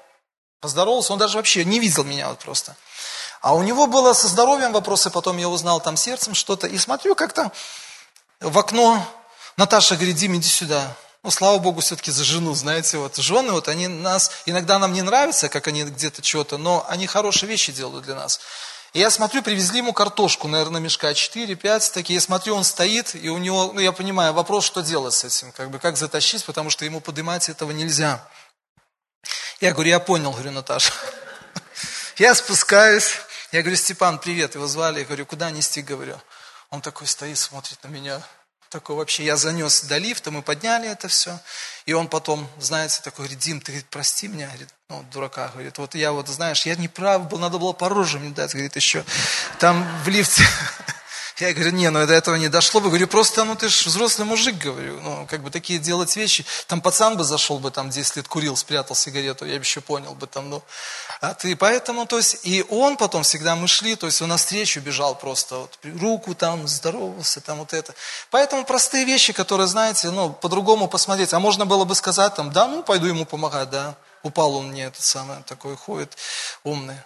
поздоровался, 0.61 1.11
он 1.11 1.19
даже 1.19 1.37
вообще 1.37 1.65
не 1.65 1.79
видел 1.79 2.05
меня 2.05 2.29
вот 2.29 2.39
просто. 2.39 2.75
А 3.41 3.53
у 3.53 3.63
него 3.63 3.87
было 3.87 4.13
со 4.13 4.27
здоровьем 4.27 4.71
вопросы, 4.71 5.09
потом 5.09 5.37
я 5.37 5.49
узнал 5.49 5.81
там 5.81 5.97
сердцем 5.97 6.33
что-то. 6.33 6.67
И 6.67 6.77
смотрю 6.77 7.15
как-то 7.15 7.51
в 8.39 8.57
окно, 8.57 9.05
Наташа 9.57 9.95
говорит, 9.95 10.15
Дим, 10.15 10.37
иди 10.37 10.47
сюда. 10.47 10.95
Ну, 11.21 11.31
слава 11.31 11.57
Богу, 11.57 11.81
все-таки 11.81 12.11
за 12.11 12.23
жену, 12.23 12.53
знаете, 12.53 12.97
вот 12.97 13.17
жены, 13.17 13.51
вот 13.51 13.67
они 13.67 13.89
нас, 13.89 14.31
иногда 14.45 14.79
нам 14.79 14.93
не 14.93 15.01
нравятся, 15.01 15.49
как 15.49 15.67
они 15.67 15.83
где-то 15.83 16.23
что-то, 16.23 16.57
но 16.57 16.85
они 16.87 17.07
хорошие 17.07 17.49
вещи 17.49 17.73
делают 17.73 18.05
для 18.05 18.15
нас. 18.15 18.39
И 18.93 18.99
я 18.99 19.11
смотрю, 19.11 19.43
привезли 19.43 19.79
ему 19.79 19.93
картошку, 19.93 20.47
наверное, 20.47 20.81
мешка 20.81 21.11
4-5 21.11 21.93
такие. 21.93 22.15
Я 22.15 22.21
смотрю, 22.21 22.55
он 22.55 22.63
стоит, 22.63 23.13
и 23.15 23.29
у 23.29 23.37
него, 23.37 23.71
ну 23.73 23.79
я 23.79 23.91
понимаю, 23.91 24.33
вопрос, 24.33 24.65
что 24.65 24.81
делать 24.81 25.13
с 25.13 25.23
этим, 25.23 25.51
как 25.51 25.69
бы, 25.69 25.77
как 25.77 25.95
затащить, 25.95 26.43
потому 26.45 26.69
что 26.69 26.85
ему 26.85 26.99
поднимать 26.99 27.49
этого 27.49 27.71
нельзя. 27.71 28.27
Я 29.61 29.73
говорю, 29.73 29.89
я 29.89 29.99
понял, 29.99 30.31
говорю, 30.31 30.51
Наташа. 30.51 30.93
Я 32.17 32.35
спускаюсь, 32.35 33.13
я 33.53 33.61
говорю, 33.61 33.77
Степан, 33.77 34.19
привет, 34.19 34.53
его 34.55 34.67
звали, 34.67 34.99
я 34.99 35.05
говорю, 35.05 35.25
куда 35.25 35.51
нести, 35.51 35.81
говорю. 35.81 36.19
Он 36.69 36.81
такой 36.81 37.07
стоит, 37.07 37.37
смотрит 37.37 37.81
на 37.83 37.87
меня, 37.87 38.21
такой 38.69 38.95
вообще, 38.95 39.25
я 39.25 39.35
занес 39.35 39.83
до 39.83 39.97
лифта, 39.97 40.31
мы 40.31 40.41
подняли 40.41 40.87
это 40.87 41.07
все. 41.07 41.39
И 41.85 41.93
он 41.93 42.07
потом, 42.07 42.47
знаете, 42.59 43.01
такой 43.03 43.25
говорит, 43.25 43.39
Дим, 43.39 43.61
ты 43.61 43.83
прости 43.89 44.27
меня, 44.27 44.47
говорит, 44.47 44.69
ну, 44.89 45.03
дурака, 45.11 45.49
говорит, 45.49 45.77
вот 45.77 45.95
я 45.95 46.11
вот, 46.11 46.27
знаешь, 46.27 46.65
я 46.65 46.75
не 46.75 46.87
прав 46.87 47.27
был, 47.27 47.39
надо 47.39 47.57
было 47.57 47.73
по 47.73 47.89
роже 47.89 48.19
мне 48.19 48.29
дать, 48.29 48.53
говорит, 48.53 48.75
еще 48.75 49.03
там 49.57 49.85
в 50.03 50.07
лифте 50.07 50.43
я 51.41 51.53
говорю, 51.53 51.71
не, 51.71 51.89
ну 51.89 52.05
до 52.05 52.13
этого 52.13 52.35
не 52.35 52.49
дошло 52.49 52.81
бы. 52.81 52.89
Говорю, 52.89 53.07
просто, 53.07 53.43
ну 53.45 53.55
ты 53.55 53.69
же 53.69 53.89
взрослый 53.89 54.27
мужик, 54.27 54.57
говорю. 54.57 54.99
Ну, 55.01 55.27
как 55.29 55.41
бы 55.41 55.51
такие 55.51 55.79
делать 55.79 56.15
вещи. 56.15 56.45
Там 56.67 56.81
пацан 56.81 57.17
бы 57.17 57.23
зашел 57.23 57.59
бы, 57.59 57.71
там 57.71 57.89
10 57.89 58.17
лет 58.17 58.27
курил, 58.27 58.55
спрятал 58.55 58.95
сигарету, 58.95 59.45
я 59.45 59.55
бы 59.55 59.61
еще 59.61 59.81
понял 59.81 60.13
бы 60.15 60.27
там, 60.27 60.49
ну. 60.49 60.63
А 61.21 61.33
ты 61.33 61.55
поэтому, 61.55 62.05
то 62.05 62.17
есть, 62.17 62.39
и 62.43 62.65
он 62.69 62.97
потом 62.97 63.23
всегда 63.23 63.55
мы 63.55 63.67
шли, 63.67 63.95
то 63.95 64.05
есть 64.05 64.21
он 64.21 64.29
навстречу 64.29 64.81
бежал 64.81 65.15
просто, 65.15 65.57
вот, 65.57 65.79
руку 65.99 66.35
там, 66.35 66.67
здоровался, 66.67 67.41
там 67.41 67.59
вот 67.59 67.73
это. 67.73 67.93
Поэтому 68.31 68.65
простые 68.65 69.05
вещи, 69.05 69.33
которые, 69.33 69.67
знаете, 69.67 70.11
ну, 70.11 70.31
по-другому 70.31 70.87
посмотреть. 70.87 71.33
А 71.33 71.39
можно 71.39 71.65
было 71.65 71.85
бы 71.85 71.95
сказать 71.95 72.35
там, 72.35 72.51
да, 72.51 72.67
ну, 72.67 72.83
пойду 72.83 73.07
ему 73.07 73.25
помогать, 73.25 73.69
да. 73.69 73.95
Упал 74.23 74.55
он 74.57 74.69
мне, 74.69 74.85
этот 74.85 75.03
самый, 75.03 75.41
такой 75.43 75.77
ходит, 75.77 76.17
умный. 76.63 76.97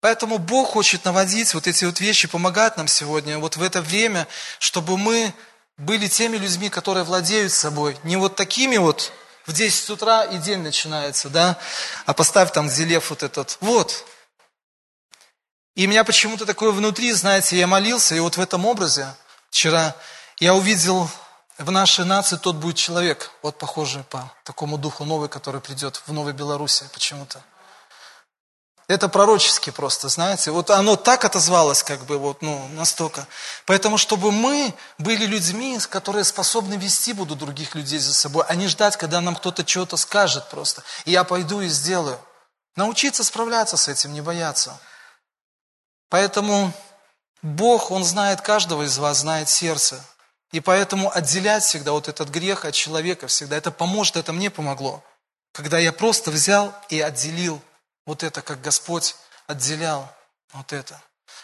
Поэтому 0.00 0.38
Бог 0.38 0.70
хочет 0.70 1.04
наводить 1.04 1.52
вот 1.52 1.66
эти 1.66 1.84
вот 1.84 2.00
вещи, 2.00 2.26
помогать 2.26 2.76
нам 2.76 2.88
сегодня, 2.88 3.38
вот 3.38 3.56
в 3.56 3.62
это 3.62 3.82
время, 3.82 4.26
чтобы 4.58 4.96
мы 4.96 5.34
были 5.76 6.08
теми 6.08 6.36
людьми, 6.36 6.70
которые 6.70 7.04
владеют 7.04 7.52
собой. 7.52 7.96
Не 8.02 8.16
вот 8.16 8.34
такими 8.34 8.78
вот, 8.78 9.12
в 9.46 9.52
10 9.52 9.90
утра 9.90 10.24
и 10.24 10.38
день 10.38 10.60
начинается, 10.60 11.28
да, 11.28 11.58
а 12.06 12.14
поставь 12.14 12.52
там 12.52 12.68
зелев 12.68 13.10
вот 13.10 13.22
этот. 13.22 13.58
Вот. 13.60 14.04
И 15.74 15.86
меня 15.86 16.04
почему-то 16.04 16.46
такое 16.46 16.72
внутри, 16.72 17.12
знаете, 17.12 17.58
я 17.58 17.66
молился, 17.66 18.14
и 18.14 18.20
вот 18.20 18.36
в 18.36 18.40
этом 18.40 18.66
образе 18.66 19.06
вчера 19.50 19.94
я 20.38 20.54
увидел 20.54 21.10
в 21.58 21.70
нашей 21.70 22.06
нации 22.06 22.36
тот 22.36 22.56
будет 22.56 22.76
человек, 22.76 23.30
вот 23.42 23.58
похожий 23.58 24.02
по 24.04 24.32
такому 24.44 24.78
духу 24.78 25.04
новый, 25.04 25.28
который 25.28 25.60
придет 25.60 26.02
в 26.06 26.12
Новой 26.12 26.32
Беларуси 26.32 26.88
почему-то. 26.92 27.42
Это 28.90 29.08
пророчески 29.08 29.70
просто, 29.70 30.08
знаете. 30.08 30.50
Вот 30.50 30.68
оно 30.68 30.96
так 30.96 31.24
отозвалось, 31.24 31.84
как 31.84 32.04
бы, 32.06 32.18
вот, 32.18 32.42
ну, 32.42 32.66
настолько. 32.72 33.28
Поэтому, 33.64 33.98
чтобы 33.98 34.32
мы 34.32 34.74
были 34.98 35.26
людьми, 35.26 35.78
которые 35.88 36.24
способны 36.24 36.74
вести 36.74 37.12
будут 37.12 37.38
других 37.38 37.76
людей 37.76 38.00
за 38.00 38.12
собой, 38.12 38.44
а 38.48 38.56
не 38.56 38.66
ждать, 38.66 38.96
когда 38.96 39.20
нам 39.20 39.36
кто-то 39.36 39.64
что-то 39.64 39.96
скажет 39.96 40.50
просто. 40.50 40.82
И 41.04 41.12
я 41.12 41.22
пойду 41.22 41.60
и 41.60 41.68
сделаю. 41.68 42.18
Научиться 42.74 43.22
справляться 43.22 43.76
с 43.76 43.86
этим, 43.86 44.12
не 44.12 44.22
бояться. 44.22 44.76
Поэтому 46.08 46.72
Бог, 47.42 47.92
Он 47.92 48.02
знает 48.02 48.40
каждого 48.40 48.82
из 48.82 48.98
вас, 48.98 49.18
знает 49.18 49.48
сердце. 49.48 50.04
И 50.50 50.58
поэтому 50.58 51.14
отделять 51.14 51.62
всегда 51.62 51.92
вот 51.92 52.08
этот 52.08 52.28
грех 52.30 52.64
от 52.64 52.74
человека 52.74 53.28
всегда, 53.28 53.56
это 53.56 53.70
поможет, 53.70 54.16
это 54.16 54.32
мне 54.32 54.50
помогло. 54.50 55.00
Когда 55.52 55.78
я 55.78 55.92
просто 55.92 56.32
взял 56.32 56.74
и 56.88 57.00
отделил 57.00 57.62
вот 58.06 58.22
это, 58.22 58.42
как 58.42 58.60
Господь 58.60 59.16
отделял 59.46 60.12
вот 60.52 60.72
это. 60.72 61.00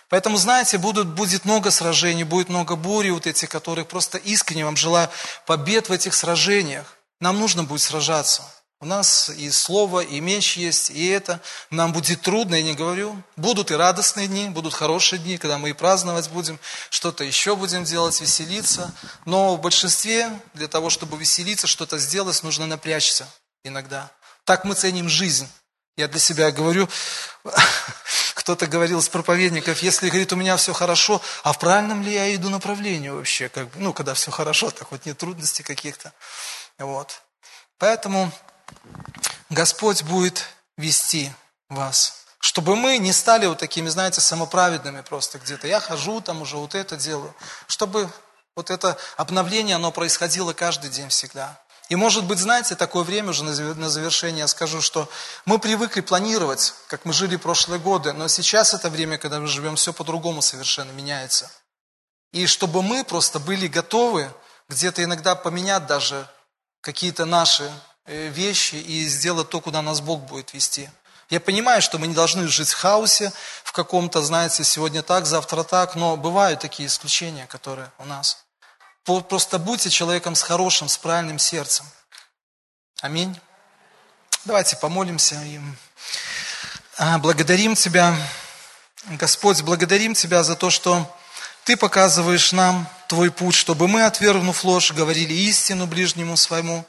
Поэтому, 0.08 0.36
знаете, 0.36 0.78
будут, 0.78 1.08
будет 1.08 1.44
много 1.44 1.70
сражений, 1.70 2.24
будет 2.24 2.48
много 2.48 2.76
бури, 2.76 3.10
вот 3.10 3.26
эти, 3.26 3.46
которые 3.46 3.84
просто 3.84 4.18
искренне 4.18 4.64
вам 4.64 4.76
желаю 4.76 5.08
побед 5.46 5.88
в 5.88 5.92
этих 5.92 6.14
сражениях. 6.14 6.96
Нам 7.20 7.40
нужно 7.40 7.64
будет 7.64 7.82
сражаться. 7.82 8.42
У 8.78 8.84
нас 8.84 9.30
и 9.30 9.50
слово, 9.50 10.00
и 10.00 10.20
меч 10.20 10.58
есть, 10.58 10.90
и 10.90 11.06
это. 11.08 11.40
Нам 11.70 11.92
будет 11.94 12.20
трудно, 12.20 12.56
я 12.56 12.62
не 12.62 12.74
говорю. 12.74 13.20
Будут 13.36 13.70
и 13.70 13.74
радостные 13.74 14.28
дни, 14.28 14.50
будут 14.50 14.74
хорошие 14.74 15.18
дни, 15.18 15.38
когда 15.38 15.56
мы 15.56 15.70
и 15.70 15.72
праздновать 15.72 16.28
будем, 16.28 16.60
что-то 16.90 17.24
еще 17.24 17.56
будем 17.56 17.84
делать, 17.84 18.20
веселиться. 18.20 18.92
Но 19.24 19.56
в 19.56 19.60
большинстве 19.62 20.30
для 20.52 20.68
того, 20.68 20.90
чтобы 20.90 21.16
веселиться, 21.16 21.66
что-то 21.66 21.98
сделать, 21.98 22.42
нужно 22.42 22.66
напрячься 22.66 23.26
иногда. 23.64 24.10
Так 24.44 24.64
мы 24.64 24.74
ценим 24.74 25.08
жизнь. 25.08 25.48
Я 25.96 26.08
для 26.08 26.20
себя 26.20 26.50
говорю, 26.50 26.88
кто-то 28.34 28.66
говорил 28.66 29.00
из 29.00 29.08
проповедников, 29.08 29.82
если, 29.82 30.08
говорит, 30.08 30.32
у 30.32 30.36
меня 30.36 30.56
все 30.56 30.72
хорошо, 30.72 31.22
а 31.42 31.52
в 31.52 31.58
правильном 31.58 32.02
ли 32.02 32.12
я 32.12 32.34
иду 32.34 32.50
направлении 32.50 33.08
вообще? 33.08 33.48
Как 33.48 33.68
бы, 33.70 33.80
ну, 33.80 33.92
когда 33.92 34.14
все 34.14 34.30
хорошо, 34.30 34.70
так 34.70 34.90
вот 34.90 35.06
нет 35.06 35.16
трудностей 35.16 35.62
каких-то. 35.62 36.12
Вот. 36.78 37.22
Поэтому 37.78 38.30
Господь 39.48 40.02
будет 40.02 40.44
вести 40.76 41.32
вас. 41.68 42.24
Чтобы 42.38 42.76
мы 42.76 42.98
не 42.98 43.12
стали 43.12 43.46
вот 43.46 43.58
такими, 43.58 43.88
знаете, 43.88 44.20
самоправедными 44.20 45.00
просто 45.00 45.38
где-то. 45.38 45.66
Я 45.66 45.80
хожу 45.80 46.20
там 46.20 46.42
уже, 46.42 46.56
вот 46.56 46.74
это 46.74 46.96
делаю. 46.96 47.34
Чтобы 47.66 48.10
вот 48.54 48.70
это 48.70 48.98
обновление, 49.16 49.76
оно 49.76 49.90
происходило 49.92 50.52
каждый 50.52 50.90
день 50.90 51.08
всегда. 51.08 51.60
И 51.88 51.94
может 51.94 52.24
быть, 52.24 52.38
знаете, 52.38 52.74
такое 52.74 53.04
время 53.04 53.30
уже 53.30 53.44
на 53.44 53.88
завершение 53.88 54.40
я 54.40 54.48
скажу, 54.48 54.80
что 54.80 55.08
мы 55.44 55.60
привыкли 55.60 56.00
планировать, 56.00 56.74
как 56.88 57.04
мы 57.04 57.12
жили 57.12 57.36
прошлые 57.36 57.78
годы, 57.78 58.12
но 58.12 58.26
сейчас 58.26 58.74
это 58.74 58.90
время, 58.90 59.18
когда 59.18 59.38
мы 59.38 59.46
живем, 59.46 59.76
все 59.76 59.92
по-другому 59.92 60.42
совершенно 60.42 60.90
меняется. 60.90 61.50
И 62.32 62.46
чтобы 62.46 62.82
мы 62.82 63.04
просто 63.04 63.38
были 63.38 63.68
готовы 63.68 64.32
где-то 64.68 65.04
иногда 65.04 65.36
поменять 65.36 65.86
даже 65.86 66.28
какие-то 66.80 67.24
наши 67.24 67.70
э, 68.04 68.28
вещи 68.28 68.74
и 68.74 69.06
сделать 69.06 69.48
то, 69.48 69.60
куда 69.60 69.80
нас 69.80 70.00
Бог 70.00 70.22
будет 70.22 70.54
вести. 70.54 70.90
Я 71.30 71.40
понимаю, 71.40 71.82
что 71.82 71.98
мы 71.98 72.08
не 72.08 72.14
должны 72.14 72.46
жить 72.48 72.70
в 72.70 72.76
хаосе, 72.76 73.32
в 73.64 73.72
каком-то, 73.72 74.22
знаете, 74.22 74.64
сегодня 74.64 75.02
так, 75.02 75.26
завтра 75.26 75.62
так, 75.62 75.94
но 75.94 76.16
бывают 76.16 76.60
такие 76.60 76.88
исключения, 76.88 77.46
которые 77.46 77.90
у 77.98 78.04
нас. 78.04 78.45
Просто 79.06 79.60
будьте 79.60 79.88
человеком 79.88 80.34
с 80.34 80.42
хорошим, 80.42 80.88
с 80.88 80.98
правильным 80.98 81.38
сердцем. 81.38 81.86
Аминь. 83.00 83.38
Давайте 84.44 84.76
помолимся 84.76 85.36
им. 85.36 85.76
А, 86.98 87.18
благодарим 87.18 87.76
Тебя, 87.76 88.16
Господь, 89.10 89.62
благодарим 89.62 90.14
Тебя 90.14 90.42
за 90.42 90.56
то, 90.56 90.70
что 90.70 91.16
Ты 91.64 91.76
показываешь 91.76 92.50
нам 92.50 92.88
Твой 93.06 93.30
путь, 93.30 93.54
чтобы 93.54 93.86
мы, 93.86 94.04
отвергнув 94.04 94.64
ложь, 94.64 94.90
говорили 94.90 95.32
истину 95.34 95.86
ближнему 95.86 96.36
своему, 96.36 96.84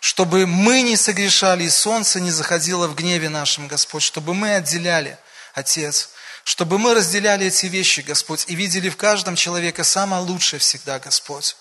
чтобы 0.00 0.46
мы 0.46 0.82
не 0.82 0.96
согрешали, 0.96 1.64
и 1.64 1.70
солнце 1.70 2.20
не 2.20 2.30
заходило 2.30 2.88
в 2.88 2.94
гневе 2.94 3.30
нашем, 3.30 3.68
Господь, 3.68 4.02
чтобы 4.02 4.34
мы 4.34 4.56
отделяли, 4.56 5.18
Отец, 5.54 6.10
чтобы 6.46 6.78
мы 6.78 6.94
разделяли 6.94 7.46
эти 7.46 7.66
вещи, 7.66 8.02
Господь, 8.02 8.44
и 8.46 8.54
видели 8.54 8.88
в 8.88 8.96
каждом 8.96 9.34
человеке 9.34 9.82
самое 9.82 10.22
лучшее 10.22 10.60
всегда, 10.60 11.00
Господь 11.00 11.56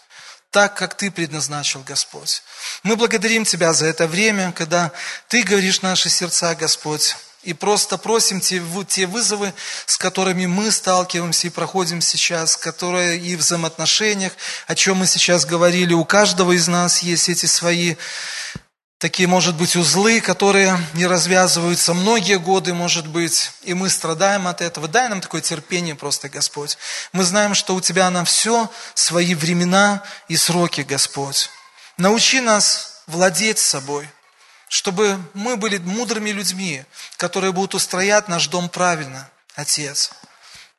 так, 0.52 0.78
как 0.78 0.96
Ты 0.96 1.12
предназначил, 1.12 1.84
Господь. 1.86 2.42
Мы 2.84 2.96
благодарим 2.96 3.44
Тебя 3.44 3.74
за 3.74 3.88
это 3.88 4.08
время, 4.08 4.54
когда 4.54 4.94
Ты 5.28 5.44
говоришь 5.44 5.82
наши 5.82 6.10
сердца, 6.10 6.56
Господь, 6.56 7.18
и 7.44 7.54
просто 7.54 7.98
просим 7.98 8.40
те, 8.40 8.64
те 8.88 9.06
вызовы, 9.06 9.54
с 9.86 9.98
которыми 9.98 10.46
мы 10.46 10.72
сталкиваемся 10.72 11.48
и 11.48 11.50
проходим 11.50 12.00
сейчас, 12.00 12.56
которые 12.56 13.18
и 13.20 13.36
в 13.36 13.40
взаимоотношениях, 13.40 14.32
о 14.68 14.76
чем 14.76 15.00
мы 15.00 15.08
сейчас 15.08 15.46
говорили, 15.46 15.94
у 15.94 16.06
каждого 16.06 16.54
из 16.54 16.70
нас 16.70 17.04
есть 17.04 17.28
эти 17.28 17.48
свои 17.48 17.96
такие, 19.06 19.28
может 19.28 19.54
быть, 19.54 19.76
узлы, 19.76 20.20
которые 20.20 20.80
не 20.96 21.06
развязываются 21.06 21.94
многие 21.94 22.40
годы, 22.40 22.74
может 22.74 23.06
быть, 23.06 23.52
и 23.62 23.76
мы 23.76 23.88
страдаем 23.92 24.48
от 24.48 24.62
этого. 24.62 24.88
Дай 24.88 25.10
нам 25.10 25.22
такое 25.22 25.42
терпение 25.42 25.94
просто, 25.94 26.28
Господь. 26.28 26.76
Мы 27.12 27.24
знаем, 27.24 27.54
что 27.54 27.76
у 27.76 27.82
Тебя 27.82 28.10
на 28.10 28.26
все 28.26 28.68
свои 28.96 29.36
времена 29.36 30.02
и 30.28 30.36
сроки, 30.36 30.82
Господь. 30.82 31.52
Научи 31.98 32.42
нас 32.42 33.04
владеть 33.06 33.60
собой, 33.60 34.10
чтобы 34.70 35.20
мы 35.36 35.56
были 35.56 35.78
мудрыми 35.78 36.32
людьми, 36.32 36.84
которые 37.18 37.54
будут 37.54 37.76
устроять 37.76 38.28
наш 38.28 38.48
дом 38.48 38.70
правильно, 38.70 39.30
Отец. 39.54 40.10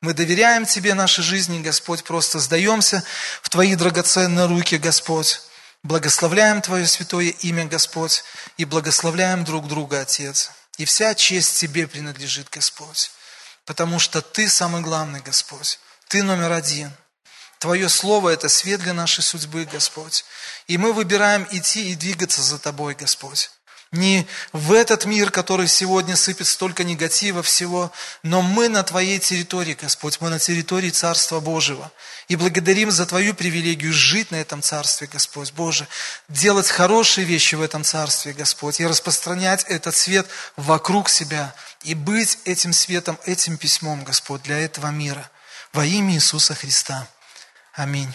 Мы 0.00 0.14
доверяем 0.14 0.66
Тебе 0.66 0.94
нашей 0.94 1.22
жизни, 1.22 1.62
Господь, 1.62 2.02
просто 2.02 2.40
сдаемся 2.40 3.04
в 3.42 3.50
Твои 3.50 3.76
драгоценные 3.76 4.46
руки, 4.46 4.78
Господь. 4.78 5.42
Благословляем 5.86 6.62
Твое 6.62 6.84
святое 6.84 7.28
имя, 7.28 7.64
Господь, 7.64 8.24
и 8.56 8.64
благословляем 8.64 9.44
друг 9.44 9.68
друга, 9.68 10.00
Отец. 10.00 10.50
И 10.78 10.84
вся 10.84 11.14
честь 11.14 11.60
Тебе 11.60 11.86
принадлежит, 11.86 12.48
Господь, 12.50 13.12
потому 13.64 14.00
что 14.00 14.20
Ты 14.20 14.48
самый 14.48 14.82
главный, 14.82 15.20
Господь. 15.20 15.78
Ты 16.08 16.24
номер 16.24 16.50
один. 16.50 16.90
Твое 17.60 17.88
Слово– 17.88 18.30
это 18.30 18.48
свет 18.48 18.80
для 18.80 18.94
нашей 18.94 19.22
судьбы, 19.22 19.64
Господь. 19.64 20.24
И 20.66 20.76
мы 20.76 20.92
выбираем 20.92 21.46
идти 21.52 21.92
и 21.92 21.94
двигаться 21.94 22.42
за 22.42 22.58
Тобой, 22.58 22.96
Господь. 22.96 23.52
Не 23.96 24.26
в 24.52 24.72
этот 24.72 25.04
мир, 25.04 25.30
который 25.30 25.68
сегодня 25.68 26.16
сыпет 26.16 26.46
столько 26.46 26.84
негатива 26.84 27.42
всего, 27.42 27.90
но 28.22 28.42
мы 28.42 28.68
на 28.68 28.82
Твоей 28.82 29.18
территории, 29.18 29.76
Господь, 29.80 30.20
мы 30.20 30.30
на 30.30 30.38
территории 30.38 30.90
Царства 30.90 31.40
Божьего. 31.40 31.90
И 32.28 32.36
благодарим 32.36 32.90
за 32.90 33.06
Твою 33.06 33.34
привилегию 33.34 33.92
жить 33.92 34.30
на 34.30 34.36
этом 34.36 34.62
Царстве, 34.62 35.08
Господь, 35.12 35.52
Боже, 35.52 35.88
делать 36.28 36.68
хорошие 36.68 37.24
вещи 37.24 37.54
в 37.54 37.62
этом 37.62 37.84
Царстве, 37.84 38.32
Господь, 38.32 38.80
и 38.80 38.86
распространять 38.86 39.64
этот 39.64 39.96
свет 39.96 40.26
вокруг 40.56 41.08
себя, 41.08 41.54
и 41.82 41.94
быть 41.94 42.38
этим 42.44 42.72
светом, 42.72 43.18
этим 43.24 43.56
письмом, 43.56 44.04
Господь, 44.04 44.42
для 44.42 44.58
этого 44.58 44.88
мира. 44.88 45.30
Во 45.72 45.84
имя 45.84 46.14
Иисуса 46.14 46.54
Христа. 46.54 47.06
Аминь. 47.72 48.12